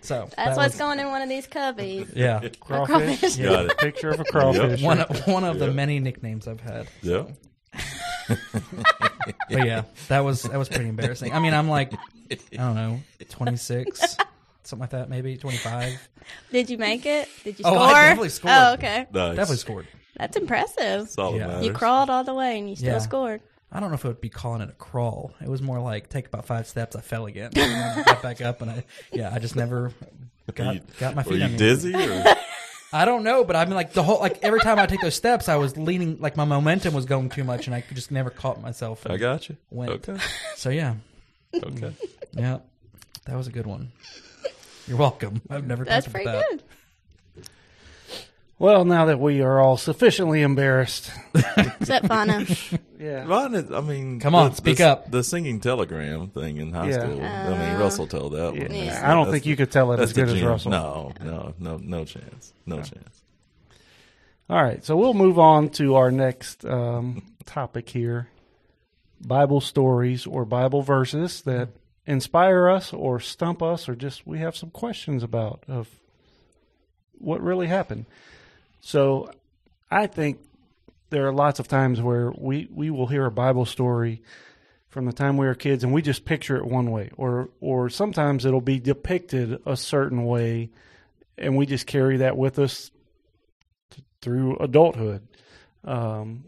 So 0.00 0.22
That's 0.22 0.34
that 0.36 0.56
what's 0.56 0.74
was- 0.74 0.78
going 0.78 0.98
in 0.98 1.08
one 1.08 1.22
of 1.22 1.28
these 1.28 1.46
cubbies. 1.46 2.14
Yeah, 2.16 2.40
Crawfish. 2.60 3.18
crawfish. 3.20 3.36
Yeah, 3.36 3.46
Got 3.50 3.66
it. 3.66 3.78
Picture 3.78 4.08
of 4.10 4.20
a 4.20 4.24
crawfish. 4.24 4.82
one 4.82 5.00
of, 5.00 5.26
one 5.28 5.44
of 5.44 5.58
the 5.58 5.70
many 5.70 6.00
nicknames 6.00 6.48
I've 6.48 6.60
had. 6.60 6.88
Yeah. 7.02 7.24
But 9.48 9.66
yeah, 9.66 9.82
that 10.08 10.20
was 10.20 10.42
that 10.44 10.58
was 10.58 10.68
pretty 10.68 10.88
embarrassing. 10.88 11.32
I 11.32 11.38
mean, 11.38 11.54
I'm 11.54 11.68
like, 11.68 11.92
I 12.30 12.36
don't 12.56 12.74
know, 12.74 13.00
26, 13.28 14.16
something 14.62 14.80
like 14.80 14.90
that, 14.90 15.08
maybe 15.10 15.36
25. 15.36 16.08
Did 16.50 16.70
you 16.70 16.78
make 16.78 17.04
it? 17.06 17.28
Did 17.44 17.58
you 17.58 17.64
Oh, 17.66 17.74
score? 17.74 17.86
I 17.96 18.02
definitely 18.08 18.28
scored. 18.30 18.54
Oh, 18.56 18.72
okay. 18.74 19.06
Nice. 19.12 19.36
Definitely 19.36 19.56
scored. 19.56 19.86
That's 20.16 20.36
impressive. 20.36 20.76
That's 21.02 21.18
all 21.18 21.32
that 21.32 21.38
Yeah. 21.38 21.46
matters. 21.48 21.66
You 21.66 21.72
crawled 21.72 22.10
all 22.10 22.24
the 22.24 22.34
way 22.34 22.58
and 22.58 22.70
you 22.70 22.76
still 22.76 22.92
Yeah. 22.94 22.98
scored. 22.98 23.42
I 23.74 23.80
don't 23.80 23.88
know 23.88 23.94
if 23.94 24.04
it 24.04 24.08
would 24.08 24.20
be 24.20 24.28
calling 24.28 24.60
it 24.60 24.68
a 24.68 24.72
crawl. 24.74 25.32
It 25.40 25.48
was 25.48 25.62
more 25.62 25.80
like 25.80 26.08
take 26.10 26.26
about 26.26 26.44
five 26.46 26.66
steps, 26.66 26.94
I 26.94 27.00
fell 27.00 27.26
again, 27.26 27.50
and 27.56 28.00
I 28.00 28.02
got 28.02 28.22
back 28.22 28.40
up, 28.42 28.60
and 28.62 28.70
I 28.70 28.84
yeah, 29.12 29.30
I 29.32 29.38
just 29.38 29.56
never 29.56 29.92
got 30.54 30.74
you- 30.74 30.80
got 31.00 31.14
my 31.14 31.22
Were 31.22 31.30
feet. 31.30 31.38
you 31.38 31.44
under 31.44 31.56
dizzy 31.58 31.94
or? 31.94 32.24
I 32.94 33.06
don't 33.06 33.24
know, 33.24 33.42
but 33.42 33.56
I 33.56 33.64
mean, 33.64 33.74
like 33.74 33.94
the 33.94 34.02
whole 34.02 34.20
like 34.20 34.40
every 34.42 34.60
time 34.60 34.78
I 34.78 34.84
take 34.84 35.00
those 35.00 35.14
steps, 35.14 35.48
I 35.48 35.56
was 35.56 35.78
leaning, 35.78 36.18
like 36.20 36.36
my 36.36 36.44
momentum 36.44 36.92
was 36.92 37.06
going 37.06 37.30
too 37.30 37.42
much, 37.44 37.66
and 37.66 37.74
I 37.74 37.82
just 37.94 38.10
never 38.10 38.28
caught 38.28 38.60
myself. 38.60 39.06
I 39.08 39.16
got 39.16 39.48
you. 39.48 39.56
Went. 39.70 39.90
Okay. 39.92 40.18
So 40.56 40.68
yeah, 40.68 40.96
Okay. 41.54 41.94
yeah, 42.32 42.58
that 43.24 43.34
was 43.36 43.46
a 43.46 43.50
good 43.50 43.66
one. 43.66 43.90
You're 44.86 44.98
welcome. 44.98 45.40
I've 45.48 45.66
never 45.66 45.84
That's 45.86 46.04
talked 46.04 46.16
about 46.22 46.24
pretty 46.34 46.38
that. 46.38 46.50
good. 46.50 46.62
Well, 48.62 48.84
now 48.84 49.06
that 49.06 49.18
we 49.18 49.40
are 49.40 49.58
all 49.60 49.76
sufficiently 49.76 50.40
embarrassed, 50.40 51.10
Except 51.34 52.06
Fana. 52.06 52.78
yeah, 53.00 53.24
Mine 53.24 53.56
is, 53.56 53.72
I 53.72 53.80
mean, 53.80 54.20
Come 54.20 54.36
on, 54.36 54.50
the- 54.50 54.56
speak 54.56 54.76
the, 54.76 54.88
up. 54.88 55.10
The 55.10 55.24
singing 55.24 55.58
telegram 55.58 56.28
thing 56.28 56.58
in 56.58 56.72
high 56.72 56.90
Yeah. 56.90 57.00
school. 57.00 57.20
I 57.20 57.48
mean, 57.50 57.76
Uh, 57.76 57.78
Russell 57.80 58.06
told 58.06 58.34
that 58.34 58.52
one. 58.52 58.60
Yeah. 58.60 58.68
That's- 58.68 59.02
I 59.02 59.14
don't 59.14 59.24
that's 59.24 59.32
think 59.32 59.46
you 59.46 59.56
could 59.56 59.72
tell 59.72 59.92
it 59.92 59.96
that's 59.96 60.12
as 60.12 60.16
good 60.16 60.28
as 60.28 60.34
gem. 60.34 60.46
Russell. 60.46 60.70
No, 60.70 61.12
no, 61.24 61.54
no, 61.58 61.76
no 61.78 62.04
chance. 62.04 62.52
No 62.64 62.76
chance. 62.76 63.22
All 64.48 64.62
right, 64.62 64.84
so 64.84 64.96
we'll 64.96 65.14
move 65.14 65.40
on 65.40 65.68
to 65.70 65.96
our 65.96 66.12
next 66.12 66.64
um, 66.64 67.22
topic 67.44 67.88
here 67.88 68.28
Bible 69.26 69.60
stories 69.60 70.24
or 70.24 70.44
Bible 70.44 70.82
verses 70.82 71.42
that 71.42 71.70
inspire 72.06 72.68
us 72.68 72.92
or 72.92 73.18
stump 73.18 73.60
us, 73.60 73.88
or 73.88 73.96
just 73.96 74.24
we 74.24 74.38
have 74.38 74.54
some 74.56 74.70
questions 74.70 75.24
about 75.24 75.64
of 75.66 75.88
what 77.18 77.40
really 77.42 77.66
happened. 77.66 78.06
So 78.82 79.30
I 79.90 80.06
think 80.06 80.38
there 81.10 81.26
are 81.26 81.32
lots 81.32 81.58
of 81.58 81.68
times 81.68 82.00
where 82.00 82.30
we, 82.36 82.68
we 82.70 82.90
will 82.90 83.06
hear 83.06 83.24
a 83.24 83.30
Bible 83.30 83.64
story 83.64 84.22
from 84.88 85.06
the 85.06 85.12
time 85.12 85.38
we 85.38 85.46
were 85.46 85.54
kids 85.54 85.82
and 85.82 85.92
we 85.92 86.02
just 86.02 86.26
picture 86.26 86.56
it 86.56 86.66
one 86.66 86.90
way, 86.90 87.10
or, 87.16 87.48
or 87.60 87.88
sometimes 87.88 88.44
it'll 88.44 88.60
be 88.60 88.78
depicted 88.78 89.60
a 89.64 89.76
certain 89.76 90.24
way 90.26 90.70
and 91.38 91.56
we 91.56 91.66
just 91.66 91.86
carry 91.86 92.18
that 92.18 92.36
with 92.36 92.58
us 92.58 92.90
through 94.20 94.56
adulthood, 94.58 95.26
um, 95.84 96.44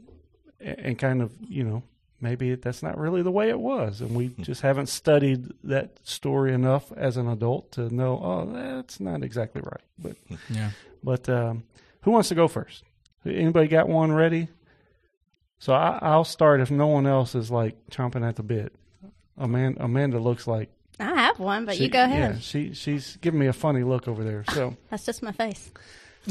and, 0.61 0.79
and 0.79 0.99
kind 0.99 1.23
of 1.23 1.33
you 1.49 1.65
know 1.65 1.83
maybe 2.21 2.55
that's 2.55 2.83
not 2.83 2.97
really 2.99 3.23
the 3.23 3.31
way 3.31 3.49
it 3.49 3.59
was, 3.59 4.01
and 4.01 4.15
we 4.15 4.29
just 4.41 4.63
haven't 4.63 4.89
studied 4.89 5.53
that 5.65 5.99
story 6.05 6.53
enough 6.53 6.93
as 6.93 7.17
an 7.17 7.29
adult 7.29 7.73
to 7.73 7.95
know 7.95 8.21
oh 8.23 8.51
that's 8.53 9.01
not 9.01 9.23
exactly 9.23 9.63
right. 9.63 9.83
But 9.99 10.17
Yeah. 10.49 10.71
but 11.03 11.29
um, 11.29 11.65
who 12.05 12.11
wants 12.13 12.29
to 12.31 12.35
go 12.35 12.49
first? 12.49 12.85
Anybody 13.27 13.69
got 13.69 13.89
one 13.89 14.13
ready? 14.13 14.49
So 15.59 15.73
I, 15.73 15.99
I'll 16.03 16.25
start 16.25 16.61
if 16.61 16.71
no 16.71 16.87
one 16.87 17.07
else 17.07 17.35
is 17.35 17.51
like 17.51 17.75
chomping 17.91 18.27
at 18.27 18.37
the 18.37 18.43
bit. 18.43 18.75
Amanda, 19.39 19.83
Amanda 19.83 20.19
looks 20.19 20.47
like 20.47 20.71
I 21.01 21.05
have 21.07 21.39
one, 21.41 21.65
but 21.65 21.77
she- 21.77 21.85
you 21.85 21.89
go 21.91 22.05
ahead. 22.05 22.35
Yeah, 22.35 22.41
she 22.41 22.73
she's 22.75 23.17
giving 23.17 23.41
me 23.41 23.47
a 23.47 23.53
funny 23.53 23.83
look 23.83 24.07
over 24.07 24.23
there. 24.23 24.45
So 24.53 24.77
That's 24.91 25.05
just 25.07 25.23
my 25.23 25.33
face. 25.33 25.73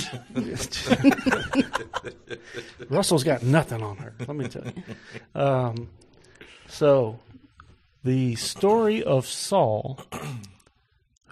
Russell's 2.89 3.23
got 3.23 3.43
nothing 3.43 3.81
on 3.83 3.97
her. 3.97 4.13
Let 4.19 4.35
me 4.35 4.47
tell 4.47 4.63
you. 4.65 5.39
Um, 5.39 5.89
so, 6.67 7.19
the 8.03 8.35
story 8.35 9.03
of 9.03 9.27
Saul, 9.27 9.99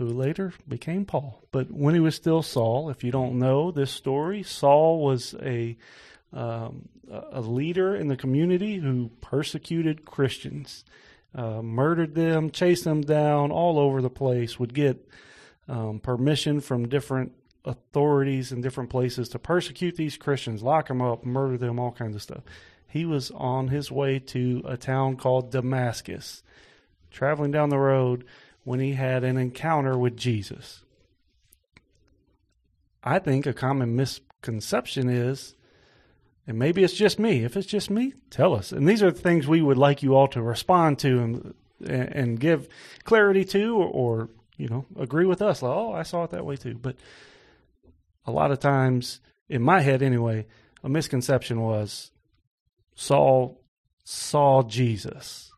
who 0.01 0.13
later 0.13 0.53
became 0.67 1.05
Paul, 1.05 1.43
but 1.51 1.71
when 1.71 1.93
he 1.93 1.99
was 1.99 2.15
still 2.15 2.41
Saul, 2.41 2.89
if 2.89 3.03
you 3.03 3.11
don't 3.11 3.37
know 3.37 3.71
this 3.71 3.91
story, 3.91 4.41
Saul 4.41 5.03
was 5.03 5.35
a 5.41 5.77
um, 6.33 6.87
a 7.09 7.41
leader 7.41 7.93
in 7.95 8.07
the 8.07 8.15
community 8.15 8.77
who 8.77 9.11
persecuted 9.19 10.05
Christians, 10.05 10.85
uh, 11.35 11.61
murdered 11.61 12.15
them, 12.15 12.49
chased 12.49 12.85
them 12.85 13.01
down 13.01 13.51
all 13.51 13.77
over 13.77 14.01
the 14.01 14.09
place. 14.09 14.57
Would 14.57 14.73
get 14.73 15.07
um, 15.67 15.99
permission 15.99 16.61
from 16.61 16.87
different 16.87 17.33
authorities 17.63 18.51
in 18.51 18.61
different 18.61 18.89
places 18.89 19.29
to 19.29 19.39
persecute 19.39 19.97
these 19.97 20.17
Christians, 20.17 20.63
lock 20.63 20.87
them 20.87 21.01
up, 21.01 21.25
murder 21.25 21.57
them, 21.57 21.79
all 21.79 21.91
kinds 21.91 22.15
of 22.15 22.21
stuff. 22.21 22.43
He 22.87 23.05
was 23.05 23.29
on 23.31 23.67
his 23.67 23.91
way 23.91 24.19
to 24.19 24.63
a 24.65 24.77
town 24.77 25.17
called 25.17 25.51
Damascus, 25.51 26.43
traveling 27.11 27.51
down 27.51 27.69
the 27.69 27.77
road 27.77 28.25
when 28.63 28.79
he 28.79 28.93
had 28.93 29.23
an 29.23 29.37
encounter 29.37 29.97
with 29.97 30.17
Jesus. 30.17 30.83
I 33.03 33.19
think 33.19 33.45
a 33.45 33.53
common 33.53 33.95
misconception 33.95 35.09
is, 35.09 35.55
and 36.45 36.59
maybe 36.59 36.83
it's 36.83 36.93
just 36.93 37.19
me. 37.19 37.43
If 37.43 37.57
it's 37.57 37.67
just 37.67 37.89
me, 37.89 38.13
tell 38.29 38.53
us. 38.53 38.71
And 38.71 38.87
these 38.87 39.01
are 39.01 39.11
the 39.11 39.19
things 39.19 39.47
we 39.47 39.61
would 39.61 39.77
like 39.77 40.03
you 40.03 40.15
all 40.15 40.27
to 40.29 40.41
respond 40.41 40.99
to 40.99 41.19
and 41.19 41.53
and 41.83 42.39
give 42.39 42.67
clarity 43.03 43.43
to, 43.45 43.75
or, 43.75 43.87
or 43.87 44.29
you 44.57 44.67
know, 44.67 44.85
agree 44.99 45.25
with 45.25 45.41
us. 45.41 45.61
Like, 45.61 45.75
oh, 45.75 45.93
I 45.93 46.03
saw 46.03 46.23
it 46.23 46.31
that 46.31 46.45
way 46.45 46.55
too. 46.55 46.75
But 46.75 46.97
a 48.25 48.31
lot 48.31 48.51
of 48.51 48.59
times, 48.59 49.19
in 49.49 49.61
my 49.61 49.81
head 49.81 50.03
anyway, 50.03 50.45
a 50.83 50.89
misconception 50.89 51.61
was 51.61 52.11
Saul 52.95 53.61
saw 54.03 54.63
Jesus 54.63 55.50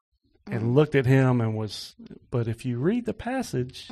and 0.47 0.75
looked 0.75 0.95
at 0.95 1.05
him 1.05 1.41
and 1.41 1.55
was. 1.55 1.95
But 2.31 2.47
if 2.47 2.65
you 2.65 2.79
read 2.79 3.05
the 3.05 3.13
passage, 3.13 3.89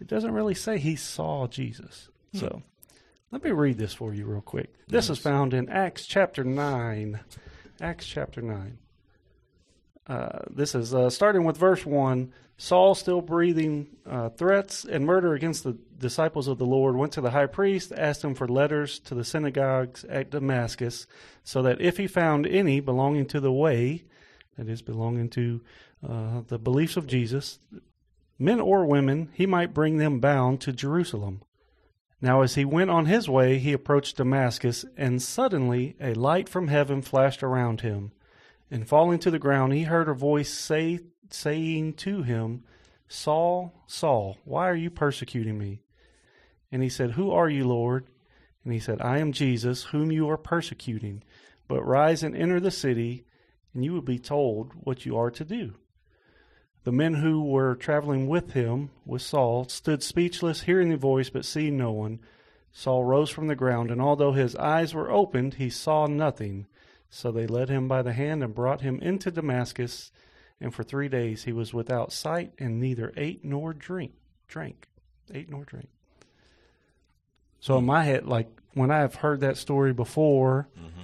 it 0.00 0.06
doesn't 0.06 0.32
really 0.32 0.54
say 0.54 0.78
he 0.78 0.96
saw 0.96 1.46
Jesus. 1.46 2.08
So 2.34 2.62
let 3.30 3.42
me 3.42 3.50
read 3.50 3.78
this 3.78 3.94
for 3.94 4.14
you 4.14 4.26
real 4.26 4.40
quick. 4.40 4.72
This 4.86 5.10
is 5.10 5.18
found 5.18 5.54
in 5.54 5.68
Acts 5.68 6.06
chapter 6.06 6.44
9. 6.44 7.20
Acts 7.80 8.06
chapter 8.06 8.40
9. 8.40 8.78
Uh, 10.06 10.38
this 10.50 10.74
is 10.74 10.94
uh, 10.94 11.10
starting 11.10 11.44
with 11.44 11.56
verse 11.56 11.84
1. 11.84 12.32
Saul, 12.56 12.96
still 12.96 13.20
breathing 13.20 13.86
uh, 14.04 14.30
threats 14.30 14.84
and 14.84 15.06
murder 15.06 15.34
against 15.34 15.62
the 15.62 15.76
disciples 15.98 16.48
of 16.48 16.58
the 16.58 16.66
Lord, 16.66 16.96
went 16.96 17.12
to 17.12 17.20
the 17.20 17.30
high 17.30 17.46
priest, 17.46 17.92
asked 17.96 18.24
him 18.24 18.34
for 18.34 18.48
letters 18.48 18.98
to 19.00 19.14
the 19.14 19.22
synagogues 19.22 20.04
at 20.04 20.30
Damascus, 20.30 21.06
so 21.44 21.62
that 21.62 21.80
if 21.80 21.98
he 21.98 22.08
found 22.08 22.46
any 22.46 22.80
belonging 22.80 23.26
to 23.26 23.38
the 23.38 23.52
way, 23.52 24.04
that 24.58 24.68
is, 24.68 24.82
belonging 24.82 25.30
to 25.30 25.62
uh, 26.06 26.42
the 26.48 26.58
beliefs 26.58 26.96
of 26.96 27.06
Jesus, 27.06 27.60
men 28.38 28.60
or 28.60 28.84
women, 28.84 29.30
he 29.32 29.46
might 29.46 29.72
bring 29.72 29.96
them 29.96 30.20
bound 30.20 30.60
to 30.60 30.72
Jerusalem. 30.72 31.42
Now, 32.20 32.42
as 32.42 32.56
he 32.56 32.64
went 32.64 32.90
on 32.90 33.06
his 33.06 33.28
way, 33.28 33.58
he 33.58 33.72
approached 33.72 34.16
Damascus, 34.16 34.84
and 34.96 35.22
suddenly 35.22 35.96
a 36.00 36.14
light 36.14 36.48
from 36.48 36.68
heaven 36.68 37.00
flashed 37.00 37.42
around 37.42 37.82
him. 37.82 38.10
And 38.70 38.88
falling 38.88 39.20
to 39.20 39.30
the 39.30 39.38
ground, 39.38 39.72
he 39.72 39.84
heard 39.84 40.08
a 40.08 40.14
voice 40.14 40.52
say, 40.52 40.98
saying 41.30 41.94
to 41.94 42.22
him, 42.22 42.64
Saul, 43.06 43.72
Saul, 43.86 44.36
why 44.44 44.68
are 44.68 44.74
you 44.74 44.90
persecuting 44.90 45.58
me? 45.58 45.80
And 46.70 46.82
he 46.82 46.88
said, 46.88 47.12
Who 47.12 47.30
are 47.30 47.48
you, 47.48 47.66
Lord? 47.66 48.06
And 48.64 48.72
he 48.72 48.80
said, 48.80 49.00
I 49.00 49.18
am 49.18 49.32
Jesus, 49.32 49.84
whom 49.84 50.12
you 50.12 50.28
are 50.28 50.36
persecuting. 50.36 51.22
But 51.68 51.86
rise 51.86 52.22
and 52.22 52.36
enter 52.36 52.60
the 52.60 52.70
city, 52.70 53.24
and 53.74 53.84
you 53.84 53.92
will 53.92 54.02
be 54.02 54.18
told 54.18 54.72
what 54.74 55.06
you 55.06 55.16
are 55.16 55.30
to 55.30 55.44
do. 55.44 55.74
The 56.84 56.92
men 56.92 57.14
who 57.14 57.42
were 57.44 57.74
traveling 57.74 58.28
with 58.28 58.52
him, 58.52 58.90
with 59.04 59.22
Saul, 59.22 59.68
stood 59.68 60.02
speechless, 60.02 60.62
hearing 60.62 60.88
the 60.90 60.96
voice, 60.96 61.28
but 61.28 61.44
seeing 61.44 61.76
no 61.76 61.92
one. 61.92 62.20
Saul 62.72 63.04
rose 63.04 63.30
from 63.30 63.46
the 63.48 63.56
ground, 63.56 63.90
and 63.90 64.00
although 64.00 64.32
his 64.32 64.56
eyes 64.56 64.94
were 64.94 65.10
opened, 65.10 65.54
he 65.54 65.70
saw 65.70 66.06
nothing. 66.06 66.66
So 67.10 67.30
they 67.30 67.46
led 67.46 67.68
him 67.68 67.88
by 67.88 68.02
the 68.02 68.12
hand 68.12 68.42
and 68.42 68.54
brought 68.54 68.80
him 68.80 69.00
into 69.00 69.30
Damascus. 69.30 70.12
And 70.60 70.74
for 70.74 70.82
three 70.82 71.08
days 71.08 71.44
he 71.44 71.52
was 71.52 71.74
without 71.74 72.12
sight, 72.12 72.52
and 72.58 72.80
neither 72.80 73.12
ate 73.16 73.44
nor 73.44 73.72
drink, 73.72 74.12
drank, 74.46 74.86
ate 75.32 75.50
nor 75.50 75.64
drink. 75.64 75.88
So 77.60 77.78
in 77.78 77.86
my 77.86 78.04
head, 78.04 78.26
like 78.26 78.48
when 78.74 78.90
I've 78.90 79.16
heard 79.16 79.40
that 79.40 79.56
story 79.56 79.92
before, 79.92 80.68
mm-hmm. 80.78 81.02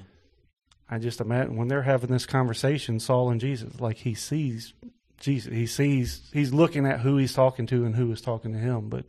I 0.88 0.98
just 0.98 1.20
imagine 1.20 1.56
when 1.56 1.68
they're 1.68 1.82
having 1.82 2.10
this 2.10 2.26
conversation, 2.26 3.00
Saul 3.00 3.30
and 3.30 3.40
Jesus, 3.40 3.80
like 3.80 3.98
he 3.98 4.14
sees 4.14 4.74
Jesus, 5.18 5.52
he 5.52 5.66
sees 5.66 6.28
he's 6.32 6.52
looking 6.52 6.86
at 6.86 7.00
who 7.00 7.16
he's 7.16 7.32
talking 7.32 7.66
to 7.66 7.84
and 7.84 7.96
who 7.96 8.12
is 8.12 8.20
talking 8.20 8.52
to 8.52 8.58
him. 8.58 8.88
But 8.88 9.06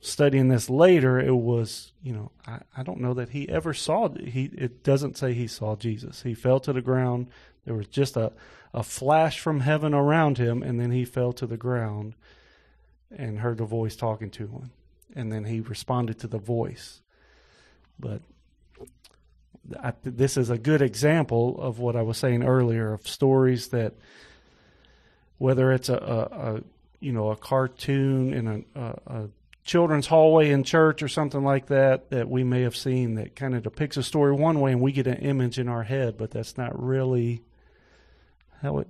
studying 0.00 0.48
this 0.48 0.68
later, 0.68 1.20
it 1.20 1.34
was 1.34 1.92
you 2.02 2.12
know 2.12 2.32
I, 2.46 2.60
I 2.76 2.82
don't 2.82 3.00
know 3.00 3.14
that 3.14 3.30
he 3.30 3.48
ever 3.48 3.72
saw 3.72 4.08
he. 4.08 4.50
It 4.56 4.82
doesn't 4.82 5.16
say 5.16 5.32
he 5.32 5.46
saw 5.46 5.76
Jesus. 5.76 6.22
He 6.22 6.34
fell 6.34 6.58
to 6.60 6.72
the 6.72 6.82
ground. 6.82 7.28
There 7.64 7.74
was 7.74 7.86
just 7.86 8.16
a 8.16 8.32
a 8.74 8.82
flash 8.82 9.38
from 9.38 9.60
heaven 9.60 9.94
around 9.94 10.38
him, 10.38 10.62
and 10.62 10.80
then 10.80 10.90
he 10.90 11.04
fell 11.04 11.32
to 11.34 11.46
the 11.46 11.56
ground 11.56 12.14
and 13.16 13.38
heard 13.38 13.60
a 13.60 13.64
voice 13.64 13.96
talking 13.96 14.30
to 14.30 14.46
him, 14.48 14.70
and 15.14 15.30
then 15.30 15.44
he 15.44 15.60
responded 15.60 16.18
to 16.18 16.26
the 16.26 16.38
voice. 16.38 17.00
But 17.98 18.22
I, 19.82 19.92
this 20.02 20.36
is 20.36 20.50
a 20.50 20.58
good 20.58 20.82
example 20.82 21.60
of 21.60 21.78
what 21.78 21.96
I 21.96 22.02
was 22.02 22.18
saying 22.18 22.44
earlier 22.44 22.92
of 22.92 23.06
stories 23.06 23.68
that 23.68 23.94
whether 25.38 25.72
it's 25.72 25.88
a, 25.88 25.96
a, 25.96 26.56
a 26.56 26.60
you 27.00 27.12
know 27.12 27.30
a 27.30 27.36
cartoon 27.36 28.32
in 28.32 28.46
a, 28.46 28.80
a, 28.80 28.94
a 29.06 29.28
children's 29.64 30.06
hallway 30.06 30.50
in 30.50 30.62
church 30.62 31.02
or 31.02 31.08
something 31.08 31.42
like 31.42 31.66
that 31.66 32.10
that 32.10 32.28
we 32.28 32.44
may 32.44 32.62
have 32.62 32.76
seen 32.76 33.14
that 33.14 33.34
kind 33.34 33.54
of 33.54 33.62
depicts 33.62 33.96
a 33.96 34.02
story 34.02 34.32
one 34.32 34.60
way 34.60 34.72
and 34.72 34.80
we 34.80 34.92
get 34.92 35.06
an 35.06 35.16
image 35.16 35.58
in 35.58 35.68
our 35.68 35.82
head, 35.82 36.16
but 36.16 36.30
that's 36.30 36.56
not 36.56 36.80
really 36.80 37.42
how 38.62 38.78
it 38.78 38.88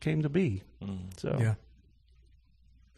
came 0.00 0.22
to 0.22 0.28
be. 0.28 0.62
Mm. 0.82 1.20
So, 1.20 1.36
Yeah. 1.38 1.54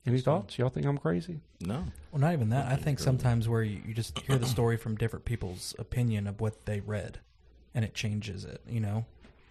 Any 0.08 0.20
thoughts? 0.20 0.58
Y'all 0.58 0.68
think 0.68 0.86
I'm 0.86 0.98
crazy? 0.98 1.40
No. 1.60 1.84
Well, 2.12 2.20
not 2.20 2.32
even 2.32 2.50
that. 2.50 2.66
I 2.66 2.70
think 2.74 2.82
think 2.84 2.98
sometimes 3.00 3.48
where 3.48 3.62
you, 3.62 3.80
you 3.86 3.94
just 3.94 4.18
hear 4.20 4.38
the 4.38 4.46
story 4.56 4.76
from 4.76 4.96
different 4.96 5.24
people's 5.24 5.74
opinion 5.78 6.26
of 6.26 6.40
what 6.40 6.64
they 6.66 6.80
read, 6.80 7.20
and 7.74 7.84
it 7.84 7.94
changes 7.94 8.44
it. 8.44 8.60
You 8.68 8.80
know, 8.80 9.04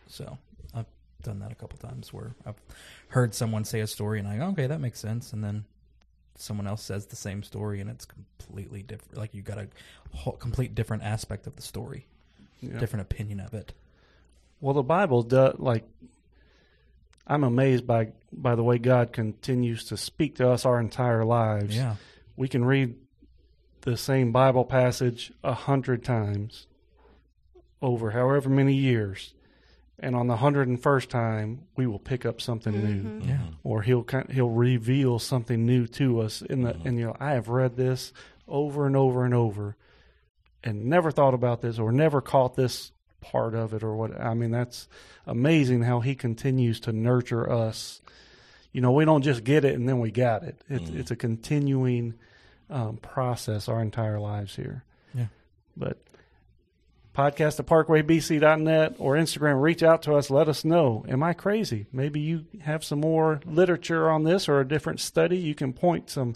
so 0.07 0.37
I've 0.73 0.85
done 1.23 1.39
that 1.39 1.51
a 1.51 1.55
couple 1.55 1.77
times 1.77 2.11
where 2.13 2.35
I've 2.45 2.59
heard 3.09 3.33
someone 3.35 3.63
say 3.65 3.79
a 3.81 3.87
story 3.87 4.19
and 4.19 4.27
I 4.27 4.37
go, 4.37 4.45
okay, 4.47 4.67
that 4.67 4.79
makes 4.81 4.99
sense, 4.99 5.33
and 5.33 5.43
then 5.43 5.65
someone 6.39 6.67
else 6.67 6.83
says 6.83 7.07
the 7.07 7.15
same 7.15 7.41
story 7.41 7.81
and 7.81 7.89
it's 7.89 8.05
completely 8.05 8.83
different. 8.83 9.17
Like 9.17 9.33
you 9.33 9.41
got 9.41 9.57
a 9.57 9.67
whole, 10.13 10.33
complete 10.33 10.75
different 10.75 11.01
aspect 11.03 11.47
of 11.47 11.55
the 11.55 11.63
story, 11.63 12.05
Yeah. 12.59 12.77
different 12.77 13.01
opinion 13.01 13.39
of 13.39 13.53
it. 13.55 13.73
Well, 14.61 14.73
the 14.73 14.83
Bible 14.83 15.23
does 15.23 15.55
like. 15.59 15.83
I'm 17.27 17.43
amazed 17.43 17.85
by 17.85 18.13
by 18.31 18.55
the 18.55 18.63
way 18.63 18.77
God 18.77 19.11
continues 19.11 19.83
to 19.85 19.97
speak 19.97 20.35
to 20.37 20.49
us 20.49 20.65
our 20.65 20.79
entire 20.79 21.25
lives. 21.25 21.75
Yeah, 21.75 21.95
we 22.35 22.47
can 22.47 22.63
read 22.63 22.95
the 23.81 23.97
same 23.97 24.31
Bible 24.31 24.65
passage 24.65 25.31
a 25.43 25.53
hundred 25.53 26.03
times 26.03 26.67
over 27.81 28.11
however 28.11 28.49
many 28.49 28.73
years, 28.73 29.33
and 29.99 30.15
on 30.15 30.27
the 30.27 30.37
hundred 30.37 30.69
and 30.69 30.81
first 30.81 31.09
time 31.09 31.63
we 31.75 31.85
will 31.85 31.99
pick 31.99 32.25
up 32.25 32.39
something 32.41 32.73
new, 32.73 33.09
mm-hmm. 33.09 33.29
yeah, 33.29 33.39
or 33.63 33.81
he'll 33.81 34.05
he'll 34.29 34.49
reveal 34.49 35.19
something 35.19 35.65
new 35.65 35.85
to 35.87 36.21
us. 36.21 36.41
In 36.41 36.61
the 36.61 36.77
and 36.85 36.97
you 36.97 37.07
know 37.07 37.15
I 37.19 37.31
have 37.33 37.49
read 37.49 37.75
this 37.75 38.13
over 38.47 38.87
and 38.87 38.95
over 38.95 39.25
and 39.25 39.33
over, 39.33 39.75
and 40.63 40.85
never 40.85 41.11
thought 41.11 41.33
about 41.33 41.61
this 41.61 41.77
or 41.77 41.91
never 41.91 42.21
caught 42.21 42.55
this 42.55 42.93
part 43.21 43.55
of 43.55 43.73
it 43.73 43.83
or 43.83 43.95
what. 43.95 44.19
I 44.19 44.33
mean 44.33 44.51
that's 44.51 44.87
amazing 45.25 45.83
how 45.83 45.99
he 45.99 46.15
continues 46.15 46.79
to 46.81 46.91
nurture 46.91 47.49
us. 47.51 48.01
You 48.71 48.81
know 48.81 48.91
we 48.91 49.05
don't 49.05 49.23
just 49.23 49.43
get 49.43 49.65
it 49.65 49.75
and 49.75 49.87
then 49.87 49.99
we 49.99 50.11
got 50.11 50.43
it. 50.43 50.61
It's 50.69 50.89
it's 50.89 51.11
a 51.11 51.15
continuing 51.15 52.15
um, 52.69 52.97
process 52.97 53.69
our 53.69 53.81
entire 53.81 54.19
lives 54.19 54.55
here. 54.55 54.83
Yeah. 55.13 55.27
But 55.75 55.97
podcast 57.17 57.59
at 57.59 57.65
parkwaybc.net 57.65 58.95
or 58.99 59.15
Instagram, 59.15 59.59
reach 59.59 59.81
out 59.81 60.03
to 60.03 60.13
us. 60.13 60.29
Let 60.29 60.47
us 60.47 60.63
know. 60.63 61.03
Am 61.09 61.23
I 61.23 61.33
crazy? 61.33 61.87
Maybe 61.91 62.19
you 62.19 62.45
have 62.61 62.83
some 62.83 62.99
more 62.99 63.41
literature 63.45 64.09
on 64.09 64.23
this 64.23 64.47
or 64.47 64.59
a 64.59 64.67
different 64.67 64.99
study. 64.99 65.37
You 65.37 65.55
can 65.55 65.73
point 65.73 66.09
some 66.09 66.35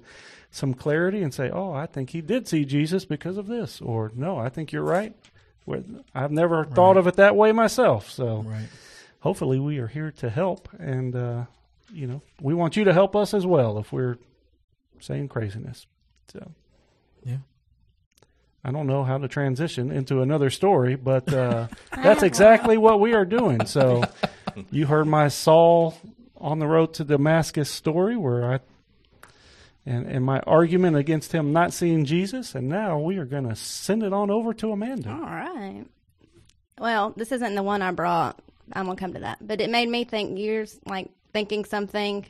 some 0.53 0.73
clarity 0.73 1.21
and 1.21 1.33
say, 1.33 1.49
"Oh, 1.49 1.71
I 1.71 1.85
think 1.85 2.09
he 2.09 2.19
did 2.19 2.47
see 2.47 2.65
Jesus 2.65 3.05
because 3.05 3.37
of 3.37 3.47
this," 3.47 3.79
or 3.79 4.11
"No, 4.15 4.37
I 4.37 4.49
think 4.49 4.71
you're 4.71 4.83
right." 4.83 5.15
Well, 5.65 5.83
I've 6.13 6.31
never 6.31 6.65
thought 6.65 6.97
of 6.97 7.07
it 7.07 7.15
that 7.15 7.35
way 7.35 7.51
myself. 7.51 8.09
So 8.09 8.43
right. 8.47 8.67
hopefully, 9.19 9.59
we 9.59 9.77
are 9.79 9.87
here 9.87 10.11
to 10.17 10.29
help, 10.29 10.69
and 10.79 11.15
uh, 11.15 11.45
you 11.93 12.07
know, 12.07 12.21
we 12.41 12.53
want 12.53 12.75
you 12.77 12.85
to 12.85 12.93
help 12.93 13.15
us 13.15 13.33
as 13.33 13.45
well 13.45 13.77
if 13.77 13.91
we're 13.91 14.17
saying 14.99 15.27
craziness. 15.27 15.85
So. 16.31 16.51
Yeah. 17.23 17.37
I 18.63 18.71
don't 18.71 18.87
know 18.87 19.03
how 19.03 19.17
to 19.17 19.27
transition 19.27 19.91
into 19.91 20.21
another 20.21 20.49
story, 20.49 20.95
but 20.95 21.31
uh, 21.33 21.67
that's 21.95 22.23
exactly 22.23 22.77
what 22.77 22.99
we 22.99 23.13
are 23.13 23.25
doing. 23.25 23.65
So, 23.65 24.03
you 24.71 24.85
heard 24.85 25.07
my 25.07 25.29
Saul 25.29 25.97
on 26.37 26.59
the 26.59 26.67
road 26.67 26.93
to 26.95 27.03
Damascus 27.03 27.69
story, 27.69 28.17
where 28.17 28.53
I 28.53 28.59
and 29.85 30.05
and 30.05 30.25
my 30.25 30.39
argument 30.41 30.95
against 30.97 31.31
him 31.31 31.53
not 31.53 31.73
seeing 31.73 32.05
Jesus, 32.05 32.55
and 32.55 32.69
now 32.69 32.99
we 32.99 33.17
are 33.17 33.25
going 33.25 33.47
to 33.47 33.55
send 33.55 34.03
it 34.03 34.13
on 34.13 34.29
over 34.29 34.53
to 34.53 34.71
Amanda. 34.71 35.11
All 35.11 35.19
right. 35.19 35.85
Well, 36.79 37.13
this 37.15 37.31
isn't 37.31 37.55
the 37.55 37.63
one 37.63 37.81
I 37.81 37.91
brought. 37.91 38.39
I'm 38.73 38.85
gonna 38.85 38.95
come 38.95 39.13
to 39.13 39.19
that, 39.19 39.45
but 39.45 39.61
it 39.61 39.69
made 39.69 39.89
me 39.89 40.03
think 40.03 40.37
years 40.37 40.79
like 40.85 41.09
thinking 41.33 41.65
something 41.65 42.25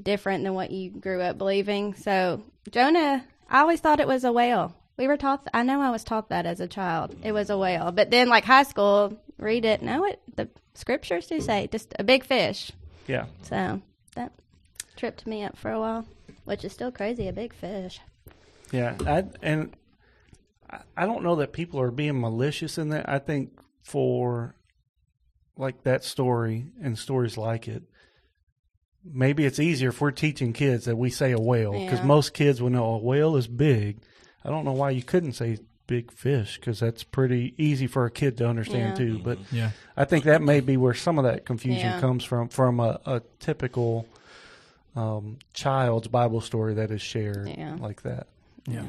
different 0.00 0.44
than 0.44 0.54
what 0.54 0.70
you 0.70 0.90
grew 0.90 1.20
up 1.20 1.38
believing. 1.38 1.94
So 1.94 2.42
Jonah, 2.70 3.24
I 3.48 3.60
always 3.60 3.80
thought 3.80 4.00
it 4.00 4.08
was 4.08 4.24
a 4.24 4.32
whale. 4.32 4.74
We 4.96 5.06
were 5.06 5.16
taught. 5.16 5.46
I 5.54 5.62
know 5.62 5.80
I 5.80 5.90
was 5.90 6.04
taught 6.04 6.30
that 6.30 6.46
as 6.46 6.60
a 6.60 6.66
child. 6.66 7.14
It 7.22 7.32
was 7.32 7.50
a 7.50 7.56
whale, 7.58 7.92
but 7.92 8.10
then 8.10 8.28
like 8.28 8.44
high 8.44 8.64
school, 8.64 9.16
read 9.38 9.64
it. 9.64 9.82
No, 9.82 10.04
it 10.04 10.20
the 10.36 10.48
scriptures 10.74 11.26
do 11.26 11.40
say 11.40 11.68
just 11.70 11.94
a 11.98 12.04
big 12.04 12.24
fish. 12.24 12.72
Yeah, 13.06 13.26
So 13.42 13.80
that 14.16 14.32
tripped 14.96 15.26
me 15.26 15.42
up 15.44 15.56
for 15.56 15.70
a 15.70 15.80
while, 15.80 16.06
which 16.48 16.64
is 16.64 16.72
still 16.72 16.90
crazy. 16.90 17.28
A 17.28 17.32
big 17.32 17.52
fish. 17.52 18.00
yeah, 18.72 18.96
I, 19.06 19.24
and 19.42 19.76
I, 20.70 20.78
I 20.96 21.06
don't 21.06 21.22
know 21.22 21.36
that 21.36 21.52
people 21.52 21.80
are 21.80 21.90
being 21.90 22.20
malicious 22.20 22.78
in 22.78 22.88
that. 22.90 23.08
I 23.08 23.18
think 23.18 23.58
for 23.82 24.54
like 25.56 25.82
that 25.84 26.04
story 26.04 26.66
and 26.82 26.98
stories 26.98 27.36
like 27.36 27.68
it, 27.68 27.82
maybe 29.04 29.44
it's 29.44 29.58
easier 29.58 29.88
if 29.90 30.00
we're 30.00 30.10
teaching 30.10 30.52
kids 30.52 30.84
that 30.84 30.96
we 30.96 31.10
say 31.10 31.32
a 31.32 31.38
whale 31.38 31.72
because 31.72 31.98
Yeah. 32.00 32.04
most 32.06 32.34
kids 32.34 32.60
will 32.60 32.70
know 32.70 32.84
a 32.94 32.98
whale 32.98 33.36
is 33.36 33.46
big. 33.46 33.98
I 34.44 34.50
don't 34.50 34.64
know 34.64 34.72
why 34.72 34.90
you 34.90 35.02
couldn't 35.02 35.32
say 35.32 35.58
big 35.86 36.12
fish 36.12 36.58
because 36.58 36.78
that's 36.80 37.02
pretty 37.02 37.54
easy 37.56 37.86
for 37.86 38.04
a 38.04 38.10
kid 38.10 38.36
to 38.38 38.46
understand 38.46 38.90
Yeah. 38.98 39.04
too. 39.06 39.18
But 39.18 39.38
Yeah. 39.50 39.70
I 39.96 40.04
think 40.04 40.24
that 40.24 40.42
may 40.42 40.60
be 40.60 40.76
where 40.76 40.94
some 40.94 41.18
of 41.18 41.24
that 41.24 41.44
confusion 41.46 41.80
Yeah. 41.90 42.00
comes 42.00 42.24
from 42.24 42.48
from 42.48 42.78
a, 42.80 43.00
a 43.06 43.22
typical 43.40 44.06
um, 44.96 45.38
child's 45.54 46.08
Bible 46.08 46.40
story 46.40 46.74
that 46.74 46.90
is 46.90 47.02
shared 47.02 47.48
Yeah. 47.48 47.76
like 47.78 48.02
that. 48.02 48.26
Yeah. 48.66 48.84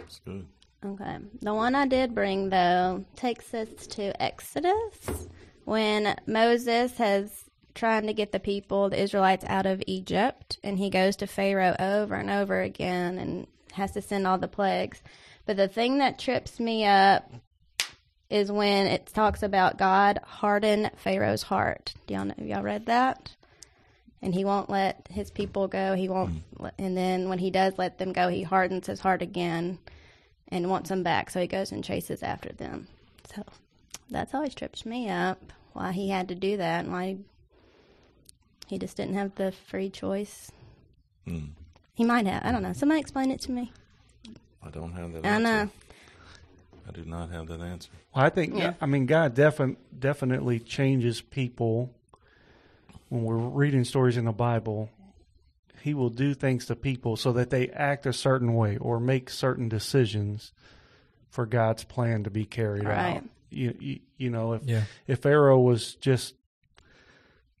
It's 0.00 0.20
good. 0.24 0.46
Okay. 0.84 1.18
The 1.40 1.54
one 1.54 1.74
I 1.74 1.86
did 1.86 2.14
bring, 2.14 2.50
though, 2.50 3.04
takes 3.16 3.52
us 3.54 3.86
to 3.88 4.20
Exodus 4.22 5.28
when 5.64 6.16
Moses 6.26 6.96
has 6.98 7.44
trying 7.74 8.06
to 8.06 8.14
get 8.14 8.32
the 8.32 8.40
people, 8.40 8.88
the 8.88 9.02
Israelites, 9.02 9.44
out 9.48 9.66
of 9.66 9.82
Egypt, 9.86 10.58
and 10.64 10.78
he 10.78 10.88
goes 10.90 11.16
to 11.16 11.26
Pharaoh 11.26 11.76
over 11.78 12.14
and 12.14 12.30
over 12.30 12.60
again 12.62 13.18
and 13.18 13.46
has 13.72 13.92
to 13.92 14.00
send 14.02 14.26
all 14.26 14.38
the 14.38 14.48
plagues. 14.48 15.02
But 15.44 15.56
the 15.58 15.68
thing 15.68 15.98
that 15.98 16.18
trips 16.18 16.58
me 16.58 16.86
up 16.86 17.30
is 18.30 18.50
when 18.50 18.86
it 18.86 19.06
talks 19.06 19.42
about 19.42 19.76
God 19.78 20.18
harden 20.24 20.90
Pharaoh's 20.96 21.42
heart. 21.42 21.94
Do 22.06 22.14
y'all 22.14 22.24
know, 22.24 22.34
have 22.38 22.46
y'all 22.46 22.62
read 22.62 22.86
that? 22.86 23.35
And 24.22 24.34
he 24.34 24.44
won't 24.44 24.70
let 24.70 25.06
his 25.10 25.30
people 25.30 25.68
go. 25.68 25.94
He 25.94 26.08
won't, 26.08 26.42
let, 26.58 26.74
and 26.78 26.96
then 26.96 27.28
when 27.28 27.38
he 27.38 27.50
does 27.50 27.74
let 27.78 27.98
them 27.98 28.12
go, 28.12 28.28
he 28.28 28.42
hardens 28.42 28.86
his 28.86 29.00
heart 29.00 29.22
again 29.22 29.78
and 30.48 30.70
wants 30.70 30.88
them 30.88 31.02
back. 31.02 31.30
So 31.30 31.40
he 31.40 31.46
goes 31.46 31.70
and 31.70 31.84
chases 31.84 32.22
after 32.22 32.50
them. 32.52 32.88
So 33.34 33.44
that's 34.10 34.34
always 34.34 34.54
trips 34.54 34.86
me 34.86 35.08
up. 35.10 35.52
Why 35.74 35.92
he 35.92 36.08
had 36.08 36.28
to 36.28 36.34
do 36.34 36.56
that 36.56 36.84
and 36.84 36.92
why 36.92 37.18
he 38.66 38.78
just 38.78 38.96
didn't 38.96 39.14
have 39.14 39.34
the 39.34 39.52
free 39.52 39.90
choice. 39.90 40.50
Mm. 41.28 41.50
He 41.94 42.04
might 42.04 42.26
have. 42.26 42.42
I 42.44 42.52
don't 42.52 42.62
know. 42.62 42.72
Somebody 42.72 43.00
explain 43.00 43.30
it 43.30 43.40
to 43.42 43.52
me. 43.52 43.72
I 44.64 44.70
don't 44.70 44.92
have 44.92 45.12
that 45.12 45.24
I 45.24 45.28
answer. 45.28 45.42
know. 45.44 45.70
I 46.88 46.92
do 46.92 47.04
not 47.04 47.30
have 47.30 47.48
that 47.48 47.60
answer. 47.60 47.90
Well, 48.14 48.24
I 48.24 48.30
think 48.30 48.54
Yeah. 48.56 48.74
I 48.80 48.86
mean 48.86 49.06
God 49.06 49.34
defin- 49.34 49.76
definitely 49.96 50.58
changes 50.58 51.20
people 51.20 51.92
when 53.08 53.22
we're 53.22 53.36
reading 53.36 53.84
stories 53.84 54.16
in 54.16 54.24
the 54.24 54.32
Bible. 54.32 54.90
He 55.82 55.94
will 55.94 56.10
do 56.10 56.34
things 56.34 56.66
to 56.66 56.74
people 56.74 57.16
so 57.16 57.32
that 57.34 57.50
they 57.50 57.68
act 57.68 58.06
a 58.06 58.12
certain 58.12 58.54
way 58.54 58.76
or 58.76 58.98
make 58.98 59.30
certain 59.30 59.68
decisions 59.68 60.52
for 61.30 61.46
God's 61.46 61.84
plan 61.84 62.24
to 62.24 62.30
be 62.30 62.44
carried 62.44 62.84
Right. 62.84 63.16
out. 63.18 63.24
You, 63.50 63.76
you, 63.78 64.00
you 64.16 64.30
know, 64.30 64.54
if 64.54 64.64
Yeah. 64.64 64.82
if 65.06 65.20
Pharaoh 65.20 65.60
was 65.60 65.94
just 65.96 66.34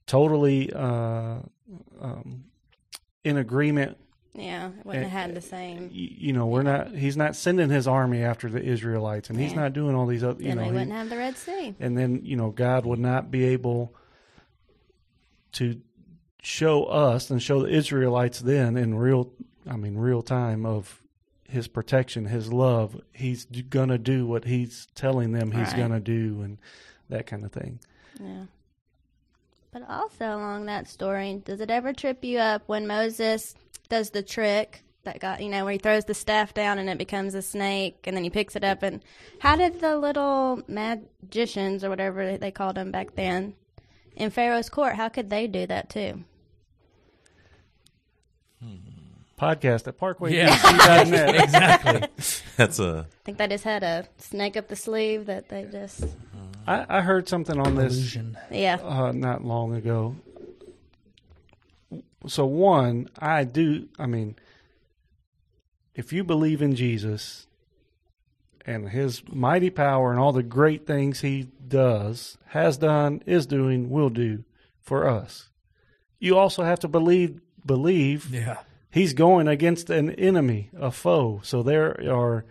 totally 0.06 0.72
uh, 0.72 1.36
um, 2.00 2.44
in 3.24 3.36
agreement 3.36 3.96
Yeah, 4.34 4.68
it 4.68 4.84
wouldn't 4.86 5.04
have 5.08 5.26
had 5.28 5.34
the 5.34 5.40
same. 5.40 5.90
you 5.92 6.32
know, 6.32 6.46
we're 6.46 6.62
not. 6.62 6.92
He's 6.94 7.16
not 7.16 7.36
sending 7.36 7.70
his 7.70 7.86
army 7.88 8.22
after 8.22 8.48
the 8.48 8.62
Israelites, 8.62 9.30
and 9.30 9.38
he's 9.38 9.54
not 9.54 9.72
doing 9.72 9.94
all 9.94 10.06
these 10.06 10.22
other. 10.24 10.42
You 10.42 10.48
Then 10.48 10.56
know, 10.56 10.62
we 10.64 10.68
he- 10.68 10.74
wouldn't 10.74 10.92
have 10.92 11.08
the 11.10 11.16
Red 11.16 11.36
Sea. 11.36 11.74
and 11.80 11.96
then 11.96 12.20
you 12.24 12.36
know, 12.36 12.50
God 12.50 12.84
would 12.86 12.98
not 12.98 13.30
be 13.30 13.44
able 13.44 13.94
to 15.56 15.80
show 16.42 16.84
us 16.84 17.30
and 17.30 17.42
show 17.42 17.62
the 17.62 17.68
Israelites 17.68 18.40
then 18.40 18.76
in 18.76 18.94
real, 18.94 19.30
I 19.68 19.76
mean, 19.76 19.96
real 19.96 20.22
time 20.22 20.64
of 20.64 21.02
His 21.48 21.68
protection, 21.68 22.26
His 22.26 22.52
love. 22.52 23.00
He's 23.12 23.44
gonna 23.44 23.98
do 23.98 24.26
what 24.26 24.44
He's 24.44 24.86
telling 24.94 25.32
them 25.32 25.50
He's 25.50 25.68
Right. 25.68 25.76
gonna 25.76 26.00
do, 26.00 26.40
and 26.42 26.58
that 27.08 27.26
kind 27.26 27.44
of 27.44 27.52
thing. 27.52 27.80
Yeah. 28.20 28.44
But 29.72 29.82
also 29.88 30.26
along 30.26 30.66
that 30.66 30.88
story, 30.88 31.42
does 31.44 31.60
it 31.60 31.70
ever 31.70 31.92
trip 31.92 32.24
you 32.24 32.38
up 32.38 32.62
when 32.66 32.86
Moses 32.86 33.54
does 33.88 34.10
the 34.10 34.22
trick 34.22 34.82
that 35.04 35.20
got 35.20 35.40
you 35.40 35.48
know 35.48 35.64
where 35.64 35.72
he 35.72 35.78
throws 35.78 36.04
the 36.04 36.14
staff 36.14 36.52
down 36.52 36.78
and 36.78 36.88
it 36.90 36.98
becomes 36.98 37.34
a 37.34 37.42
snake 37.42 37.96
and 38.04 38.16
then 38.16 38.24
he 38.24 38.30
picks 38.30 38.56
it 38.56 38.64
up 38.64 38.82
and 38.82 39.04
how 39.38 39.54
did 39.54 39.80
the 39.80 39.96
little 39.96 40.60
magicians 40.66 41.84
or 41.84 41.88
whatever 41.90 42.36
they 42.36 42.50
called 42.50 42.74
them 42.74 42.90
back 42.90 43.14
then 43.14 43.54
in 44.16 44.30
Pharaoh's 44.30 44.68
court 44.68 44.96
how 44.96 45.08
could 45.08 45.30
they 45.30 45.46
do 45.46 45.66
that 45.66 45.88
too? 45.90 46.24
Podcast 49.38 49.86
at 49.86 49.98
Parkway. 49.98 50.34
Yeah. 50.34 50.48
Exactly. 51.42 52.08
That's 52.56 52.78
a 52.80 53.06
I 53.08 53.24
think 53.24 53.36
they 53.38 53.48
just 53.48 53.64
had 53.64 53.82
a 53.82 54.06
snake 54.18 54.56
up 54.56 54.68
the 54.68 54.76
sleeve 54.76 55.26
that 55.26 55.48
they 55.50 55.64
just 55.64 56.04
I, 56.66 56.86
I 56.88 57.00
heard 57.02 57.28
something 57.28 57.60
on 57.60 57.74
this. 57.76 57.94
Illusion. 57.94 58.38
yeah 58.50 58.78
uh, 58.82 59.12
not 59.12 59.44
long 59.44 59.74
ago. 59.74 60.16
So 62.26 62.44
one, 62.46 63.08
I 63.20 63.44
do. 63.44 63.88
I 63.98 64.06
mean, 64.06 64.34
if 65.94 66.12
you 66.12 66.24
believe 66.24 66.60
in 66.60 66.74
Jesus 66.74 67.46
and 68.66 68.88
His 68.90 69.22
mighty 69.32 69.70
power 69.70 70.10
and 70.10 70.20
all 70.20 70.32
the 70.32 70.42
great 70.42 70.86
things 70.86 71.20
He 71.20 71.48
does, 71.66 72.36
has 72.48 72.76
done, 72.76 73.22
is 73.24 73.46
doing, 73.46 73.88
will 73.88 74.10
do 74.10 74.44
for 74.82 75.08
us, 75.08 75.48
you 76.18 76.36
also 76.36 76.62
have 76.62 76.80
to 76.80 76.88
believe 76.88 77.40
believe 77.64 78.32
Yeah. 78.32 78.58
He's 78.90 79.12
going 79.12 79.46
against 79.46 79.90
an 79.90 80.10
enemy, 80.10 80.70
a 80.78 80.90
foe. 80.90 81.40
So 81.42 81.62
there 81.62 82.00
are 82.10 82.46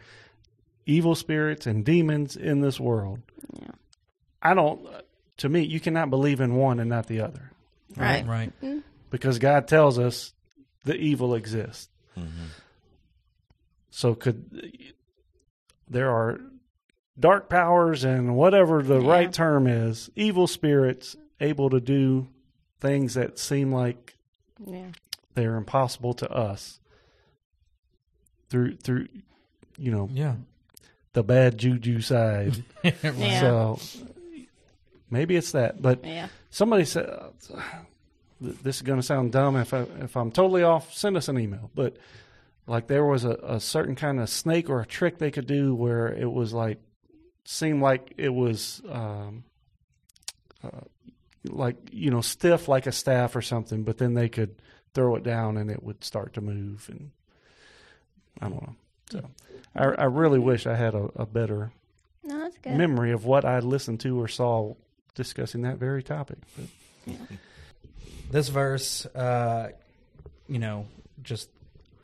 evil 0.85 1.15
spirits 1.15 1.65
and 1.65 1.83
demons 1.83 2.35
in 2.35 2.61
this 2.61 2.79
world. 2.79 3.21
Yeah. 3.59 3.71
I 4.43 4.53
don't. 4.53 4.87
To 5.37 5.49
me, 5.49 5.61
you 5.61 5.79
cannot 5.79 6.09
believe 6.11 6.41
in 6.41 6.55
one 6.55 6.79
and 6.79 6.89
not 6.89 7.07
the 7.07 7.21
other, 7.21 7.51
right 7.97 8.25
Right. 8.27 8.61
Mm-hmm. 8.61 8.79
because 9.09 9.39
God 9.39 9.67
tells 9.67 9.97
us 9.97 10.33
the 10.83 10.95
evil 10.95 11.33
exists. 11.33 11.89
Mm-hmm. 12.17 12.45
So 13.89 14.13
could 14.13 14.93
there 15.89 16.09
are 16.11 16.39
dark 17.19 17.49
powers 17.49 18.03
and 18.03 18.35
whatever 18.35 18.81
the 18.83 18.99
Yeah. 19.01 19.09
right 19.09 19.31
term 19.33 19.67
is, 19.67 20.09
evil 20.15 20.47
spirits 20.47 21.15
able 21.39 21.69
to 21.69 21.79
do 21.79 22.27
things 22.79 23.13
that 23.15 23.39
seem 23.39 23.71
like 23.71 24.15
yeah 24.65 24.87
they're 25.33 25.55
impossible 25.55 26.13
to 26.13 26.29
us 26.31 26.79
through 28.49 28.75
through 28.77 29.07
you 29.77 29.91
know 29.91 30.09
Yeah. 30.11 30.35
the 31.13 31.23
bad 31.23 31.57
juju 31.57 32.01
side. 32.01 32.63
Yeah. 33.03 33.39
So 33.41 33.79
maybe 35.09 35.35
it's 35.35 35.51
that, 35.53 35.81
but 35.81 36.03
yeah 36.05 36.27
somebody 36.49 36.85
said 36.85 37.05
uh, 37.09 37.29
th- 38.41 38.57
this 38.63 38.77
is 38.77 38.81
going 38.81 38.99
to 38.99 39.03
sound 39.05 39.31
dumb 39.31 39.55
if 39.57 39.73
I, 39.73 39.81
if 40.01 40.15
I'm 40.15 40.31
totally 40.31 40.63
off. 40.63 40.93
Send 40.93 41.17
us 41.17 41.27
an 41.27 41.39
email, 41.39 41.69
but 41.75 41.97
like 42.67 42.87
there 42.87 43.05
was 43.05 43.25
a, 43.25 43.37
a 43.43 43.59
certain 43.59 43.95
kind 43.95 44.19
of 44.19 44.29
snake 44.29 44.69
or 44.69 44.81
a 44.81 44.85
trick 44.85 45.17
they 45.17 45.31
could 45.31 45.47
do 45.47 45.75
where 45.75 46.07
it 46.07 46.31
was 46.31 46.53
like 46.53 46.79
seemed 47.43 47.81
like 47.81 48.13
it 48.17 48.33
was 48.33 48.81
um, 48.89 49.43
uh, 50.63 50.81
like 51.43 51.75
you 51.91 52.09
know 52.09 52.21
stiff 52.21 52.67
like 52.67 52.87
a 52.87 52.91
staff 52.91 53.35
or 53.35 53.41
something, 53.41 53.83
but 53.83 53.97
then 53.97 54.13
they 54.13 54.29
could 54.29 54.55
throw 54.93 55.15
it 55.15 55.23
down 55.23 55.57
and 55.57 55.69
it 55.69 55.83
would 55.83 56.03
start 56.03 56.33
to 56.33 56.41
move 56.41 56.87
and 56.89 57.11
I 58.41 58.49
don't 58.49 58.61
know. 58.61 58.75
So 59.11 59.29
I, 59.75 59.83
I 59.83 60.03
really 60.05 60.39
wish 60.39 60.65
I 60.65 60.75
had 60.75 60.95
a, 60.95 61.09
a 61.15 61.25
better 61.25 61.71
no 62.23 62.39
that's 62.39 62.57
good 62.57 62.75
memory 62.75 63.11
of 63.11 63.25
what 63.25 63.45
I 63.45 63.59
listened 63.59 63.99
to 64.01 64.19
or 64.19 64.27
saw 64.27 64.73
discussing 65.13 65.61
that 65.61 65.77
very 65.77 66.01
topic. 66.01 66.37
But 66.57 67.15
this 68.31 68.49
verse, 68.49 69.05
uh, 69.07 69.69
you 70.47 70.59
know, 70.59 70.87
just 71.21 71.49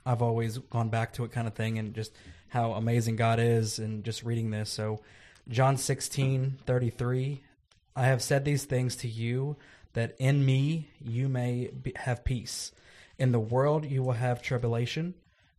I've 0.06 0.22
always 0.22 0.58
gone 0.58 0.90
back 0.90 1.14
to 1.14 1.24
it 1.24 1.32
kind 1.32 1.48
of 1.48 1.54
thing 1.54 1.78
and 1.78 1.94
just 1.94 2.12
how 2.50 2.74
amazing 2.74 3.16
God 3.16 3.40
is 3.40 3.80
and 3.80 4.04
just 4.04 4.24
reading 4.24 4.52
this. 4.52 4.70
So 4.70 5.02
John 5.48 5.78
16, 5.78 6.60
33, 6.66 7.44
I 7.96 8.04
have 8.06 8.22
said 8.22 8.46
these 8.46 8.66
things 8.66 8.96
to 8.98 9.08
you 9.08 9.58
that 9.94 10.16
in 10.20 10.46
me 10.46 10.90
you 11.00 11.30
may 11.30 11.70
be, 11.70 11.94
have 11.96 12.24
peace. 12.24 12.72
In 13.18 13.32
the 13.32 13.40
world 13.40 13.86
you 13.86 14.04
will 14.04 14.14
have 14.14 14.42
tribulation, 14.42 15.14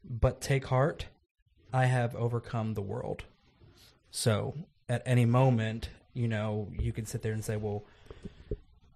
but 0.05 0.41
take 0.41 0.67
heart, 0.67 1.07
I 1.73 1.87
have 1.87 2.15
overcome 2.17 2.75
the 2.75 2.83
world. 2.83 3.25
So 4.11 4.55
at 4.89 5.03
any 5.07 5.25
moment, 5.25 5.89
you 6.15 6.29
know, 6.29 6.69
you 6.79 6.93
can 6.93 7.07
sit 7.07 7.23
there 7.23 7.33
and 7.33 7.45
say, 7.45 7.57
well, 7.57 7.85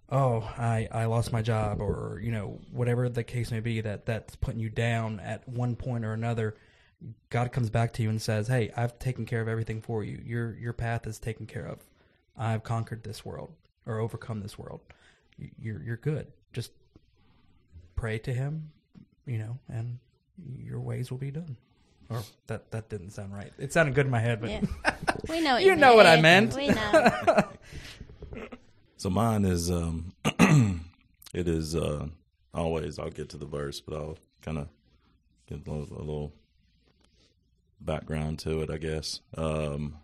oh, 0.09 0.41
I, 0.57 0.87
I 0.91 1.05
lost 1.05 1.31
my 1.33 1.41
job 1.41 1.81
or, 1.81 2.19
you 2.23 2.31
know, 2.31 2.59
whatever 2.71 3.09
the 3.09 3.23
case 3.23 3.51
may 3.51 3.59
be 3.59 3.81
that 3.81 4.05
that's 4.05 4.35
putting 4.35 4.59
you 4.59 4.69
down 4.69 5.19
at 5.19 5.47
one 5.47 5.75
point 5.75 6.05
or 6.05 6.13
another. 6.13 6.55
God 7.29 7.51
comes 7.51 7.69
back 7.69 7.93
to 7.93 8.03
you 8.03 8.09
and 8.09 8.19
says, 8.21 8.47
"Hey, 8.47 8.71
I've 8.75 8.97
taken 8.97 9.25
care 9.25 9.41
of 9.41 9.47
everything 9.47 9.81
for 9.81 10.03
you. 10.03 10.19
Your 10.25 10.55
your 10.55 10.73
path 10.73 11.05
is 11.05 11.19
taken 11.19 11.45
care 11.45 11.65
of. 11.67 11.79
I've 12.35 12.63
conquered 12.63 13.03
this 13.03 13.23
world 13.23 13.51
or 13.85 13.99
overcome 13.99 14.39
this 14.41 14.57
world. 14.57 14.81
You- 15.37 15.51
You're 15.59 15.83
you're 15.83 15.97
good. 15.97 16.27
Just 16.53 16.71
pray 17.95 18.17
to 18.19 18.33
Him, 18.33 18.71
you 19.27 19.37
know, 19.37 19.59
and 19.69 19.99
your 20.57 20.79
ways 20.79 21.11
will 21.11 21.19
be 21.19 21.29
done." 21.31 21.55
Or 22.09 22.23
that 22.47 22.71
that 22.71 22.89
didn't 22.89 23.11
sound 23.11 23.33
right. 23.33 23.51
It 23.59 23.73
sounded 23.73 23.93
good 23.93 24.05
in 24.07 24.11
my 24.11 24.19
head, 24.21 24.41
but 24.41 24.49
Yeah. 24.49 24.61
We 25.29 25.41
know 25.41 25.53
what 25.55 25.63
You 25.63 25.69
you, 25.71 25.75
know 25.75 25.95
what 25.95 26.07
I 26.07 26.19
meant. 26.19 26.55
We 26.55 26.69
know. 26.69 27.43
So 28.99 29.11
mine 29.11 29.45
is 29.45 29.69
um 29.69 30.13
it 31.31 31.47
is 31.47 31.75
uh 31.75 32.07
always 32.51 32.97
I'll 32.97 33.11
get 33.11 33.29
to 33.29 33.37
the 33.37 33.45
verse, 33.45 33.79
but 33.79 33.95
I'll 33.95 34.17
kind 34.41 34.57
of 34.57 34.69
give 35.47 35.67
a 35.67 35.71
little, 35.71 35.97
a 35.97 35.99
little 35.99 36.33
background 37.79 38.39
to 38.39 38.61
it, 38.61 38.71
I 38.71 38.77
guess. 38.77 39.19
Um 39.37 39.97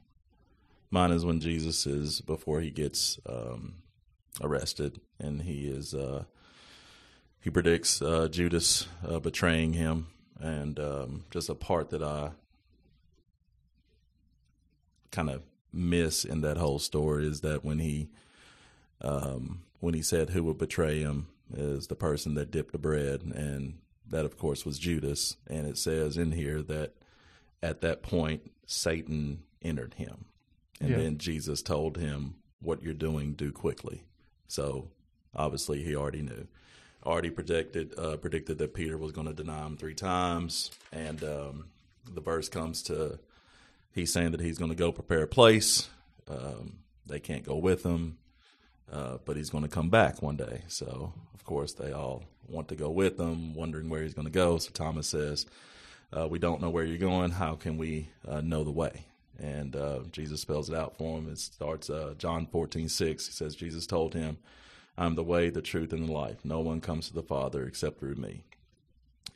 mine 0.91 1.09
is 1.09 1.25
when 1.25 1.39
Jesus 1.39 1.87
is 1.87 2.21
before 2.21 2.61
he 2.61 2.69
gets 2.69 3.19
um 3.27 3.75
arrested 4.41 5.01
and 5.19 5.41
he 5.41 5.67
is 5.67 5.95
uh 5.95 6.25
he 7.41 7.49
predicts 7.49 7.99
uh 7.99 8.27
Judas 8.27 8.87
uh, 9.07 9.19
betraying 9.19 9.73
him 9.73 10.05
and 10.39 10.79
um 10.79 11.25
just 11.31 11.49
a 11.49 11.55
part 11.55 11.89
that 11.89 12.03
I 12.03 12.33
kind 15.09 15.31
of 15.31 15.41
miss 15.71 16.23
in 16.23 16.41
that 16.41 16.57
whole 16.57 16.77
story 16.77 17.27
is 17.27 17.41
that 17.41 17.65
when 17.65 17.79
he 17.79 18.09
um, 19.01 19.63
when 19.79 19.93
he 19.93 20.01
said 20.01 20.29
who 20.29 20.43
would 20.45 20.57
betray 20.57 20.99
him 20.99 21.27
is 21.53 21.87
the 21.87 21.95
person 21.95 22.35
that 22.35 22.51
dipped 22.51 22.71
the 22.71 22.77
bread, 22.77 23.21
and 23.21 23.79
that 24.09 24.25
of 24.25 24.37
course 24.37 24.65
was 24.65 24.79
Judas. 24.79 25.37
And 25.47 25.67
it 25.67 25.77
says 25.77 26.17
in 26.17 26.31
here 26.31 26.61
that 26.63 26.93
at 27.61 27.81
that 27.81 28.01
point 28.01 28.51
Satan 28.65 29.43
entered 29.61 29.95
him, 29.95 30.25
and 30.79 30.91
Yeah. 30.91 30.97
then 30.97 31.17
Jesus 31.17 31.61
told 31.61 31.97
him, 31.97 32.35
"What 32.61 32.81
you're 32.83 32.93
doing, 32.93 33.33
do 33.33 33.51
quickly." 33.51 34.03
So 34.47 34.89
obviously 35.35 35.83
he 35.83 35.95
already 35.95 36.21
knew, 36.21 36.47
already 37.05 37.29
predicted 37.29 37.97
uh, 37.97 38.17
predicted 38.17 38.57
that 38.59 38.73
Peter 38.73 38.97
was 38.97 39.11
going 39.11 39.27
to 39.27 39.33
deny 39.33 39.65
him 39.65 39.77
three 39.77 39.95
times, 39.95 40.71
and 40.91 41.23
um, 41.23 41.65
the 42.11 42.21
verse 42.21 42.49
comes 42.49 42.81
to 42.83 43.19
he's 43.91 44.11
saying 44.11 44.31
that 44.31 44.41
he's 44.41 44.57
going 44.57 44.71
to 44.71 44.75
go 44.75 44.91
prepare 44.91 45.23
a 45.23 45.27
place. 45.27 45.89
Um, 46.27 46.79
they 47.05 47.19
can't 47.19 47.43
go 47.43 47.57
with 47.57 47.83
him 47.83 48.17
uh, 48.91 49.17
but 49.25 49.37
he's 49.37 49.49
going 49.49 49.63
to 49.63 49.69
come 49.69 49.89
back 49.89 50.21
one 50.21 50.37
day. 50.37 50.63
So, 50.67 51.13
of 51.33 51.43
course, 51.43 51.73
they 51.73 51.91
all 51.91 52.23
want 52.47 52.67
to 52.69 52.75
go 52.75 52.89
with 52.89 53.19
him, 53.19 53.55
wondering 53.55 53.89
where 53.89 54.03
he's 54.03 54.13
going 54.13 54.27
to 54.27 54.31
go. 54.31 54.57
So 54.57 54.71
Thomas 54.71 55.07
says, 55.07 55.45
uh, 56.11 56.27
"We 56.27 56.39
don't 56.39 56.61
know 56.61 56.69
where 56.69 56.83
you're 56.83 56.97
going. 56.97 57.31
How 57.31 57.55
can 57.55 57.77
we 57.77 58.09
uh, 58.27 58.41
know 58.41 58.63
the 58.63 58.71
way?" 58.71 59.05
And 59.39 59.75
uh, 59.75 59.99
Jesus 60.11 60.41
spells 60.41 60.69
it 60.69 60.75
out 60.75 60.97
for 60.97 61.17
him. 61.17 61.29
It 61.29 61.39
starts 61.39 61.89
uh, 61.89 62.13
John 62.17 62.45
14, 62.45 62.87
6. 62.87 63.25
He 63.25 63.31
says, 63.31 63.55
Jesus 63.55 63.87
told 63.87 64.13
him, 64.13 64.37
I'm 64.97 65.15
the 65.15 65.23
way, 65.23 65.49
the 65.49 65.61
truth, 65.61 65.91
and 65.91 66.07
the 66.07 66.11
life. 66.11 66.37
No 66.43 66.59
one 66.59 66.81
comes 66.81 67.07
to 67.07 67.13
the 67.13 67.23
Father 67.23 67.65
except 67.65 67.99
through 67.99 68.15
me. 68.15 68.43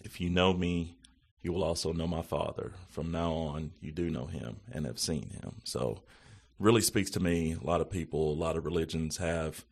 If 0.03 0.21
you 0.21 0.29
know 0.29 0.53
me, 0.53 0.95
you 1.41 1.51
will 1.51 1.63
also 1.63 1.93
know 1.93 2.07
my 2.07 2.21
Father. 2.21 2.73
From 2.89 3.11
now 3.11 3.31
on, 3.33 3.71
you 3.81 3.91
do 3.91 4.09
know 4.09 4.25
him 4.25 4.57
and 4.71 4.85
have 4.85 4.99
seen 4.99 5.29
him. 5.41 5.55
So, 5.63 6.01
really 6.59 6.81
speaks 6.81 7.09
to 7.11 7.19
me. 7.19 7.55
A 7.61 7.65
lot 7.65 7.81
of 7.81 7.89
people, 7.89 8.31
a 8.31 8.33
lot 8.33 8.57
of 8.57 8.65
religions 8.65 9.17
have 9.17 9.65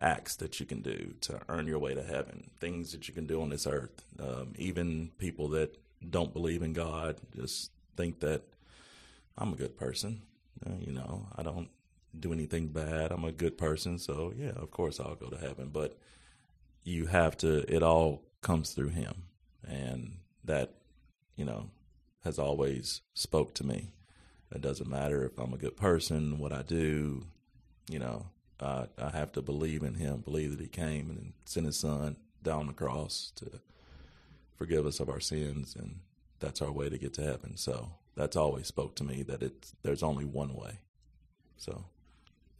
acts 0.00 0.36
that 0.36 0.60
you 0.60 0.66
can 0.66 0.80
do 0.80 1.14
to 1.20 1.40
earn 1.48 1.66
your 1.66 1.78
way 1.78 1.94
to 1.94 2.02
heaven, 2.02 2.50
things 2.58 2.92
that 2.92 3.08
you 3.08 3.14
can 3.14 3.26
do 3.26 3.42
on 3.42 3.50
this 3.50 3.66
earth. 3.66 4.02
Um, 4.18 4.54
even 4.56 5.10
people 5.18 5.48
that 5.48 5.76
don't 6.08 6.32
believe 6.32 6.62
in 6.62 6.72
God 6.72 7.16
just 7.36 7.70
think 7.96 8.20
that 8.20 8.42
I'm 9.36 9.52
a 9.52 9.56
good 9.56 9.76
person. 9.76 10.22
Uh, 10.64 10.74
you 10.78 10.92
know, 10.92 11.26
I 11.36 11.42
don't 11.42 11.68
do 12.18 12.32
anything 12.32 12.68
bad. 12.68 13.12
I'm 13.12 13.24
a 13.24 13.32
good 13.32 13.58
person. 13.58 13.98
So, 13.98 14.32
yeah, 14.36 14.52
of 14.56 14.70
course 14.70 15.00
I'll 15.00 15.14
go 15.14 15.28
to 15.28 15.36
heaven. 15.36 15.70
But 15.72 15.96
you 16.82 17.06
have 17.06 17.36
to, 17.38 17.72
it 17.72 17.82
all 17.82 18.22
comes 18.40 18.72
through 18.72 18.88
Him. 18.88 19.24
And 19.66 20.16
that, 20.44 20.74
you 21.36 21.44
know, 21.44 21.70
has 22.24 22.38
always 22.38 23.02
spoke 23.14 23.54
to 23.54 23.66
me. 23.66 23.90
It 24.52 24.60
doesn't 24.60 24.88
matter 24.88 25.24
if 25.24 25.38
I'm 25.38 25.52
a 25.52 25.58
good 25.58 25.76
person, 25.76 26.38
what 26.38 26.52
I 26.52 26.62
do, 26.62 27.24
you 27.88 27.98
know, 27.98 28.26
I, 28.60 28.86
I 28.98 29.10
have 29.10 29.32
to 29.32 29.42
believe 29.42 29.82
in 29.82 29.94
him, 29.94 30.20
believe 30.20 30.50
that 30.50 30.60
he 30.60 30.66
came 30.66 31.10
and 31.10 31.32
sent 31.44 31.66
his 31.66 31.78
son 31.78 32.16
down 32.42 32.66
the 32.66 32.72
cross 32.72 33.32
to 33.36 33.60
forgive 34.56 34.86
us 34.86 35.00
of 35.00 35.08
our 35.08 35.20
sins, 35.20 35.76
and 35.78 36.00
that's 36.40 36.60
our 36.60 36.72
way 36.72 36.88
to 36.88 36.98
get 36.98 37.14
to 37.14 37.22
heaven. 37.22 37.56
So 37.56 37.92
that's 38.16 38.36
always 38.36 38.66
spoke 38.66 38.96
to 38.96 39.04
me 39.04 39.22
that 39.24 39.42
it's 39.42 39.74
there's 39.82 40.02
only 40.02 40.24
one 40.24 40.54
way. 40.54 40.80
So 41.56 41.84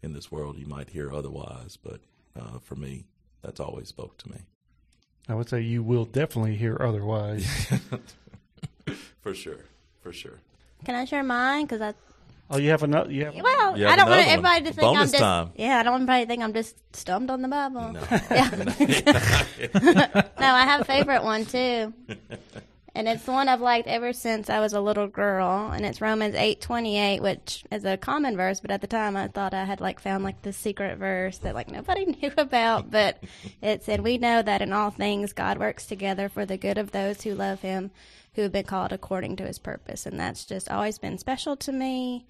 in 0.02 0.12
this 0.12 0.30
world, 0.30 0.58
you 0.58 0.66
might 0.66 0.90
hear 0.90 1.12
otherwise, 1.12 1.76
but 1.76 2.00
uh, 2.38 2.58
for 2.60 2.76
me, 2.76 3.04
that's 3.42 3.60
always 3.60 3.88
spoke 3.88 4.16
to 4.18 4.30
me. 4.30 4.38
I 5.28 5.34
would 5.34 5.48
say 5.48 5.60
you 5.60 5.82
will 5.82 6.04
definitely 6.04 6.56
hear 6.56 6.76
otherwise. 6.80 7.46
For 9.20 9.34
sure, 9.34 9.66
for 10.02 10.12
sure. 10.12 10.40
Can 10.84 10.94
I 10.94 11.04
share 11.04 11.22
mine? 11.22 11.64
Because 11.64 11.80
I 11.80 11.94
oh, 12.50 12.58
you 12.58 12.70
have 12.70 12.82
another? 12.82 13.10
You 13.10 13.26
have 13.26 13.34
well, 13.34 13.76
You 13.76 13.84
have 13.84 13.92
I 13.92 13.96
don't 13.96 14.10
want 14.10 14.28
everybody 14.28 14.64
to 14.64 14.72
think 14.72 14.96
I'm 14.96 15.06
just 15.06 15.16
time. 15.16 15.50
yeah. 15.56 15.78
I 15.78 15.82
don't 15.82 15.92
want 15.92 16.02
everybody 16.02 16.24
to 16.24 16.28
think 16.28 16.42
I'm 16.42 16.52
just 16.52 16.96
stumped 16.96 17.30
on 17.30 17.42
the 17.42 17.48
Bible. 17.48 17.92
No. 17.92 18.00
No, 20.40 20.46
I 20.46 20.64
have 20.64 20.80
a 20.80 20.84
favorite 20.84 21.22
one 21.22 21.44
too. 21.44 21.92
And 22.94 23.08
it's 23.08 23.22
the 23.22 23.32
one 23.32 23.48
I've 23.48 23.60
liked 23.60 23.86
ever 23.86 24.12
since 24.12 24.50
I 24.50 24.58
was 24.58 24.72
a 24.72 24.80
little 24.80 25.06
girl, 25.06 25.70
and 25.70 25.86
it's 25.86 26.00
Romans 26.00 26.34
eight 26.34 26.60
twenty 26.60 26.98
eight, 26.98 27.20
which 27.20 27.64
is 27.70 27.84
a 27.84 27.96
common 27.96 28.36
verse, 28.36 28.60
but 28.60 28.72
at 28.72 28.80
the 28.80 28.86
time 28.88 29.16
I 29.16 29.28
thought 29.28 29.54
I 29.54 29.64
had 29.64 29.80
like 29.80 30.00
found 30.00 30.24
like 30.24 30.42
the 30.42 30.52
secret 30.52 30.98
verse 30.98 31.38
that 31.38 31.54
like 31.54 31.70
nobody 31.70 32.04
knew 32.22 32.32
about. 32.36 32.90
But 32.90 33.22
it 33.62 33.84
said, 33.84 34.00
"We 34.00 34.18
know 34.18 34.42
that 34.42 34.62
in 34.62 34.72
all 34.72 34.90
things 34.90 35.32
God 35.32 35.58
works 35.58 35.86
together 35.86 36.28
for 36.28 36.44
the 36.44 36.56
good 36.56 36.78
of 36.78 36.90
those 36.90 37.22
who 37.22 37.34
love 37.34 37.60
Him, 37.60 37.92
who 38.34 38.42
have 38.42 38.52
been 38.52 38.64
called 38.64 38.92
according 38.92 39.36
to 39.36 39.46
His 39.46 39.60
purpose." 39.60 40.04
And 40.04 40.18
that's 40.18 40.44
just 40.44 40.68
always 40.68 40.98
been 40.98 41.18
special 41.18 41.56
to 41.58 41.72
me. 41.72 42.26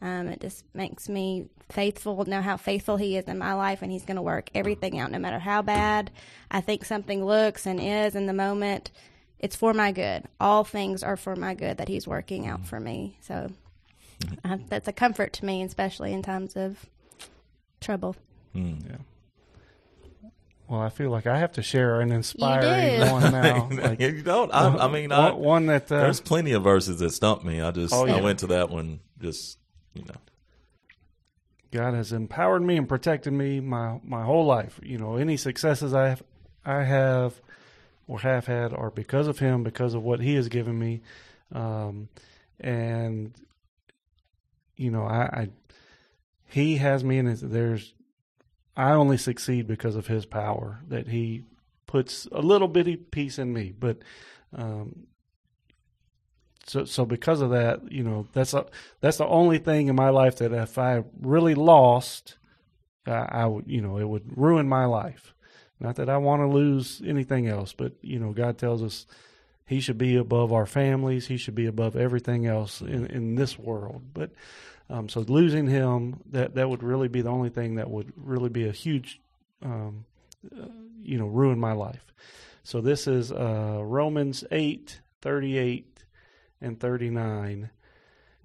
Um, 0.00 0.28
it 0.28 0.40
just 0.40 0.64
makes 0.74 1.08
me 1.08 1.46
faithful, 1.70 2.24
know 2.24 2.42
how 2.42 2.56
faithful 2.56 2.98
He 2.98 3.16
is 3.16 3.24
in 3.24 3.38
my 3.38 3.54
life, 3.54 3.82
and 3.82 3.90
He's 3.90 4.04
going 4.04 4.16
to 4.16 4.22
work 4.22 4.50
everything 4.54 4.98
out, 5.00 5.10
no 5.10 5.18
matter 5.18 5.38
how 5.40 5.62
bad 5.62 6.12
I 6.50 6.60
think 6.60 6.84
something 6.84 7.24
looks 7.24 7.66
and 7.66 7.80
is 7.80 8.14
in 8.14 8.26
the 8.26 8.32
moment. 8.32 8.92
It's 9.38 9.56
for 9.56 9.74
my 9.74 9.92
good. 9.92 10.24
All 10.40 10.64
things 10.64 11.02
are 11.02 11.16
for 11.16 11.36
my 11.36 11.54
good 11.54 11.78
that 11.78 11.88
He's 11.88 12.06
working 12.06 12.46
out 12.46 12.66
for 12.66 12.80
me. 12.80 13.18
So 13.20 13.50
uh, 14.44 14.58
that's 14.68 14.88
a 14.88 14.92
comfort 14.92 15.32
to 15.34 15.44
me, 15.44 15.62
especially 15.62 16.12
in 16.12 16.22
times 16.22 16.56
of 16.56 16.86
trouble. 17.80 18.16
Yeah. 18.54 18.96
Well, 20.68 20.80
I 20.80 20.88
feel 20.88 21.10
like 21.10 21.26
I 21.26 21.38
have 21.38 21.52
to 21.52 21.62
share 21.62 22.00
an 22.00 22.10
inspiring 22.10 23.00
do. 23.04 23.12
one 23.12 23.32
now. 23.32 23.68
Like, 23.70 24.00
you 24.00 24.22
don't. 24.22 24.50
I, 24.52 24.68
I 24.68 24.88
mean, 24.88 25.12
I, 25.12 25.30
one, 25.32 25.38
one 25.42 25.66
that 25.66 25.92
uh, 25.92 26.00
there's 26.00 26.20
plenty 26.20 26.52
of 26.52 26.62
verses 26.62 27.00
that 27.00 27.10
stump 27.10 27.44
me. 27.44 27.60
I 27.60 27.70
just 27.70 27.92
Oh, 27.92 28.06
yeah. 28.06 28.16
I 28.16 28.20
went 28.22 28.38
to 28.40 28.46
that 28.48 28.70
one 28.70 29.00
just 29.20 29.58
you 29.92 30.04
know. 30.04 30.14
God 31.70 31.94
has 31.94 32.12
empowered 32.12 32.62
me 32.62 32.76
and 32.76 32.88
protected 32.88 33.32
me 33.32 33.60
my 33.60 34.00
my 34.04 34.24
whole 34.24 34.46
life. 34.46 34.80
You 34.82 34.96
know, 34.96 35.16
any 35.16 35.36
successes 35.36 35.92
I 35.92 36.08
have, 36.08 36.22
I 36.64 36.84
have 36.84 37.40
or 38.06 38.20
have 38.20 38.46
had 38.46 38.72
are 38.72 38.90
because 38.90 39.26
of 39.26 39.38
Him, 39.38 39.62
because 39.62 39.94
of 39.94 40.02
what 40.02 40.20
He 40.20 40.34
has 40.34 40.48
given 40.48 40.78
me, 40.78 41.02
um, 41.52 42.08
and 42.60 43.34
you 44.76 44.90
know, 44.90 45.04
I, 45.04 45.22
I 45.22 45.48
He 46.46 46.76
has 46.76 47.04
me 47.04 47.18
in 47.18 47.26
His. 47.26 47.40
There's 47.40 47.94
I 48.76 48.92
only 48.92 49.16
succeed 49.16 49.66
because 49.66 49.96
of 49.96 50.06
His 50.06 50.26
power 50.26 50.80
that 50.88 51.08
He 51.08 51.44
puts 51.86 52.26
a 52.32 52.40
little 52.40 52.68
bitty 52.68 52.96
piece 52.96 53.38
in 53.38 53.52
me, 53.52 53.72
but. 53.78 53.98
Um, 54.56 55.06
so, 56.66 56.84
so 56.84 57.04
because 57.04 57.40
of 57.40 57.50
that, 57.50 57.92
you 57.92 58.02
know, 58.02 58.26
that's 58.32 58.54
a, 58.54 58.66
that's 59.00 59.18
the 59.18 59.26
only 59.26 59.58
thing 59.58 59.88
in 59.88 59.96
my 59.96 60.08
life 60.08 60.36
that 60.38 60.52
if 60.52 60.78
I 60.78 61.04
really 61.20 61.54
lost, 61.54 62.36
uh, 63.06 63.26
I 63.28 63.46
would, 63.46 63.66
you 63.66 63.82
know, 63.82 63.98
it 63.98 64.08
would 64.08 64.36
ruin 64.36 64.68
my 64.68 64.86
life. 64.86 65.33
Not 65.84 65.96
that 65.96 66.08
I 66.08 66.16
want 66.16 66.40
to 66.40 66.46
lose 66.46 67.02
anything 67.04 67.46
else, 67.46 67.74
but 67.74 67.92
you 68.00 68.18
know, 68.18 68.32
God 68.32 68.56
tells 68.56 68.82
us 68.82 69.04
He 69.66 69.80
should 69.80 69.98
be 69.98 70.16
above 70.16 70.50
our 70.50 70.64
families. 70.64 71.26
He 71.26 71.36
should 71.36 71.54
be 71.54 71.66
above 71.66 71.94
everything 71.94 72.46
else 72.46 72.80
in 72.80 73.04
in 73.08 73.34
this 73.34 73.58
world. 73.58 74.00
But 74.14 74.30
um, 74.88 75.10
so 75.10 75.20
losing 75.20 75.66
Him, 75.66 76.22
that 76.30 76.54
that 76.54 76.70
would 76.70 76.82
really 76.82 77.08
be 77.08 77.20
the 77.20 77.28
only 77.28 77.50
thing 77.50 77.74
that 77.74 77.90
would 77.90 78.14
really 78.16 78.48
be 78.48 78.66
a 78.66 78.72
huge, 78.72 79.20
um, 79.62 80.06
uh, 80.58 80.68
you 81.02 81.18
know, 81.18 81.26
ruin 81.26 81.60
my 81.60 81.72
life. 81.72 82.14
So 82.62 82.80
this 82.80 83.06
is 83.06 83.30
uh, 83.30 83.80
Romans 83.82 84.42
eight 84.50 85.02
thirty 85.20 85.58
eight 85.58 85.94
and 86.62 86.80
39 86.80 87.68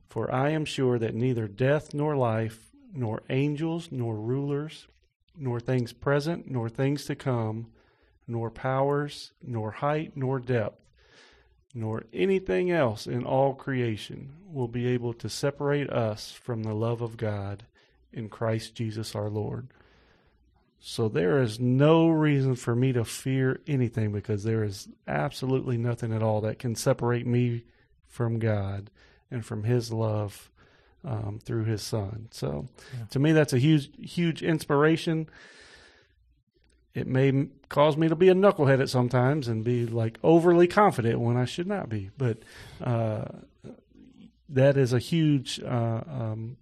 For 0.09 0.29
I 0.29 0.49
am 0.49 0.65
sure 0.65 0.99
that 0.99 1.15
neither 1.15 1.47
death 1.47 1.93
nor 1.93 2.17
life, 2.17 2.69
nor 2.93 3.23
angels, 3.29 3.87
nor 3.91 4.15
rulers, 4.15 4.87
nor 5.39 5.59
things 5.59 5.93
present, 5.93 6.49
nor 6.49 6.69
things 6.69 7.05
to 7.05 7.15
come, 7.15 7.67
nor 8.27 8.51
powers, 8.51 9.31
nor 9.41 9.71
height, 9.71 10.11
nor 10.15 10.39
depth, 10.39 10.79
nor 11.73 12.03
anything 12.13 12.69
else 12.69 13.07
in 13.07 13.25
all 13.25 13.53
creation 13.53 14.33
will 14.45 14.67
be 14.67 14.87
able 14.87 15.13
to 15.13 15.29
separate 15.29 15.89
us 15.89 16.31
from 16.31 16.63
the 16.63 16.73
love 16.73 17.01
of 17.01 17.17
God 17.17 17.65
in 18.11 18.29
Christ 18.29 18.75
Jesus 18.75 19.15
our 19.15 19.29
Lord. 19.29 19.69
So 20.79 21.09
there 21.09 21.41
is 21.41 21.59
no 21.59 22.07
reason 22.07 22.55
for 22.55 22.75
me 22.75 22.93
to 22.93 23.03
fear 23.03 23.59
anything 23.67 24.11
because 24.11 24.43
there 24.43 24.63
is 24.63 24.87
absolutely 25.07 25.77
nothing 25.77 26.13
at 26.13 26.23
all 26.23 26.41
that 26.41 26.59
can 26.59 26.75
separate 26.75 27.27
me 27.27 27.65
from 28.07 28.39
God 28.39 28.89
and 29.29 29.45
from 29.45 29.63
His 29.63 29.91
love 29.91 30.49
um, 31.06 31.39
through 31.43 31.66
His 31.66 31.82
Son. 31.82 32.28
So, 32.32 32.68
Yeah. 32.97 33.06
to 33.12 33.20
me, 33.20 33.32
that's 33.32 33.54
a 33.54 33.60
huge, 33.60 33.89
huge 34.02 34.41
inspiration. 34.43 35.28
It 36.93 37.08
may 37.08 37.47
cause 37.70 37.95
me 37.97 38.10
to 38.10 38.16
be 38.16 38.30
a 38.30 38.34
knucklehead 38.34 38.82
at 38.82 38.89
sometimes 38.89 39.47
and 39.47 39.64
be 39.64 39.86
like 39.86 40.18
overly 40.24 40.68
confident 40.68 41.20
when 41.20 41.38
I 41.38 41.45
should 41.45 41.68
not 41.68 41.88
be, 41.88 42.10
but 42.18 42.39
uh, 42.82 43.26
that 44.50 44.76
is 44.76 44.91
a 44.91 45.00
huge 45.00 45.62
uh, 45.64 46.02
um, 46.08 46.58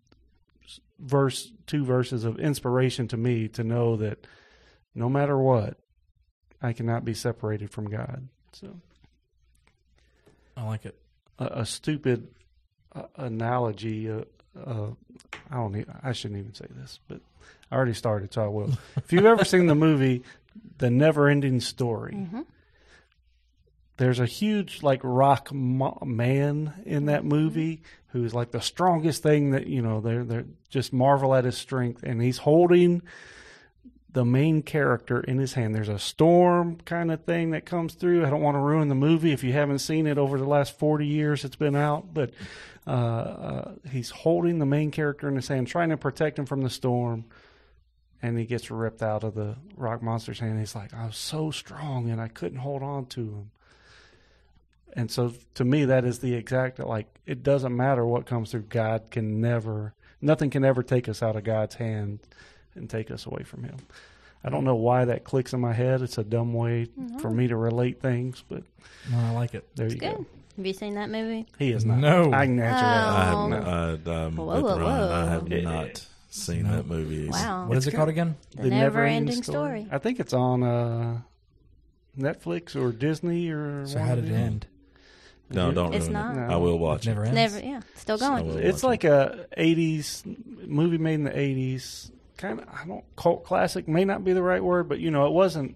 verse, 0.99 1.51
two 1.65 1.85
verses 1.85 2.25
of 2.25 2.39
inspiration 2.39 3.07
to 3.07 3.17
me 3.17 3.47
to 3.49 3.63
know 3.63 3.95
that 3.95 4.27
no 4.93 5.07
matter 5.09 5.37
what, 5.37 5.77
I 6.61 6.73
cannot 6.73 7.05
be 7.05 7.13
separated 7.13 7.71
from 7.71 7.89
God. 7.89 8.27
So 8.51 8.75
I 10.57 10.63
like 10.65 10.85
it. 10.85 10.97
a, 11.39 11.45
a 11.61 11.65
stupid 11.65 12.27
analogy. 13.15 14.09
Uh, 14.09 14.21
uh, 14.65 14.89
I 15.51 15.55
don't. 15.55 15.73
Need, 15.73 15.87
I 16.03 16.11
shouldn't 16.13 16.39
even 16.39 16.53
say 16.53 16.65
this, 16.69 16.99
but 17.07 17.21
I 17.71 17.75
already 17.75 17.93
started, 17.93 18.33
so 18.33 18.43
I 18.43 18.47
will. 18.47 18.71
if 18.97 19.11
you've 19.11 19.25
ever 19.25 19.45
seen 19.45 19.67
the 19.67 19.75
movie 19.75 20.23
The 20.77 20.89
Never 20.89 21.27
Ending 21.27 21.59
Story, 21.59 22.13
hmm 22.13 22.41
there's 23.97 24.19
a 24.19 24.25
huge 24.25 24.83
like 24.83 25.01
rock 25.03 25.51
mo- 25.51 25.97
man 26.05 26.73
in 26.85 27.05
that 27.05 27.25
movie 27.25 27.81
who's 28.09 28.33
like 28.33 28.51
the 28.51 28.61
strongest 28.61 29.23
thing 29.23 29.51
that 29.51 29.67
you 29.67 29.81
know. 29.81 30.01
They're 30.01 30.23
they're 30.23 30.45
just 30.69 30.93
marvel 30.93 31.33
at 31.35 31.45
his 31.45 31.57
strength, 31.57 32.03
and 32.03 32.21
he's 32.21 32.37
holding 32.37 33.01
the 34.11 34.23
main 34.23 34.61
character 34.61 35.19
in 35.19 35.37
his 35.37 35.53
hand. 35.53 35.75
There's 35.75 35.89
a 35.89 35.99
storm 35.99 36.77
kind 36.85 37.11
of 37.11 37.23
thing 37.25 37.51
that 37.51 37.65
comes 37.65 37.93
through. 37.93 38.25
I 38.25 38.29
don't 38.29 38.41
want 38.41 38.55
to 38.55 38.59
ruin 38.61 38.87
the 38.87 38.95
movie 38.95 39.31
if 39.31 39.43
you 39.43 39.53
haven't 39.53 39.79
seen 39.79 40.07
it 40.07 40.17
over 40.17 40.37
the 40.37 40.47
last 40.47 40.77
40 40.79 41.05
years 41.05 41.43
it's 41.43 41.55
been 41.55 41.75
out, 41.75 42.13
but 42.13 42.31
uh, 42.87 42.89
uh, 42.89 43.71
he's 43.91 44.09
holding 44.09 44.59
the 44.59 44.65
main 44.65 44.91
character 44.91 45.27
in 45.27 45.35
his 45.35 45.47
hand, 45.49 45.67
trying 45.67 45.89
to 45.89 45.97
protect 45.97 46.39
him 46.39 46.45
from 46.45 46.61
the 46.61 46.69
storm. 46.69 47.25
And 48.21 48.37
he 48.39 48.45
gets 48.45 48.71
ripped 48.71 49.03
out 49.03 49.23
of 49.23 49.35
the 49.35 49.57
rock 49.75 50.01
monster's 50.01 50.39
hand. 50.39 50.57
He's 50.57 50.73
like, 50.73 50.91
I 50.93 51.05
was 51.05 51.17
so 51.17 51.51
strong 51.51 52.09
and 52.09 52.19
I 52.19 52.27
couldn't 52.29 52.57
hold 52.59 52.81
on 52.81 53.05
to 53.07 53.21
him. 53.21 53.51
And 54.93 55.11
so 55.11 55.33
to 55.55 55.63
me, 55.63 55.85
that 55.85 56.03
is 56.05 56.19
the 56.19 56.33
exact, 56.33 56.79
like, 56.79 57.07
it 57.27 57.43
doesn't 57.43 57.75
matter 57.75 58.05
what 58.05 58.25
comes 58.25 58.49
through. 58.51 58.61
God 58.63 59.11
can 59.11 59.39
never, 59.41 59.93
nothing 60.21 60.49
can 60.49 60.65
ever 60.65 60.81
take 60.81 61.07
us 61.07 61.21
out 61.21 61.35
of 61.35 61.43
God's 61.43 61.75
hand 61.75 62.19
and 62.73 62.89
take 62.89 63.11
us 63.11 63.27
away 63.27 63.43
from 63.43 63.63
Him. 63.63 63.77
I 64.43 64.49
don't 64.49 64.63
know 64.63 64.75
why 64.75 65.05
that 65.05 65.23
clicks 65.23 65.53
in 65.53 65.59
my 65.59 65.73
head. 65.73 66.01
It's 66.01 66.17
a 66.17 66.23
dumb 66.23 66.53
way 66.53 66.87
for 67.19 67.29
me 67.29 67.47
to 67.49 67.55
relate 67.55 68.01
things, 68.01 68.43
but 68.49 68.63
No, 69.11 69.19
I 69.19 69.31
like 69.31 69.53
it. 69.53 69.67
there 69.75 69.87
you 69.89 69.97
Good. 69.97 70.15
go. 70.17 70.25
Have 70.57 70.65
you 70.65 70.73
seen 70.73 70.95
that 70.95 71.09
movie? 71.11 71.45
He 71.59 71.71
is 71.71 71.85
not. 71.85 71.99
No. 71.99 72.33
I 72.33 72.45
can 72.47 72.59
answer 72.59 72.85
I 72.85 73.25
have, 73.25 73.35
Oh. 74.07 74.11
I, 74.11 74.25
um, 74.25 74.35
Whoa, 74.35 74.45
with 74.55 74.63
whoa, 74.63 74.79
Ryan, 74.79 75.11
I 75.11 75.29
have 75.31 75.47
not 75.49 76.05
seen 76.29 76.63
No. 76.63 76.75
that 76.77 76.87
movie. 76.87 77.29
Wow. 77.29 77.67
What 77.67 77.77
is 77.77 77.85
It's 77.85 77.93
it 77.93 77.97
called 77.97 78.09
again? 78.09 78.35
The 78.55 78.69
Never-Ending 78.69 79.43
Story. 79.43 79.87
I 79.91 79.99
think 79.99 80.19
it's 80.19 80.33
on 80.33 80.63
uh, 80.63 81.19
Netflix 82.17 82.75
or 82.75 82.91
Disney 82.91 83.49
or. 83.49 83.85
So 83.85 83.99
one 83.99 84.07
how 84.07 84.13
of 84.13 84.21
did 84.21 84.29
it 84.29 84.33
them. 84.33 84.41
end? 84.41 84.67
No, 85.49 85.71
don't 85.71 85.93
It's 85.93 86.05
ruin 86.07 86.13
not. 86.13 86.35
it. 86.35 86.39
No. 86.47 86.53
I 86.53 86.57
will 86.57 86.73
It 86.73 86.79
watch 86.79 87.05
it. 87.05 87.09
never 87.11 87.23
ends. 87.23 87.35
Never. 87.35 87.59
Yeah, 87.59 87.81
still 87.95 88.15
I 88.21 88.27
going. 88.41 88.47
will 88.47 88.57
It's 88.57 88.83
watch 88.83 88.89
like 88.89 89.03
a 89.05 89.45
'80s 89.57 90.23
movie 90.67 90.97
made 90.97 91.13
in 91.15 91.23
the 91.23 91.29
'80s. 91.31 92.11
Kind 92.37 92.59
of, 92.59 92.67
I 92.67 92.85
don't 92.85 93.03
cult 93.15 93.45
classic 93.45 93.87
may 93.87 94.03
not 94.05 94.23
be 94.25 94.33
the 94.33 94.43
right 94.43 94.63
word, 94.63 94.89
but 94.89 94.99
you 94.99 95.09
know, 95.11 95.25
it 95.27 95.31
wasn't 95.33 95.75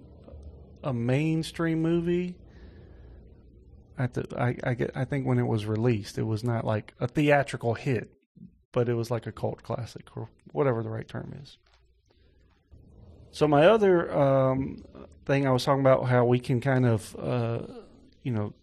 a 0.83 0.91
mainstream 0.91 1.81
movie. 1.81 2.35
The, 4.07 4.25
I, 4.37 4.55
I 4.63 4.73
get, 4.73 4.91
I 4.95 5.05
think 5.05 5.25
when 5.25 5.39
it 5.39 5.47
was 5.47 5.65
released, 5.65 6.17
it 6.17 6.23
was 6.23 6.43
not 6.43 6.65
like 6.65 6.93
a 6.99 7.07
theatrical 7.07 7.73
hit, 7.73 8.11
but 8.71 8.89
it 8.89 8.93
was 8.93 9.11
like 9.11 9.27
a 9.27 9.31
cult 9.31 9.63
classic 9.63 10.15
or 10.15 10.29
whatever 10.51 10.83
the 10.83 10.89
right 10.89 11.07
term 11.07 11.33
is. 11.41 11.57
So 13.31 13.47
my 13.47 13.67
other 13.67 14.13
um, 14.13 14.83
thing 15.25 15.47
I 15.47 15.51
was 15.51 15.63
talking 15.63 15.81
about 15.81 16.05
how 16.05 16.25
we 16.25 16.39
can 16.39 16.59
kind 16.59 16.85
of, 16.85 17.15
uh, 17.17 17.59
you 18.23 18.31
know, 18.31 18.53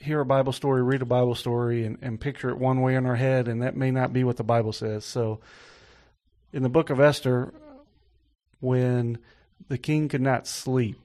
hear 0.00 0.20
a 0.20 0.26
Bible 0.26 0.52
story, 0.52 0.82
read 0.82 1.02
a 1.02 1.06
Bible 1.06 1.34
story, 1.34 1.84
and, 1.84 1.98
and 2.02 2.20
picture 2.20 2.50
it 2.50 2.58
one 2.58 2.80
way 2.80 2.94
in 2.94 3.06
our 3.06 3.16
head, 3.16 3.48
and 3.48 3.62
that 3.62 3.76
may 3.76 3.90
not 3.90 4.12
be 4.12 4.24
what 4.24 4.36
the 4.36 4.44
Bible 4.44 4.72
says. 4.72 5.04
So, 5.04 5.40
in 6.52 6.62
the 6.62 6.68
book 6.68 6.90
of 6.90 7.00
Esther, 7.00 7.54
when 8.60 9.18
the 9.68 9.78
king 9.78 10.08
could 10.08 10.20
not 10.20 10.46
sleep, 10.46 11.01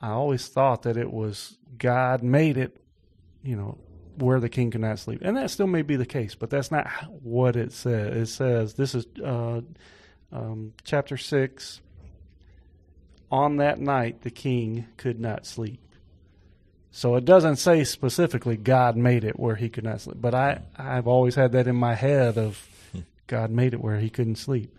I 0.00 0.10
always 0.10 0.46
thought 0.46 0.82
that 0.82 0.96
it 0.96 1.12
was 1.12 1.56
God 1.76 2.22
made 2.22 2.56
it, 2.56 2.76
you 3.42 3.56
know, 3.56 3.78
where 4.16 4.40
the 4.40 4.48
king 4.48 4.70
could 4.70 4.80
not 4.80 4.98
sleep, 4.98 5.20
and 5.22 5.36
that 5.36 5.50
still 5.50 5.66
may 5.66 5.82
be 5.82 5.96
the 5.96 6.06
case, 6.06 6.34
but 6.34 6.50
that's 6.50 6.70
not 6.70 6.88
what 7.22 7.56
it 7.56 7.72
says. 7.72 8.16
It 8.16 8.26
says 8.26 8.74
this 8.74 8.94
is 8.94 9.06
uh, 9.24 9.60
um, 10.32 10.72
chapter 10.84 11.16
six. 11.16 11.80
On 13.30 13.56
that 13.58 13.78
night, 13.78 14.22
the 14.22 14.30
king 14.30 14.86
could 14.96 15.20
not 15.20 15.44
sleep. 15.44 15.80
So 16.90 17.14
it 17.16 17.26
doesn't 17.26 17.56
say 17.56 17.84
specifically 17.84 18.56
God 18.56 18.96
made 18.96 19.22
it 19.22 19.38
where 19.38 19.54
he 19.54 19.68
could 19.68 19.84
not 19.84 20.00
sleep, 20.00 20.16
but 20.20 20.34
I 20.34 20.62
I've 20.76 21.06
always 21.06 21.34
had 21.34 21.52
that 21.52 21.66
in 21.68 21.76
my 21.76 21.94
head 21.94 22.38
of 22.38 22.66
God 23.26 23.50
made 23.50 23.74
it 23.74 23.80
where 23.80 23.98
he 23.98 24.10
couldn't 24.10 24.36
sleep, 24.36 24.74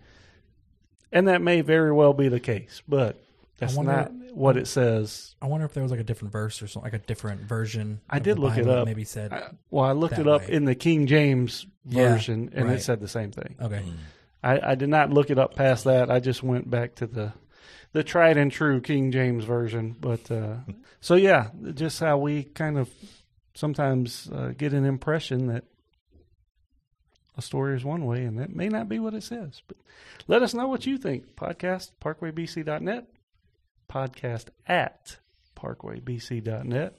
and 1.12 1.28
that 1.28 1.40
may 1.40 1.60
very 1.60 1.92
well 1.92 2.12
be 2.12 2.28
the 2.28 2.40
case, 2.40 2.82
but 2.88 3.22
that's 3.58 3.74
wonder- 3.74 3.92
not 3.92 4.12
what 4.32 4.56
it 4.56 4.66
says. 4.66 5.34
I 5.42 5.46
wonder 5.46 5.66
if 5.66 5.72
there 5.74 5.82
was 5.82 5.90
like 5.90 6.00
a 6.00 6.04
different 6.04 6.32
verse 6.32 6.62
or 6.62 6.66
something, 6.68 6.90
like 6.92 7.00
a 7.00 7.04
different 7.04 7.42
version. 7.42 8.00
I 8.08 8.18
did 8.18 8.38
look 8.38 8.52
it 8.52 8.58
Bible 8.64 8.72
that 8.72 8.78
up. 8.80 8.86
Maybe 8.86 9.04
said 9.04 9.32
I, 9.32 9.50
well, 9.70 9.84
I 9.84 9.92
looked 9.92 10.18
it 10.18 10.26
up 10.28 10.42
way. 10.42 10.54
in 10.54 10.64
the 10.64 10.74
King 10.74 11.06
James 11.06 11.66
Yeah, 11.86 12.12
version, 12.14 12.50
and 12.54 12.70
it 12.70 12.82
said 12.82 13.00
the 13.00 13.08
same 13.08 13.32
thing. 13.32 13.56
okay. 13.60 13.82
I, 14.42 14.70
I 14.70 14.74
did 14.74 14.88
not 14.88 15.10
look 15.10 15.28
it 15.30 15.38
up 15.38 15.54
past 15.54 15.84
that. 15.84 16.10
I 16.10 16.18
just 16.20 16.42
went 16.42 16.70
back 16.70 16.94
to 16.96 17.06
the 17.06 17.32
the 17.92 18.02
tried 18.04 18.36
and 18.36 18.50
true 18.52 18.80
King 18.80 19.10
James 19.12 19.44
version. 19.44 19.96
But 20.00 20.30
uh, 20.30 20.56
so 21.00 21.14
yeah, 21.16 21.48
just 21.74 22.00
how 22.00 22.18
we 22.18 22.44
kind 22.44 22.78
of 22.78 22.88
sometimes 23.54 24.28
uh, 24.32 24.52
get 24.56 24.72
an 24.72 24.84
impression 24.84 25.48
that 25.48 25.64
a 27.36 27.42
story 27.42 27.76
is 27.76 27.84
one 27.84 28.04
way, 28.06 28.24
and 28.24 28.38
that 28.38 28.54
may 28.54 28.68
not 28.68 28.88
be 28.88 28.98
what 28.98 29.14
it 29.14 29.22
says. 29.22 29.62
But 29.66 29.76
let 30.26 30.42
us 30.42 30.54
know 30.54 30.68
what 30.68 30.86
you 30.86 30.98
think. 30.98 31.36
Podcast 31.36 31.90
parkwaybc.net, 32.00 33.06
podcast 33.90 34.46
at 34.66 35.18
parkwaybc.net, 35.56 36.94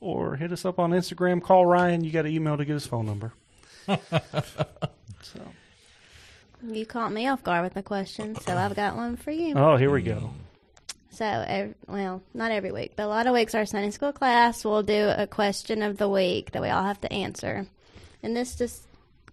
or 0.00 0.36
hit 0.36 0.52
us 0.52 0.64
up 0.64 0.78
on 0.78 0.90
Instagram. 0.90 1.42
Call 1.42 1.66
Ryan. 1.66 2.02
You 2.02 2.10
got 2.10 2.26
an 2.26 2.32
email 2.32 2.56
to 2.56 2.64
get 2.64 2.72
his 2.72 2.86
phone 2.86 3.06
number. 3.06 3.32
so. 3.86 5.40
You 6.66 6.84
caught 6.84 7.12
me 7.12 7.26
off 7.28 7.42
guard 7.42 7.64
with 7.64 7.74
the 7.74 7.82
question, 7.82 8.34
so 8.34 8.56
I've 8.56 8.76
got 8.76 8.96
one 8.96 9.16
for 9.16 9.30
you. 9.30 9.54
Oh, 9.54 9.76
here 9.76 9.90
we 9.90 10.02
go. 10.02 10.30
So, 11.10 11.24
ev 11.24 11.74
well, 11.88 12.22
not 12.34 12.50
every 12.50 12.70
week, 12.70 12.92
but 12.96 13.04
a 13.04 13.08
lot 13.08 13.26
of 13.26 13.34
weeks 13.34 13.54
our 13.54 13.66
Sunday 13.66 13.90
school 13.90 14.12
class 14.12 14.64
will 14.64 14.82
do 14.82 15.12
a 15.16 15.26
question 15.26 15.82
of 15.82 15.96
the 15.96 16.08
week 16.08 16.52
that 16.52 16.62
we 16.62 16.68
all 16.68 16.84
have 16.84 17.00
to 17.00 17.12
answer. 17.12 17.66
And 18.22 18.36
this 18.36 18.56
just 18.56 18.82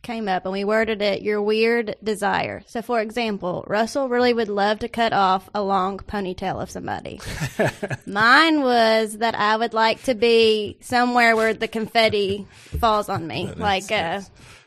came 0.08 0.28
up, 0.30 0.46
and 0.46 0.54
we 0.54 0.64
worded 0.64 1.02
it 1.02 1.22
your 1.22 1.42
weird 1.42 1.96
desire. 2.02 2.64
So, 2.66 2.82
for 2.82 3.02
example, 3.02 3.66
Russell 3.68 4.08
really 4.08 4.34
would 4.34 4.48
love 4.48 4.80
to 4.80 4.88
cut 4.88 5.12
off 5.12 5.50
a 5.54 5.62
long 5.62 6.00
ponytail 6.00 6.62
of 6.62 6.70
somebody. 6.72 7.20
Mine 8.08 8.62
was 8.62 9.18
that 9.18 9.36
I 9.36 9.58
would 9.58 9.74
like 9.74 10.04
to 10.04 10.16
be 10.16 10.78
somewhere 10.80 11.36
where 11.36 11.54
the 11.54 11.68
confetti 11.68 12.48
falls 12.80 13.10
on 13.10 13.28
me. 13.28 13.52
like, 13.58 13.92
uh, 13.92 14.22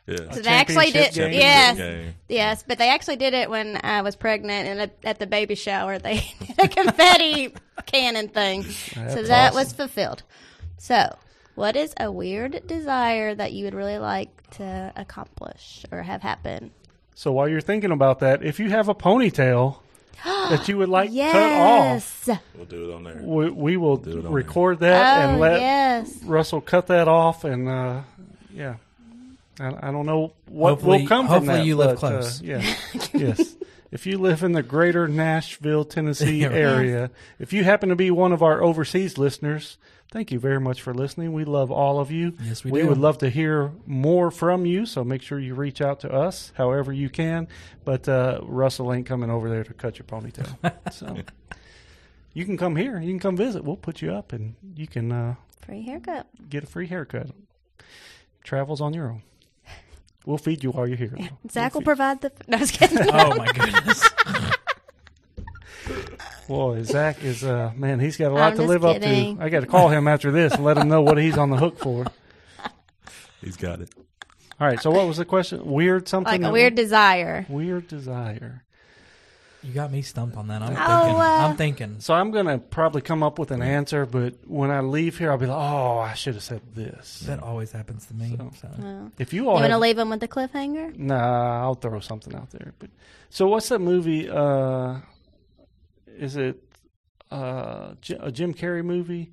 Yeah. 0.07 0.31
so 0.33 0.41
they 0.41 0.51
actually 0.51 0.91
did, 0.91 1.13
Championship 1.15 1.31
game? 1.31 1.41
yes. 1.41 1.75
Okay. 1.77 2.15
Yes, 2.29 2.65
but 2.69 2.79
they 2.79 2.91
actually 2.91 3.17
did 3.17 3.33
it 3.33 3.49
when 3.49 3.81
I 3.83 4.03
was 4.03 4.17
pregnant, 4.17 4.69
and 4.69 4.81
at, 4.81 4.97
at 5.05 5.19
the 5.19 5.27
baby 5.27 5.55
shower, 5.55 5.99
they 5.99 6.17
did 6.47 6.59
a 6.59 6.69
confetti 6.69 7.55
cannon 7.87 8.29
thing. 8.29 8.63
so 8.65 9.23
that 9.23 9.53
awesome. 9.53 9.55
was 9.55 9.73
fulfilled. 9.73 10.23
So, 10.79 11.17
what 11.61 11.77
is 11.77 11.93
a 12.01 12.11
weird 12.11 12.67
desire 12.67 13.35
that 13.35 13.53
you 13.53 13.67
would 13.67 13.75
really 13.75 13.99
like 13.99 14.31
to 14.53 14.93
accomplish 14.97 15.85
or 15.93 16.03
have 16.03 16.23
happen? 16.23 16.71
So 17.15 17.33
while 17.33 17.49
you're 17.49 17.61
thinking 17.61 17.93
about 17.93 18.21
that, 18.21 18.43
if 18.43 18.59
you 18.59 18.71
have 18.71 18.89
a 18.89 18.95
ponytail 18.95 19.77
that 20.25 20.69
you 20.69 20.79
would 20.79 20.89
like 20.89 21.11
cut 21.15 21.37
off. 21.53 22.29
We'll 22.57 22.65
do 22.67 22.91
it 22.91 22.95
on 22.95 23.05
there. 23.05 23.21
we, 23.23 23.51
we 23.51 23.77
will 23.77 23.97
Do 23.99 24.19
it 24.21 24.27
on 24.27 24.33
record 24.33 24.81
that 24.81 25.25
Oh, 25.27 25.31
and 25.33 25.41
let 25.41 25.61
yes. 25.61 26.23
Russell 26.25 26.61
cut 26.61 26.87
that 26.89 27.09
off. 27.09 27.45
And 27.45 27.69
uh, 27.69 28.01
yeah, 28.53 28.77
I, 29.59 29.89
I 29.89 29.91
don't 29.93 30.07
know 30.07 30.33
what 30.47 30.71
Hopefully- 30.71 31.03
will 31.03 31.09
come 31.09 31.27
from 31.27 31.35
hopefully 31.47 31.59
that. 31.59 31.65
you 31.67 31.77
live 31.77 32.01
but, 32.01 32.07
uh, 32.07 32.11
close. 32.21 32.41
yeah, 32.43 32.75
yes. 33.15 33.57
If 33.91 34.07
you 34.07 34.19
live 34.19 34.45
in 34.45 34.53
the 34.53 34.63
greater 34.63 35.09
Nashville, 35.09 35.85
Tennessee 35.85 36.45
area, 36.45 37.11
if 37.39 37.53
you 37.53 37.65
happen 37.65 37.89
to 37.89 37.97
be 37.97 38.11
one 38.11 38.33
of 38.33 38.43
our 38.43 38.63
overseas 38.63 39.19
listeners, 39.19 39.79
thank 40.13 40.31
you 40.33 40.39
very 40.39 40.61
much 40.61 40.83
for 40.83 40.93
listening. 40.95 41.33
We 41.33 41.45
love 41.45 41.71
all 41.71 42.01
of 42.01 42.11
you. 42.11 42.35
Yes, 42.43 42.65
we 42.65 42.71
we 42.73 42.83
do. 42.83 42.89
would 42.89 42.99
love 42.99 43.19
to 43.19 43.31
hear 43.31 43.73
more 43.87 44.31
from 44.31 44.67
you, 44.67 44.87
so 44.87 45.05
make 45.05 45.23
sure 45.23 45.39
you 45.39 45.55
reach 45.55 45.81
out 45.81 46.01
to 46.01 46.13
us 46.13 46.53
however 46.57 46.93
you 46.93 47.09
can. 47.11 47.49
But 47.85 48.09
uh, 48.09 48.41
Russell 48.43 48.93
ain't 48.93 49.07
coming 49.07 49.31
over 49.31 49.49
there 49.49 49.65
to 49.65 49.73
cut 49.75 49.99
your 49.99 50.07
ponytail. 50.07 50.73
so 50.93 51.17
you 52.33 52.45
can 52.45 52.57
come 52.57 52.77
here. 52.77 53.01
You 53.01 53.11
can 53.13 53.21
come 53.21 53.37
visit. 53.37 53.65
We'll 53.65 53.77
put 53.77 54.03
you 54.03 54.13
up 54.13 54.33
and 54.33 54.55
you 54.77 54.87
can 54.87 55.11
uh, 55.13 55.35
Free 55.65 55.83
haircut. 55.83 56.27
get 56.49 56.65
a 56.65 56.67
free 56.67 56.87
haircut 56.87 57.31
travels 58.45 58.81
on 58.81 58.95
your 58.95 59.09
own. 59.11 59.23
We'll 60.27 60.39
feed 60.39 60.63
you 60.63 60.71
while 60.71 60.87
you're 60.87 60.97
here. 60.99 61.15
though. 61.17 61.51
Zach 61.51 61.73
will 61.75 61.81
We'll 61.81 61.85
provide 61.87 62.21
the. 62.21 62.31
No, 62.47 62.59
I 62.59 62.61
was 62.61 62.71
kidding. 62.71 62.99
Oh 63.11 63.37
my 63.37 63.47
goodness. 63.47 64.09
feed- 66.51 66.57
Boy, 66.57 66.83
Zach 66.83 67.23
is 67.25 67.45
uh 67.45 67.73
man, 67.77 68.01
he's 68.01 68.17
got 68.17 68.31
a 68.33 68.35
lot 68.35 68.53
I'm 68.53 68.57
to 68.59 68.63
live 68.65 68.83
kidding. 68.83 69.33
up 69.35 69.39
to. 69.39 69.45
I 69.45 69.49
got 69.49 69.61
to 69.61 69.67
call 69.67 69.89
him 69.89 70.07
after 70.09 70.31
this 70.31 70.53
and 70.55 70.65
let 70.65 70.77
him 70.77 70.89
know 70.89 71.01
what 71.03 71.19
he's 71.19 71.39
on 71.39 71.51
the 71.51 71.57
hook 71.57 71.79
for. 71.79 72.07
He's 73.41 73.57
got 73.57 73.81
it. 73.81 73.89
All 74.61 74.67
right. 74.67 74.81
So 74.81 74.91
what 74.91 75.07
was 75.07 75.17
the 75.17 75.25
question? 75.25 75.65
Weird 75.65 76.09
something? 76.09 76.31
like 76.31 76.41
a 76.41 76.45
that- 76.45 76.53
weird 76.53 76.75
desire. 76.75 77.47
weird 77.49 77.89
desire. 77.89 78.65
You 79.63 79.73
got 79.75 79.93
me 79.93 80.01
stumped 80.01 80.37
on 80.39 80.49
that. 80.49 80.63
I'm 80.63 80.71
Oh, 80.73 81.03
thinking. 81.05 81.21
uh, 81.21 81.25
I'm 81.25 81.57
thinking. 81.57 81.97
So 82.01 82.15
I'm 82.15 82.31
gonna 82.31 82.59
probably 82.59 83.03
come 83.03 83.23
up 83.23 83.39
with 83.39 83.51
an 83.51 83.61
answer, 83.61 84.07
but 84.07 84.35
when 84.47 84.71
I 84.71 84.81
leave 84.81 85.19
here, 85.19 85.31
I'll 85.31 85.37
be 85.37 85.45
like, 85.47 85.57
"Oh, 85.59 85.99
I 85.99 86.15
should 86.15 86.33
have 86.35 86.43
said 86.43 86.63
this." 86.75 87.21
That 87.27 87.43
always 87.43 87.71
happens 87.71 88.07
to 88.07 88.15
me. 88.15 88.37
So- 88.39 88.51
So. 88.59 88.69
Oh. 88.83 89.11
If 89.19 89.35
you 89.35 89.43
You 89.45 89.49
all 89.51 89.57
want 89.57 89.67
to 89.71 89.77
leave 89.79 89.99
him 89.99 90.09
with 90.09 90.23
a 90.23 90.29
cliffhanger? 90.29 90.97
nah, 90.99 91.61
I'll 91.63 91.75
throw 91.75 92.01
something 92.01 92.35
out 92.35 92.51
there. 92.53 92.73
But 92.79 92.89
so, 93.29 93.49
what's 93.49 93.69
that 93.69 93.81
movie? 93.81 94.31
Uh, 94.31 94.97
is 96.21 96.37
it 96.37 96.63
uh, 97.31 97.95
J- 98.01 98.19
a 98.21 98.31
Jim 98.31 98.55
Carrey 98.55 98.85
movie? 98.85 99.33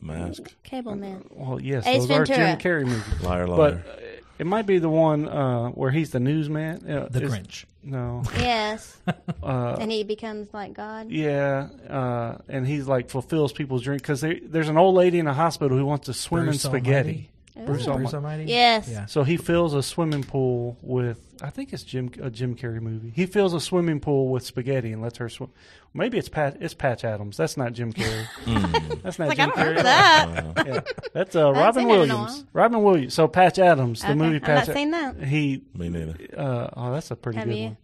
Mask. 0.00 0.54
Cable 0.64 0.96
man. 0.96 1.24
Well, 1.30 1.60
yes, 1.60 1.86
Ace 1.86 2.06
those 2.06 2.10
are 2.10 2.24
Jim 2.24 2.58
Carrey 2.58 2.84
movies. 2.84 3.22
Liar, 3.22 3.46
liar. 3.46 3.56
But 3.56 3.74
uh, 3.90 3.96
it 4.38 4.46
might 4.46 4.66
be 4.66 4.78
the 4.78 4.88
one 4.88 5.28
uh, 5.28 5.68
where 5.68 5.90
he's 5.90 6.10
the 6.10 6.20
newsman. 6.20 6.90
Uh, 6.90 7.08
The 7.10 7.22
is- 7.24 7.32
Grinch. 7.32 7.64
No. 7.82 8.22
Yes. 8.38 8.96
Uh, 9.42 9.76
and 9.78 9.92
he 9.92 10.04
becomes 10.04 10.48
like 10.54 10.72
God. 10.72 11.10
Yeah, 11.10 11.68
uh, 11.90 12.38
and 12.48 12.66
he's 12.66 12.88
like 12.88 13.10
fulfills 13.10 13.52
people's 13.52 13.82
dreams 13.82 14.00
because 14.00 14.22
there's 14.22 14.70
an 14.70 14.78
old 14.78 14.94
lady 14.94 15.18
in 15.18 15.26
a 15.26 15.34
hospital 15.34 15.76
who 15.76 15.84
wants 15.84 16.06
to 16.06 16.14
swim 16.14 16.44
Bruce 16.44 16.64
in 16.64 16.70
spaghetti. 16.70 17.28
Ooh. 17.28 17.33
Bruce 17.54 17.66
Bruce 17.66 17.88
Almighty. 17.88 18.14
Almighty. 18.16 18.44
Yes. 18.46 18.88
Yeah. 18.88 19.06
So 19.06 19.22
he 19.22 19.36
fills 19.36 19.74
a 19.74 19.82
swimming 19.82 20.24
pool 20.24 20.76
with 20.82 21.20
I 21.40 21.50
think 21.50 21.72
it's 21.72 21.84
Jim 21.84 22.10
a 22.20 22.28
Jim 22.30 22.56
Carrey 22.56 22.80
movie. 22.80 23.12
He 23.14 23.26
fills 23.26 23.54
a 23.54 23.60
swimming 23.60 24.00
pool 24.00 24.28
with 24.28 24.44
spaghetti 24.44 24.92
and 24.92 25.00
lets 25.00 25.18
her 25.18 25.28
swim. 25.28 25.50
Maybe 25.92 26.18
it's 26.18 26.28
Pat 26.28 26.56
it's 26.60 26.74
Patch 26.74 27.04
Adams. 27.04 27.36
That's 27.36 27.56
not 27.56 27.72
Jim 27.72 27.92
Carrey. 27.92 28.26
Mm. 28.44 29.02
That's 29.02 29.18
not 29.18 29.28
Like, 29.28 29.38
I 29.38 29.44
Jim 29.46 29.50
don't 29.54 29.58
Carrey. 29.58 29.68
remember 29.76 29.82
that. 29.84 30.28
Uh, 30.58 30.64
Yeah, 30.66 30.80
that's 31.12 31.36
uh, 31.36 31.52
Robin 31.52 31.82
seen 31.84 31.90
it 31.90 31.94
in 32.02 32.10
a 32.10 32.14
Williams. 32.16 32.44
Robin 32.52 32.82
Williams. 32.82 33.14
So 33.14 33.28
Patch 33.28 33.58
Adams, 33.58 34.00
the 34.00 34.08
Okay, 34.08 34.14
movie 34.16 34.36
I've 34.42 34.66
not 34.66 34.74
seen 34.74 34.90
that. 34.90 35.22
He 35.22 35.62
me 35.74 35.88
neither. 35.90 36.16
uh, 36.36 36.70
oh, 36.76 36.92
that's 36.92 37.10
a 37.12 37.16
pretty 37.16 37.38
Have 37.38 37.48
good 37.48 37.56
you? 37.56 37.76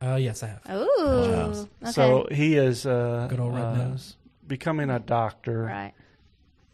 one. 0.00 0.12
Uh, 0.12 0.16
yes, 0.16 0.42
I 0.42 0.48
have. 0.48 0.60
Ooh. 0.70 1.32
House. 1.34 1.66
Okay. 1.82 1.92
So 1.92 2.28
he 2.30 2.56
is 2.56 2.84
uh, 2.86 3.26
Good 3.30 3.40
old 3.40 3.54
red 3.54 3.64
uh, 3.64 3.74
nose. 3.88 4.16
becoming 4.46 4.90
a 4.90 4.98
doctor. 5.00 5.62
right. 5.64 5.94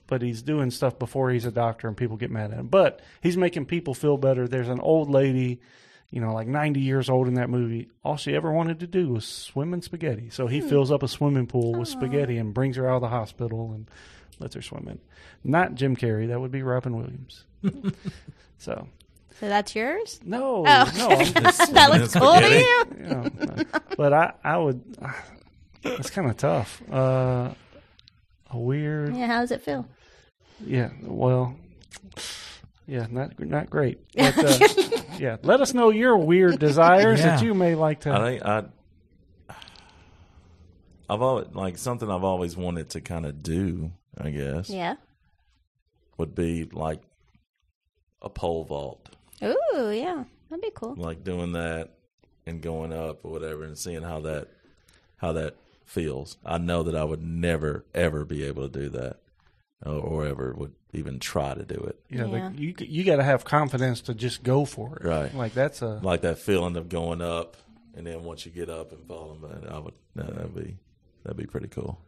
But 0.06 0.22
he's 0.22 0.42
doing 0.42 0.70
stuff 0.70 0.98
before 0.98 1.30
he's 1.30 1.44
a 1.46 1.50
doctor 1.50 1.88
and 1.88 1.96
people 1.96 2.16
get 2.16 2.30
mad 2.30 2.50
at 2.52 2.58
him. 2.58 2.66
But 2.68 3.00
he's 3.22 3.36
making 3.36 3.66
people 3.66 3.94
feel 3.94 4.16
better. 4.16 4.46
There's 4.46 4.68
an 4.68 4.80
old 4.80 5.08
lady, 5.10 5.60
you 6.10 6.20
know, 6.20 6.32
like 6.34 6.46
90 6.46 6.80
years 6.80 7.08
old 7.08 7.26
in 7.28 7.34
that 7.34 7.48
movie. 7.50 7.88
All 8.04 8.16
she 8.16 8.34
ever 8.34 8.52
wanted 8.52 8.80
to 8.80 8.86
do 8.86 9.08
was 9.08 9.24
swim 9.24 9.72
in 9.74 9.82
spaghetti. 9.82 10.30
So 10.30 10.46
he 10.46 10.60
fills 10.60 10.90
up 10.92 11.02
a 11.02 11.08
swimming 11.08 11.46
pool 11.46 11.72
with 11.72 11.88
spaghetti 11.88 12.36
and 12.38 12.52
brings 12.54 12.76
her 12.76 12.88
out 12.88 12.96
of 12.96 13.02
the 13.02 13.08
hospital 13.08 13.72
and 13.72 13.88
lets 14.38 14.54
her 14.54 14.62
swim 14.62 14.88
in. 14.88 14.98
Not 15.42 15.74
Jim 15.74 15.96
Carrey. 15.96 16.28
That 16.28 16.40
would 16.40 16.50
be 16.52 16.62
Robin 16.62 16.96
Williams. 16.96 17.44
so, 18.58 18.88
So 19.40 19.48
that's 19.48 19.74
yours? 19.74 20.20
no, 20.24 20.64
Oh. 20.66 20.92
no. 20.96 21.08
That 21.72 21.90
looks 21.92 22.14
cool 22.14 22.34
to 22.40 22.48
you? 22.50 22.84
you 22.98 23.04
know, 23.14 23.28
no. 23.38 23.64
But 23.96 24.12
I, 24.12 24.32
I 24.44 24.56
would, 24.58 24.82
it's 25.82 26.10
kind 26.10 26.30
of 26.30 26.36
tough. 26.36 26.82
Uh, 26.90 26.94
a 26.96 27.54
weird. 28.54 29.16
Yeah. 29.16 29.26
How 29.26 29.40
does 29.40 29.50
it 29.50 29.62
feel? 29.62 29.86
Yeah, 30.64 30.90
well, 31.02 31.56
yeah, 32.86 33.06
not 33.10 33.38
not 33.40 33.68
great. 33.70 33.98
But, 34.14 34.38
uh, 34.38 34.58
yeah, 35.18 35.36
let 35.42 35.60
us 35.60 35.74
know 35.74 35.90
your 35.90 36.16
weird 36.16 36.58
desires 36.58 37.22
that 37.22 37.42
you 37.42 37.54
may 37.54 37.74
like 37.74 38.00
to. 38.00 38.12
I 38.12 38.18
think 38.30 38.42
I. 38.44 38.64
I've 41.08 41.20
always 41.22 41.46
like 41.52 41.76
something 41.78 42.10
I've 42.10 42.24
always 42.24 42.56
wanted 42.56 42.90
to 42.90 43.00
kind 43.00 43.26
of 43.26 43.42
do. 43.42 43.92
I 44.16 44.30
guess 44.30 44.70
Yeah. 44.70 44.94
would 46.18 46.34
be 46.34 46.64
like 46.72 47.00
a 48.22 48.30
pole 48.30 48.64
vault, 48.64 49.08
Ooh. 49.42 49.90
Yeah. 49.90 50.24
That'd 50.48 50.62
be 50.62 50.70
cool. 50.74 50.94
like 50.96 51.24
doing 51.24 51.52
that 51.52 51.90
and 52.46 52.60
going 52.62 52.92
up 52.92 53.24
or 53.24 53.32
whatever, 53.32 53.64
and 53.64 53.76
seeing 53.76 54.02
how 54.02 54.20
that 54.20 54.48
how 55.16 55.32
that 55.32 55.56
feels. 55.84 56.36
I 56.44 56.58
know 56.58 56.82
that 56.82 56.94
I 56.94 57.04
would 57.04 57.22
never 57.22 57.84
ever 57.94 58.24
be 58.24 58.42
able 58.44 58.68
to 58.68 58.80
do 58.80 58.88
that, 58.90 59.18
or, 59.84 59.92
or 59.94 60.26
ever 60.26 60.54
would 60.56 60.72
even 60.92 61.18
try 61.18 61.54
to 61.54 61.64
do 61.64 61.74
it. 61.76 61.98
yeah, 62.10 62.26
Yeah. 62.26 62.50
The, 62.54 62.60
you 62.60 62.74
you 62.78 63.04
got 63.04 63.16
to 63.16 63.24
have 63.24 63.44
confidence 63.44 64.00
to 64.02 64.14
just 64.14 64.42
go 64.42 64.64
for 64.64 64.96
it. 64.96 65.04
Right. 65.04 65.34
Like 65.34 65.54
that's 65.54 65.82
a 65.82 66.00
Like 66.02 66.20
that 66.22 66.38
feeling 66.38 66.76
of 66.76 66.88
going 66.88 67.20
up, 67.22 67.56
and 67.94 68.06
then 68.06 68.22
once 68.24 68.44
you 68.46 68.52
get 68.52 68.68
up 68.70 68.92
and 68.92 69.06
falling, 69.06 69.40
but 69.40 69.70
I 69.70 69.78
would 69.78 69.94
that, 70.16 70.34
that'd 70.34 70.54
be 70.54 70.76
that'd 71.24 71.36
be 71.36 71.46
pretty 71.46 71.68
cool. 71.68 71.98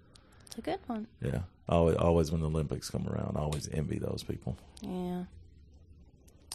It's 0.47 0.59
a 0.59 0.61
good 0.63 0.81
one. 0.87 1.07
Yeah, 1.21 1.41
always, 1.69 1.97
always 1.97 2.31
when 2.33 2.41
the 2.41 2.47
Olympics 2.49 2.89
come 2.91 3.07
around, 3.09 3.37
I 3.37 3.41
always 3.41 3.69
envy 3.73 3.99
those 3.99 4.23
people. 4.23 4.57
Yeah. 4.81 5.25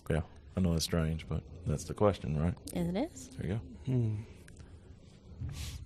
Yeah, 0.09 0.21
I 0.57 0.59
know 0.61 0.73
it's 0.73 0.83
strange, 0.85 1.27
but 1.29 1.41
that's 1.67 1.83
the 1.83 1.93
question, 1.93 2.41
right? 2.41 2.55
Yes, 2.73 2.87
it 2.89 2.97
is. 3.13 3.29
There 3.37 3.47
you 3.47 3.53
go. 3.53 3.59
hmm. 3.85 4.15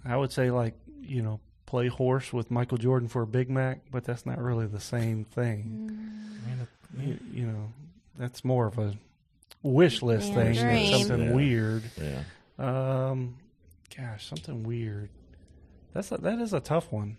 I 0.06 0.16
would 0.16 0.32
say 0.32 0.52
like 0.52 0.74
you 1.08 1.22
know 1.22 1.40
play 1.66 1.88
horse 1.88 2.32
with 2.32 2.52
Michael 2.52 2.78
Jordan 2.78 3.08
for 3.10 3.24
a 3.24 3.28
Big 3.28 3.50
Mac, 3.50 3.80
but 3.92 4.04
that's 4.04 4.26
not 4.26 4.38
really 4.40 4.68
the 4.68 4.80
same 4.80 5.24
thing. 5.26 5.88
Man, 6.46 6.60
it- 6.62 6.70
You, 7.02 7.20
you 7.42 7.48
know, 7.48 7.74
that's 8.18 8.46
more 8.46 8.68
of 8.68 8.78
a 8.78 8.96
wish 9.64 10.02
list 10.02 10.30
Yeah, 10.30 10.36
thing. 10.36 10.56
than. 10.56 10.86
Something 11.00 11.28
Yeah. 11.28 11.34
weird. 11.34 11.84
Yeah, 11.98 12.24
Um, 12.60 13.36
gosh, 13.98 14.28
something 14.28 14.64
weird. 14.64 15.10
That's 15.94 16.12
a, 16.12 16.18
that 16.20 16.40
is 16.40 16.54
a 16.54 16.60
tough 16.60 16.92
one. 16.92 17.18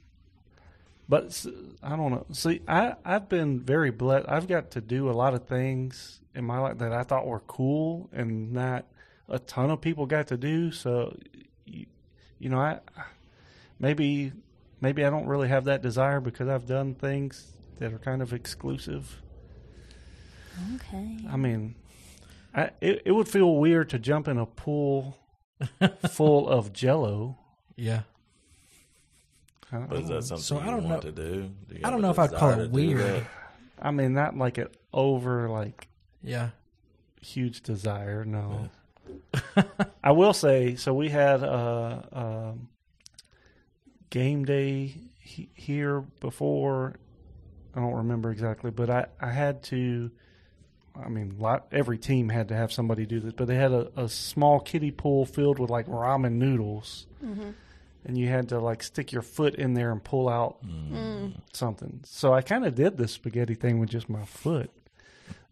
But 1.09 1.45
I 1.82 1.91
don't 1.97 2.11
know. 2.11 2.26
See, 2.32 2.62
I 2.66 2.95
I've 3.05 3.28
been 3.28 3.61
very 3.61 3.91
blessed. 3.91 4.26
I've 4.28 4.49
got 4.49 4.70
to 4.72 4.80
do 4.80 5.09
a 5.11 5.12
lot 5.12 5.34
of 5.34 5.47
things 5.47 6.20
in 6.34 6.45
my 6.45 6.59
life 6.59 6.78
that 6.78 6.93
I 6.93 7.03
thought 7.03 7.26
were 7.26 7.41
cool, 7.41 8.09
and 8.12 8.53
not 8.53 8.87
a 9.28 9.39
ton 9.39 9.70
of 9.70 9.80
people 9.80 10.07
got 10.07 10.26
to 10.28 10.37
do. 10.37 10.72
So, 10.72 11.16
you, 11.64 11.87
you 12.39 12.49
know, 12.49 12.59
I 12.59 12.80
maybe 13.79 14.33
maybe 14.81 15.05
I 15.05 15.11
don't 15.11 15.27
really 15.27 15.49
have 15.49 15.64
that 15.64 15.83
desire 15.83 16.20
because 16.20 16.49
I've 16.49 16.66
done 16.66 16.95
things 16.95 17.53
that 17.79 17.93
are 17.93 17.99
kind 17.99 18.22
of 18.22 18.33
exclusive. 18.33 19.20
Okay. 20.77 21.18
I 21.31 21.37
mean, 21.37 21.74
I, 22.55 22.70
it, 22.81 23.03
it 23.05 23.12
would 23.12 23.29
feel 23.29 23.57
weird 23.57 23.91
to 23.91 23.99
jump 23.99 24.27
in 24.29 24.39
a 24.39 24.47
pool 24.47 25.18
full 26.11 26.49
of 26.49 26.72
Jello. 26.72 27.39
yeah. 27.77 28.03
I 29.72 29.79
don't 29.79 29.89
but 29.91 29.99
is 29.99 30.09
know. 30.09 30.16
that 30.16 30.22
something 30.22 30.43
So 30.45 30.59
I 30.59 30.64
you 30.66 30.70
don't 30.70 30.89
want 30.89 31.05
know- 31.05 31.11
to 31.11 31.12
do? 31.12 31.51
Do 31.68 31.74
you 31.74 31.81
I 31.83 31.89
have 31.89 31.91
don't 31.95 31.99
a 31.99 32.03
know 32.03 32.11
if 32.11 32.18
I'd 32.20 32.31
call 32.31 32.51
desire 32.51 32.62
it 32.62 32.66
to 32.66 32.68
do 32.68 32.72
weird. 32.74 33.01
that? 33.01 33.22
I 33.83 33.91
mean, 33.91 34.14
not 34.14 34.37
like 34.39 34.59
an 34.59 34.68
over 34.93 35.49
like 35.49 35.89
Yeah. 36.22 36.51
huge 37.20 37.62
desire. 37.62 38.24
No, 38.24 38.68
I 40.05 40.12
will 40.12 40.33
say. 40.33 40.77
So 40.77 40.95
we 40.95 41.09
had 41.09 41.43
uh, 41.43 42.01
um, 42.12 42.68
game 44.17 44.45
day 44.45 44.95
he, 45.19 45.49
here 45.55 46.01
before. 46.21 46.97
I 47.75 47.81
don't 47.81 47.95
remember 47.95 48.31
exactly, 48.31 48.71
but 48.71 48.89
I 48.91 49.07
I 49.21 49.31
had 49.31 49.62
to. 49.64 50.11
I 50.99 51.09
mean, 51.11 51.37
lot, 51.39 51.67
every 51.73 51.99
team 51.99 52.31
had 52.31 52.49
to 52.49 52.57
have 52.57 52.73
somebody 52.73 53.05
do 53.05 53.21
this, 53.21 53.35
but 53.35 53.47
they 53.49 53.57
had 53.57 53.71
a, 53.73 53.91
a 53.97 54.09
small 54.09 54.61
kiddie 54.61 54.91
pool 54.91 55.27
filled 55.27 55.59
with 55.59 55.69
like 55.69 55.87
ramen 55.87 56.33
noodles, 56.35 57.07
Mm-hmm. 57.23 57.51
and 58.07 58.17
you 58.17 58.29
had 58.29 58.49
to 58.49 58.59
like 58.61 58.83
stick 58.83 59.12
your 59.12 59.21
foot 59.21 59.55
in 59.57 59.75
there 59.75 59.93
and 59.93 60.03
pull 60.03 60.27
out 60.29 60.57
Mm. 60.67 61.33
something. 61.53 62.01
So 62.05 62.33
I 62.33 62.41
kind 62.41 62.64
of 62.64 62.75
did 62.75 62.97
the 62.97 63.09
spaghetti 63.09 63.55
thing 63.55 63.79
with 63.79 63.91
just 63.91 64.09
my 64.09 64.25
foot. 64.25 64.71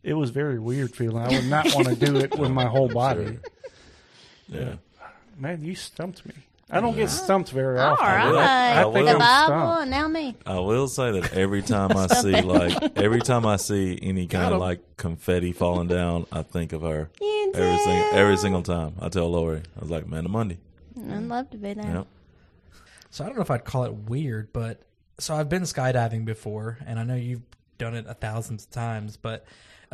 It 0.03 0.15
was 0.15 0.31
very 0.31 0.59
weird 0.59 0.95
feeling. 0.97 1.23
I 1.23 1.29
would 1.29 1.47
not 1.51 1.75
want 1.75 1.89
to 1.89 1.95
do 1.97 2.17
it 2.17 2.39
with 2.39 2.51
my 2.51 2.67
whole 2.67 2.89
body. 2.89 3.39
Yeah, 4.49 4.75
Man, 5.39 5.62
you 5.65 5.75
stumped 5.75 6.25
me. 6.27 6.35
I 6.71 6.81
don't 6.81 6.97
get 6.97 7.11
stumped 7.11 7.51
very 7.51 7.79
All 7.79 7.93
often. 7.93 8.07
right. 8.07 8.31
will. 8.31 8.39
I 8.39 8.83
the 8.83 8.89
will. 8.89 9.19
Bible, 9.19 9.19
Stumped. 9.47 9.83
and 9.83 9.91
now 9.91 10.09
me. 10.09 10.35
I 10.47 10.59
will 10.61 10.89
say 10.89 11.21
that 11.21 11.35
every 11.35 11.62
time 11.62 11.97
I 11.97 12.07
see 12.07 12.41
like 12.41 12.97
every 12.97 13.21
time 13.21 13.45
I 13.47 13.57
see 13.57 13.99
any 14.03 14.27
kind 14.27 14.55
of 14.55 14.61
like 14.61 14.97
confetti 14.97 15.53
falling 15.53 15.89
down, 15.89 16.27
I 16.33 16.43
think 16.43 16.73
of 16.73 16.83
her 16.83 17.11
You 17.21 17.53
every 17.55 17.77
do. 17.77 17.83
single 17.85 18.19
every 18.19 18.37
single 18.39 18.62
time. 18.62 18.95
I 19.01 19.09
tell 19.11 19.29
Lori, 19.31 19.62
I 19.77 19.81
was 19.81 19.91
like, 19.91 20.07
"Man, 20.09 20.25
the 20.25 20.31
Monday." 20.31 20.59
I'd 20.97 21.23
love 21.25 21.51
to 21.51 21.57
be 21.59 21.75
there. 21.75 21.85
Yep. 21.97 22.07
So 23.11 23.25
I 23.25 23.27
don't 23.29 23.37
know 23.37 23.43
if 23.43 23.51
I'd 23.51 23.65
call 23.65 23.85
it 23.85 23.93
weird, 23.93 24.53
but 24.53 24.81
so 25.19 25.35
I've 25.35 25.49
been 25.49 25.62
skydiving 25.62 26.25
before, 26.25 26.79
and 26.87 26.99
I 26.99 27.05
know 27.05 27.15
you've 27.15 27.43
done 27.79 27.95
it 27.95 28.07
a 28.09 28.15
thousands 28.15 28.65
of 28.65 28.71
times, 28.71 29.17
but 29.17 29.45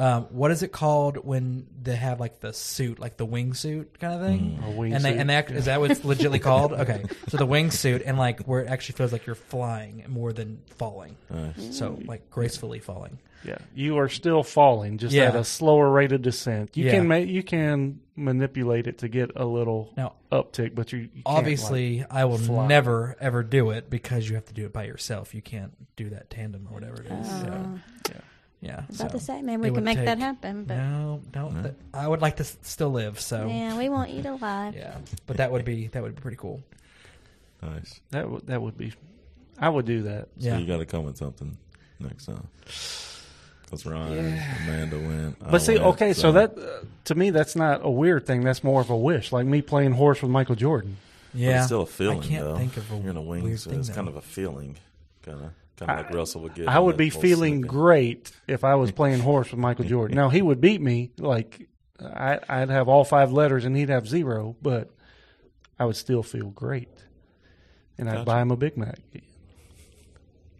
Um, 0.01 0.24
what 0.30 0.51
is 0.51 0.62
it 0.62 0.72
called 0.72 1.18
when 1.18 1.66
they 1.82 1.94
have 1.96 2.20
like 2.20 2.40
the 2.40 2.53
suit, 2.55 2.98
like 2.98 3.16
the 3.18 3.26
wingsuit 3.26 3.98
kind 4.01 4.14
of 4.14 4.26
thing? 4.26 4.59
A 4.64 4.68
wingsuit. 4.70 4.94
and 4.96 5.05
they 5.05 5.18
and 5.18 5.28
they 5.30 5.34
act, 5.34 5.51
is 5.51 5.66
that 5.66 5.78
what 5.80 5.90
it's 5.90 6.01
legitly 6.01 6.40
called? 6.40 6.72
Okay, 6.72 7.05
so 7.28 7.36
the 7.36 7.46
wingsuit 7.46 8.03
and 8.07 8.16
like 8.16 8.40
where 8.44 8.62
it 8.62 8.68
actually 8.68 8.94
feels 8.96 9.12
like 9.12 9.26
you're 9.26 9.34
flying 9.34 10.05
more 10.09 10.32
than 10.32 10.62
falling. 10.78 11.16
Nice. 11.28 11.76
So 11.76 11.98
like 12.07 12.30
gracefully 12.30 12.78
falling. 12.78 13.18
Yeah, 13.44 13.57
you 13.74 13.98
are 13.98 14.09
still 14.11 14.42
falling, 14.42 14.98
just 14.98 15.14
Yeah. 15.14 15.24
at 15.28 15.36
a 15.36 15.44
slower 15.44 15.88
rate 15.90 16.12
of 16.12 16.20
descent. 16.22 16.76
You 16.76 16.86
Yeah. 16.86 16.90
can 16.92 17.09
ma- 17.09 17.14
you 17.16 17.42
can 17.42 18.01
manipulate 18.16 18.86
it 18.86 18.98
to 18.98 19.09
get 19.09 19.32
a 19.36 19.44
little 19.46 19.92
Now, 19.96 20.12
uptick, 20.30 20.74
but 20.74 20.92
you, 20.92 20.98
you 21.01 21.09
can't, 21.09 21.22
obviously, 21.38 22.05
I 22.11 22.26
will 22.26 22.36
fly. 22.38 22.66
never 22.66 23.16
ever 23.20 23.42
do 23.42 23.70
it 23.70 23.88
because 23.90 24.28
you 24.28 24.34
have 24.34 24.44
to 24.46 24.55
do 24.55 24.64
it 24.66 24.72
by 24.74 24.84
yourself. 24.84 25.34
You 25.34 25.40
can't 25.42 25.72
do 25.96 26.11
that 26.11 26.28
tandem 26.30 26.66
or 26.70 26.74
whatever 26.74 27.03
it 27.03 27.07
is. 27.07 27.26
Oh. 27.30 27.40
So, 27.42 27.78
yeah. 28.14 28.20
Yeah, 28.62 28.80
about 28.84 28.94
so. 28.94 29.08
to 29.08 29.18
say, 29.20 29.40
maybe 29.40 29.62
we 29.62 29.70
would 29.70 29.76
can 29.78 29.84
make 29.84 30.04
that 30.04 30.18
happen, 30.18 30.64
but 30.64 30.76
No, 30.76 31.22
don't. 31.32 31.62
th- 31.62 31.74
I 31.94 32.06
would 32.06 32.20
like 32.20 32.36
to 32.36 32.42
s- 32.42 32.58
still 32.62 32.90
live. 32.90 33.18
So 33.18 33.46
yeah, 33.48 33.78
we 33.78 33.88
want 33.88 34.11
you 34.11 34.22
to 34.24 34.34
live. 34.34 34.74
yeah, 34.76 34.96
but 35.26 35.38
that 35.38 35.50
would 35.50 35.64
be 35.64 35.86
that 35.88 36.02
would 36.02 36.14
be 36.14 36.20
pretty 36.20 36.36
cool. 36.36 36.62
Nice. 37.62 38.00
that 38.11 38.28
would 38.30 38.46
that 38.48 38.61
would 38.61 38.76
be. 38.76 38.92
I 39.58 39.68
would 39.68 39.86
do 39.86 40.02
that. 40.02 40.28
Yeah. 40.36 40.52
So 40.54 40.58
you 40.58 40.66
got 40.66 40.78
to 40.78 40.86
come 40.86 41.04
with 41.04 41.16
something 41.16 41.56
next 42.00 42.26
time. 42.26 42.46
That's 43.70 43.86
Ryan, 43.86 44.18
and 44.26 44.68
Amanda 44.68 44.98
went. 44.98 45.36
I 45.44 45.50
But 45.52 45.62
see, 45.62 45.74
went, 45.74 45.84
okay, 45.86 46.12
so, 46.12 46.32
that 46.32 46.58
uh, 46.58 46.84
to 47.04 47.14
me 47.14 47.30
that's 47.30 47.54
not 47.54 47.80
a 47.84 47.90
weird 47.90 48.26
thing. 48.26 48.42
That's 48.42 48.64
more 48.64 48.80
of 48.80 48.90
a 48.90 48.96
wish, 48.96 49.30
like 49.32 49.46
me 49.46 49.62
playing 49.62 49.92
horse 49.92 50.20
with 50.22 50.30
Michael 50.30 50.56
Jordan. 50.56 50.96
but 51.32 51.40
Yeah, 51.40 51.58
it's 51.58 51.66
still 51.66 51.82
a 51.82 51.86
feeling. 51.86 52.18
I 52.20 52.26
can't 52.26 52.44
though. 52.44 52.56
think 52.56 52.76
of 52.76 52.90
a 52.92 52.96
You're 52.98 53.11
in 53.11 53.16
a 53.16 53.22
wing, 53.22 53.44
weird 53.44 53.61
so 53.61 53.70
thing, 53.70 53.78
it's 53.80 53.88
though. 53.88 53.94
kind 53.94 54.08
of 54.08 54.16
a 54.16 54.20
feeling, 54.22 54.76
kind 55.22 55.44
of, 55.44 55.50
kind 55.87 56.01
of 56.01 56.07
like 56.07 56.14
Russell 56.14 56.43
would 56.43 56.55
get. 56.55 56.68
I 56.68 56.78
would 56.78 56.97
be 56.97 57.11
feeling 57.11 57.55
snippet. 57.61 57.70
great 57.70 58.33
if 58.47 58.64
I 58.64 58.74
was 58.76 58.91
playing 58.93 59.20
horse 59.20 59.51
with 59.51 59.61
Michael 59.61 59.85
Jordan. 59.89 60.16
Now 60.16 60.28
he 60.28 60.43
would 60.43 60.61
beat 60.61 60.81
me, 60.81 61.11
like 61.18 61.68
I, 62.01 62.39
I'd 62.49 62.70
have 62.70 62.89
all 62.89 63.05
five 63.05 63.33
letters 63.33 63.64
and 63.64 63.76
he'd 63.76 63.89
have 63.89 64.09
zero, 64.09 64.57
but 64.62 64.91
I 65.78 65.85
would 65.85 65.97
still 65.97 66.22
feel 66.22 66.49
great, 66.51 66.89
and 67.99 68.09
I'd 68.09 68.12
Gotcha. 68.16 68.24
buy 68.26 68.43
him 68.43 68.51
a 68.51 68.57
Big 68.57 68.76
Mac. 68.76 68.99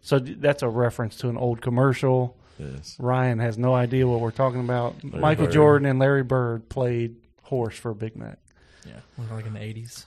So 0.03 0.19
that's 0.19 0.63
a 0.63 0.69
reference 0.69 1.17
to 1.19 1.29
an 1.29 1.37
old 1.37 1.61
commercial. 1.61 2.37
Yes. 2.59 2.97
Ryan 2.99 3.39
has 3.39 3.57
no 3.59 3.75
idea 3.75 4.07
what 4.07 4.21
we're 4.21 4.31
talking 4.31 4.61
about. 4.61 5.03
Larry 5.05 5.21
Michael 5.21 5.45
Bird. 5.47 5.55
Jordan 5.55 5.87
and 5.87 5.99
Larry 5.99 6.23
Bird 6.23 6.69
played 6.69 7.17
horse 7.43 7.77
for 7.79 7.91
a 7.91 7.95
Big 7.95 8.17
Mac. 8.17 8.39
Yeah, 8.87 8.95
was 9.19 9.31
it 9.31 9.35
like 9.35 9.47
in 9.47 9.55
the 9.55 9.63
eighties. 9.63 10.07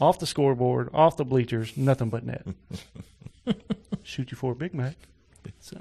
Off 0.00 0.18
the 0.18 0.26
scoreboard, 0.26 0.90
off 0.92 1.16
the 1.16 1.24
bleachers, 1.24 1.76
nothing 1.76 2.08
but 2.10 2.24
net. 2.26 2.46
Shoot 4.04 4.30
you 4.30 4.36
for 4.36 4.52
a 4.52 4.54
Big 4.54 4.72
Mac. 4.74 4.94
So 5.60 5.76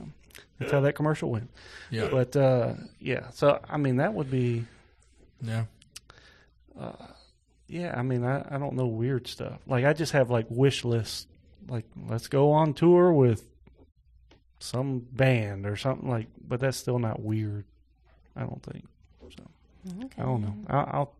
that's 0.59 0.71
how 0.71 0.81
that 0.81 0.93
commercial 0.95 1.29
went. 1.29 1.49
Yeah, 1.91 2.07
But 2.09 2.35
uh, 2.35 2.73
yeah, 2.99 3.29
so 3.29 3.59
I 3.69 3.77
mean 3.77 3.97
that 3.97 4.13
would 4.13 4.31
be 4.31 4.65
yeah. 5.41 5.65
yeah. 7.67 7.93
I 7.97 8.01
mean 8.01 8.23
I, 8.23 8.45
I 8.49 8.57
don't 8.57 8.73
know 8.75 8.87
weird 8.87 9.27
stuff. 9.27 9.59
Like 9.67 9.85
I 9.85 9.93
just 9.93 10.13
have 10.13 10.29
like 10.29 10.47
wish 10.49 10.83
lists. 10.83 11.27
Like 11.67 11.85
let's 12.09 12.27
go 12.27 12.51
on 12.51 12.73
tour 12.73 13.13
with 13.13 13.47
some 14.59 14.99
band 14.99 15.65
or 15.65 15.75
something 15.75 16.09
like. 16.09 16.27
But 16.45 16.59
that's 16.59 16.77
still 16.77 16.99
not 16.99 17.21
weird. 17.21 17.65
I 18.35 18.41
don't 18.41 18.61
think. 18.63 18.85
So 19.37 19.43
Okay. 20.05 20.21
I 20.21 20.25
don't 20.25 20.41
know. 20.41 20.55
I, 20.67 20.77
I'll 20.77 21.13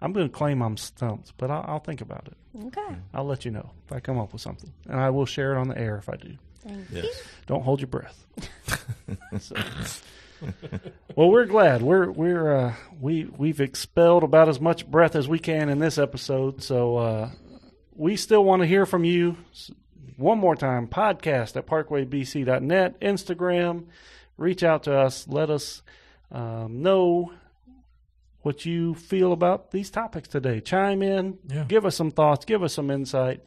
I'm 0.00 0.12
going 0.12 0.26
to 0.28 0.32
claim 0.32 0.62
I'm 0.62 0.76
stumped, 0.76 1.32
but 1.36 1.50
I'll, 1.50 1.64
I'll 1.68 1.78
think 1.80 2.00
about 2.00 2.26
it. 2.28 2.66
Okay. 2.66 2.96
I'll 3.14 3.24
let 3.26 3.44
you 3.44 3.50
know 3.50 3.70
if 3.86 3.92
I 3.92 4.00
come 4.00 4.18
up 4.18 4.32
with 4.32 4.42
something, 4.42 4.72
and 4.88 4.98
I 4.98 5.10
will 5.10 5.26
share 5.26 5.52
it 5.54 5.58
on 5.58 5.68
the 5.68 5.78
air 5.78 5.96
if 5.96 6.08
I 6.08 6.16
do. 6.16 6.36
Thank 6.66 6.86
Yes. 6.92 7.04
you. 7.04 7.10
Don't 7.46 7.62
hold 7.62 7.80
your 7.80 7.88
breath. 7.88 8.26
So- 9.38 9.56
well, 11.16 11.30
we're 11.30 11.44
glad 11.44 11.82
we're 11.82 12.10
we're 12.10 12.56
uh, 12.56 12.74
we 12.98 13.24
we've 13.24 13.60
expelled 13.60 14.22
about 14.24 14.48
as 14.48 14.58
much 14.58 14.86
breath 14.90 15.14
as 15.14 15.28
we 15.28 15.38
can 15.38 15.68
in 15.68 15.78
this 15.80 15.98
episode. 15.98 16.62
So 16.62 16.96
uh, 16.96 17.30
we 17.94 18.16
still 18.16 18.42
want 18.42 18.62
to 18.62 18.66
hear 18.66 18.86
from 18.86 19.04
you. 19.04 19.36
One 20.16 20.38
more 20.38 20.56
time, 20.56 20.86
podcast 20.88 21.56
at 21.56 21.66
parkwaybc.net, 21.66 23.00
Instagram. 23.00 23.84
Reach 24.38 24.62
out 24.62 24.84
to 24.84 24.96
us. 24.98 25.28
Let 25.28 25.50
us 25.50 25.82
um, 26.32 26.80
know 26.82 27.32
what 28.42 28.64
you 28.64 28.94
feel 28.94 29.32
about 29.32 29.70
these 29.70 29.90
topics 29.90 30.28
today. 30.28 30.60
Chime 30.60 31.02
in. 31.02 31.38
Yeah. 31.46 31.64
Give 31.64 31.84
us 31.84 31.96
some 31.96 32.10
thoughts. 32.10 32.44
Give 32.44 32.62
us 32.62 32.74
some 32.74 32.90
insight. 32.90 33.42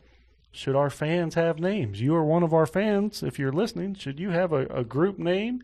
Should 0.51 0.75
our 0.75 0.91
fans 0.91 1.33
have 1.33 1.59
names? 1.59 1.99
You 1.99 2.13
are 2.15 2.23
one 2.23 2.43
of 2.43 2.53
our 2.53 2.67
fans. 2.67 3.23
If 3.23 3.39
you're 3.39 3.51
listening, 3.51 3.95
should 3.95 4.19
you 4.19 4.29
have 4.29 4.53
a, 4.53 4.67
a 4.67 4.83
group 4.83 5.17
name? 5.17 5.63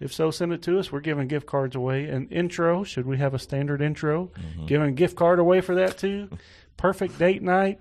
If 0.00 0.14
so, 0.14 0.30
send 0.30 0.54
it 0.54 0.62
to 0.62 0.78
us. 0.78 0.90
We're 0.90 1.00
giving 1.00 1.28
gift 1.28 1.46
cards 1.46 1.76
away. 1.76 2.06
An 2.06 2.26
intro. 2.30 2.82
Should 2.82 3.06
we 3.06 3.18
have 3.18 3.34
a 3.34 3.38
standard 3.38 3.82
intro? 3.82 4.28
Mm-hmm. 4.28 4.66
Giving 4.66 4.88
a 4.88 4.92
gift 4.92 5.14
card 5.14 5.38
away 5.38 5.60
for 5.60 5.74
that 5.74 5.98
too. 5.98 6.30
Perfect 6.78 7.18
date 7.18 7.42
night. 7.42 7.80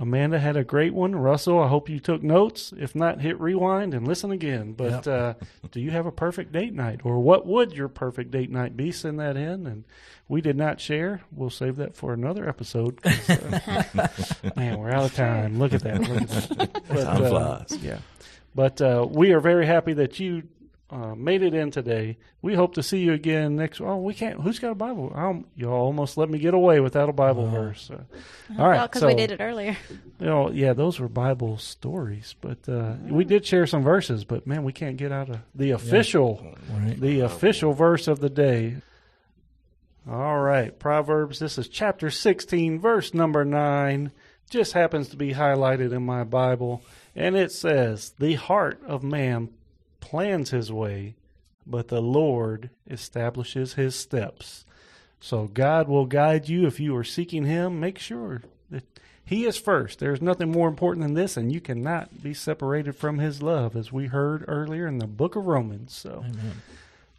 Amanda 0.00 0.38
had 0.38 0.56
a 0.56 0.62
great 0.62 0.94
one. 0.94 1.16
Russell, 1.16 1.58
I 1.60 1.66
hope 1.66 1.88
you 1.88 1.98
took 1.98 2.22
notes. 2.22 2.72
If 2.78 2.94
not, 2.94 3.20
hit 3.20 3.38
rewind 3.40 3.94
and 3.94 4.06
listen 4.06 4.30
again. 4.30 4.72
But 4.72 5.08
uh, 5.08 5.34
do 5.72 5.80
you 5.80 5.90
have 5.90 6.06
a 6.06 6.12
perfect 6.12 6.52
date 6.52 6.72
night? 6.72 7.00
Or 7.02 7.18
what 7.18 7.46
would 7.46 7.72
your 7.72 7.88
perfect 7.88 8.30
date 8.30 8.48
night 8.48 8.76
be? 8.76 8.92
Send 8.92 9.18
that 9.18 9.36
in. 9.36 9.66
And 9.66 9.84
we 10.28 10.40
did 10.40 10.56
not 10.56 10.80
share. 10.80 11.22
We'll 11.32 11.50
save 11.50 11.76
that 11.76 11.96
for 11.96 12.12
another 12.12 12.48
episode. 12.48 13.00
uh, 13.04 14.06
man, 14.56 14.78
we're 14.78 14.92
out 14.92 15.06
of 15.06 15.14
time. 15.14 15.58
Look 15.58 15.72
at 15.72 15.82
that. 15.82 16.00
Look 16.00 16.22
at 16.22 16.28
that. 16.28 16.82
But, 16.88 17.04
Time 17.04 17.24
uh, 17.24 17.28
flies. 17.28 17.78
yeah. 17.82 17.98
But 18.54 18.80
uh, 18.80 19.04
we 19.10 19.32
are 19.32 19.40
very 19.40 19.66
happy 19.66 19.94
that 19.94 20.20
you 20.20 20.44
uh, 20.90 21.14
made 21.14 21.42
it 21.42 21.52
in 21.54 21.70
today. 21.70 22.16
We 22.40 22.54
hope 22.54 22.74
to 22.74 22.82
see 22.82 22.98
you 23.00 23.12
again 23.12 23.56
next. 23.56 23.80
Oh, 23.80 23.98
we 23.98 24.14
can't. 24.14 24.40
Who's 24.40 24.58
got 24.58 24.70
a 24.70 24.74
Bible? 24.74 25.12
Um, 25.14 25.44
y'all 25.54 25.72
almost 25.72 26.16
let 26.16 26.30
me 26.30 26.38
get 26.38 26.54
away 26.54 26.80
without 26.80 27.10
a 27.10 27.12
Bible 27.12 27.46
verse. 27.46 27.90
Uh, 27.90 28.04
all 28.58 28.68
right, 28.70 28.86
because 28.86 29.00
so 29.02 29.06
we 29.06 29.14
did 29.14 29.30
it 29.30 29.40
earlier. 29.40 29.76
you 30.20 30.26
know, 30.26 30.50
yeah, 30.50 30.72
those 30.72 30.98
were 30.98 31.08
Bible 31.08 31.58
stories, 31.58 32.34
but 32.40 32.66
uh, 32.68 32.94
we 33.02 33.24
did 33.24 33.44
share 33.44 33.66
some 33.66 33.82
verses. 33.82 34.24
But 34.24 34.46
man, 34.46 34.64
we 34.64 34.72
can't 34.72 34.96
get 34.96 35.12
out 35.12 35.28
of 35.28 35.40
the 35.54 35.72
official, 35.72 36.56
Right. 36.72 36.98
the 36.98 37.20
official 37.20 37.74
verse 37.74 38.08
of 38.08 38.20
the 38.20 38.30
day. 38.30 38.76
All 40.10 40.38
right, 40.40 40.78
Proverbs. 40.78 41.38
This 41.38 41.58
is 41.58 41.68
chapter 41.68 42.08
sixteen, 42.10 42.80
verse 42.80 43.12
number 43.12 43.44
nine. 43.44 44.10
Just 44.48 44.72
happens 44.72 45.08
to 45.10 45.16
be 45.18 45.34
highlighted 45.34 45.92
in 45.92 46.06
my 46.06 46.24
Bible, 46.24 46.82
and 47.14 47.36
it 47.36 47.52
says, 47.52 48.14
"The 48.18 48.34
heart 48.34 48.80
of 48.86 49.02
man 49.02 49.50
plans 50.10 50.50
his 50.50 50.72
way, 50.72 51.14
but 51.66 51.88
the 51.88 52.02
Lord 52.02 52.70
establishes 52.88 53.74
his 53.74 53.94
steps." 53.94 54.64
So 55.20 55.48
God 55.48 55.88
will 55.88 56.06
guide 56.06 56.48
you 56.48 56.66
if 56.66 56.78
you 56.78 56.96
are 56.96 57.04
seeking 57.04 57.44
Him. 57.44 57.80
Make 57.80 57.98
sure 57.98 58.42
that 58.70 58.84
He 59.24 59.44
is 59.46 59.56
first. 59.56 59.98
There's 59.98 60.22
nothing 60.22 60.50
more 60.50 60.68
important 60.68 61.04
than 61.04 61.14
this, 61.14 61.36
and 61.36 61.52
you 61.52 61.60
cannot 61.60 62.22
be 62.22 62.34
separated 62.34 62.94
from 62.94 63.18
His 63.18 63.42
love, 63.42 63.76
as 63.76 63.92
we 63.92 64.06
heard 64.06 64.44
earlier 64.46 64.86
in 64.86 64.98
the 64.98 65.06
book 65.06 65.36
of 65.36 65.46
Romans. 65.46 65.92
So, 65.92 66.24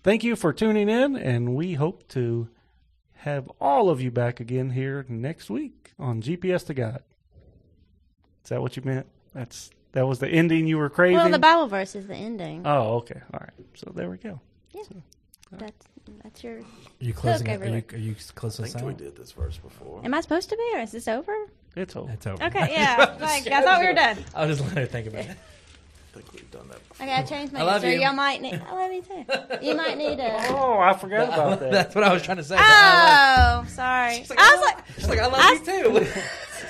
thank 0.04 0.24
you 0.24 0.36
for 0.36 0.54
tuning 0.54 0.90
in, 0.90 1.16
and 1.16 1.56
we 1.56 1.74
hope 1.74 2.08
to 2.10 2.48
have 3.16 3.52
all 3.60 3.90
of 3.90 4.00
you 4.02 4.12
back 4.12 4.40
again 4.40 4.70
here 4.72 5.06
next 5.10 5.50
week 5.50 5.92
on 6.00 6.22
GPS 6.22 6.64
to 6.68 6.74
God. 6.74 7.04
Is 8.44 8.50
that 8.50 8.62
what 8.62 8.78
you 8.78 8.84
meant? 8.86 9.08
That's 9.34 9.72
that 9.94 10.06
was 10.06 10.20
the 10.20 10.28
ending 10.28 10.68
you 10.68 10.78
were 10.78 10.90
craving. 10.90 11.18
Well, 11.18 11.30
the 11.30 11.40
Bible 11.40 11.68
verse 11.68 11.96
is 11.96 12.08
the 12.08 12.16
ending. 12.16 12.64
oh, 12.66 12.98
okay, 12.98 13.22
all 13.34 13.40
right. 13.40 13.68
So 13.76 13.92
there 13.96 14.10
we 14.10 14.18
go. 14.18 14.40
Yeah. 14.74 14.84
That's 15.52 15.88
that's 16.24 16.44
your. 16.44 16.60
Are 16.60 16.64
you 17.00 17.14
closing? 17.14 17.48
Look 17.48 17.62
It? 17.62 17.68
Are 17.68 17.76
you, 17.76 17.84
are 17.94 17.98
you 17.98 18.16
closing 18.36 18.66
I 18.66 18.68
think 18.68 18.86
we 18.86 18.94
did 18.94 19.16
this 19.16 19.32
verse 19.32 19.58
before. 19.58 20.02
Am 20.04 20.14
I 20.14 20.22
supposed 20.22 20.50
to 20.50 20.58
be, 20.58 20.72
or 20.76 20.82
is 20.82 20.92
this 20.92 21.08
over? 21.08 21.34
It's 21.76 21.96
over. 21.96 22.12
It's 22.12 22.28
over. 22.28 22.44
Okay, 22.44 22.68
yeah. 22.72 23.18
like 23.20 23.48
I 23.48 23.62
thought 23.64 23.80
we 23.80 23.88
were 23.88 23.94
done. 23.94 24.18
I'll 24.36 24.48
just 24.48 24.62
let 24.62 24.78
her 24.78 24.86
think 24.86 25.08
about 25.08 25.26
it. 25.26 25.38
I 26.12 26.18
think 26.22 26.34
we've 26.34 26.52
done 26.52 26.68
that 26.70 26.90
before. 26.90 27.06
Okay, 27.06 27.16
I 27.16 27.24
changed 27.24 27.54
my 27.54 27.60
I 27.60 27.64
love 27.64 27.76
answer. 27.84 27.92
you. 27.92 28.02
Y'all 28.02 28.14
might 28.14 28.42
need. 28.42 28.62
I 28.68 28.74
love 28.74 28.92
you 28.92 29.02
too. 29.04 29.66
You 29.66 29.76
might 29.76 29.98
need 29.98 30.20
a. 30.20 30.48
Oh, 30.50 30.80
I 30.80 30.94
forgot 30.94 31.28
about 31.34 31.60
that. 31.60 31.72
That's 31.72 31.96
what 31.96 32.04
I 32.04 32.12
was 32.14 32.24
trying 32.24 32.38
to 32.38 32.44
say. 32.44 32.56
I 32.58 33.62
Oh, 33.64 33.68
sorry. 33.68 34.20
love- 34.20 34.32
I 34.38 34.56
was 34.56 34.66
like, 34.66 34.78
She's 34.96 35.10
like, 35.10 35.20
I 35.20 35.26
love 35.28 35.36
I- 35.36 35.54
you 35.54 35.60
too. 36.04 36.06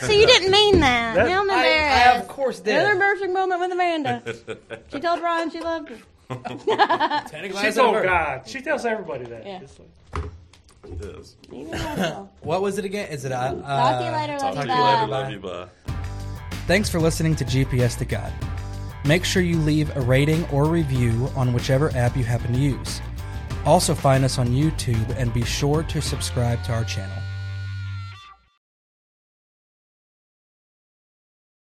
so 0.06 0.12
you 0.12 0.28
didn't 0.28 0.52
mean 0.52 0.80
that. 0.82 1.16
That- 1.16 1.28
now 1.28 1.42
I'm 1.42 1.50
I, 1.52 1.56
I 1.56 2.18
of 2.18 2.28
course 2.28 2.60
did. 2.60 2.76
Another 2.76 2.92
embarrassing 2.94 3.34
moment 3.34 3.62
with 3.62 3.72
Amanda. 3.72 4.22
she 4.92 5.00
told 5.00 5.22
Ryan 5.22 5.50
she 5.52 5.62
loved 5.62 5.90
him. 5.90 6.00
Technically, 6.30 7.58
I 7.58 7.62
She 7.66 7.72
said 7.72 7.76
told 7.76 7.96
her. 7.96 8.04
God. 8.04 8.42
She 8.48 8.62
tells 8.62 8.86
everybody 8.86 9.24
that. 9.26 9.46
Yeah. 9.46 9.62
It's 9.62 9.80
like- 10.14 10.32
It 10.92 11.02
is. 11.06 11.38
Even 11.52 11.72
Russell. 11.72 12.32
What 12.42 12.62
was 12.62 12.78
it 12.78 12.86
again? 12.86 13.10
Is 13.10 13.24
it? 13.26 13.32
Uh, 13.32 13.54
Talk 13.54 14.00
to 14.00 14.06
you 14.06 14.12
later. 14.12 14.34
Love 14.34 14.42
talk 14.42 14.56
you. 14.56 14.62
to 14.72 14.78
you 14.78 14.84
later. 14.84 15.08
Love 15.08 15.32
you. 15.32 15.40
Bye. 15.40 15.68
Thanks 16.68 16.90
for 16.90 17.00
listening 17.00 17.36
to 17.38 17.46
GPS 17.46 17.98
to 17.98 18.06
God. 18.06 18.32
Make 19.10 19.26
sure 19.26 19.42
you 19.42 19.58
leave 19.58 19.98
a 19.98 20.02
rating 20.02 20.46
or 20.50 20.66
review 20.66 21.32
on 21.36 21.52
whichever 21.52 21.90
app 21.96 22.16
you 22.16 22.24
happen 22.24 22.54
to 22.54 22.60
use. 22.60 23.02
Also, 23.66 23.96
find 23.96 24.24
us 24.24 24.38
on 24.38 24.50
YouTube 24.50 25.10
and 25.18 25.34
be 25.34 25.44
sure 25.44 25.82
to 25.82 26.00
subscribe 26.00 26.64
to 26.66 26.74
our 26.74 26.84
channel. 26.84 27.18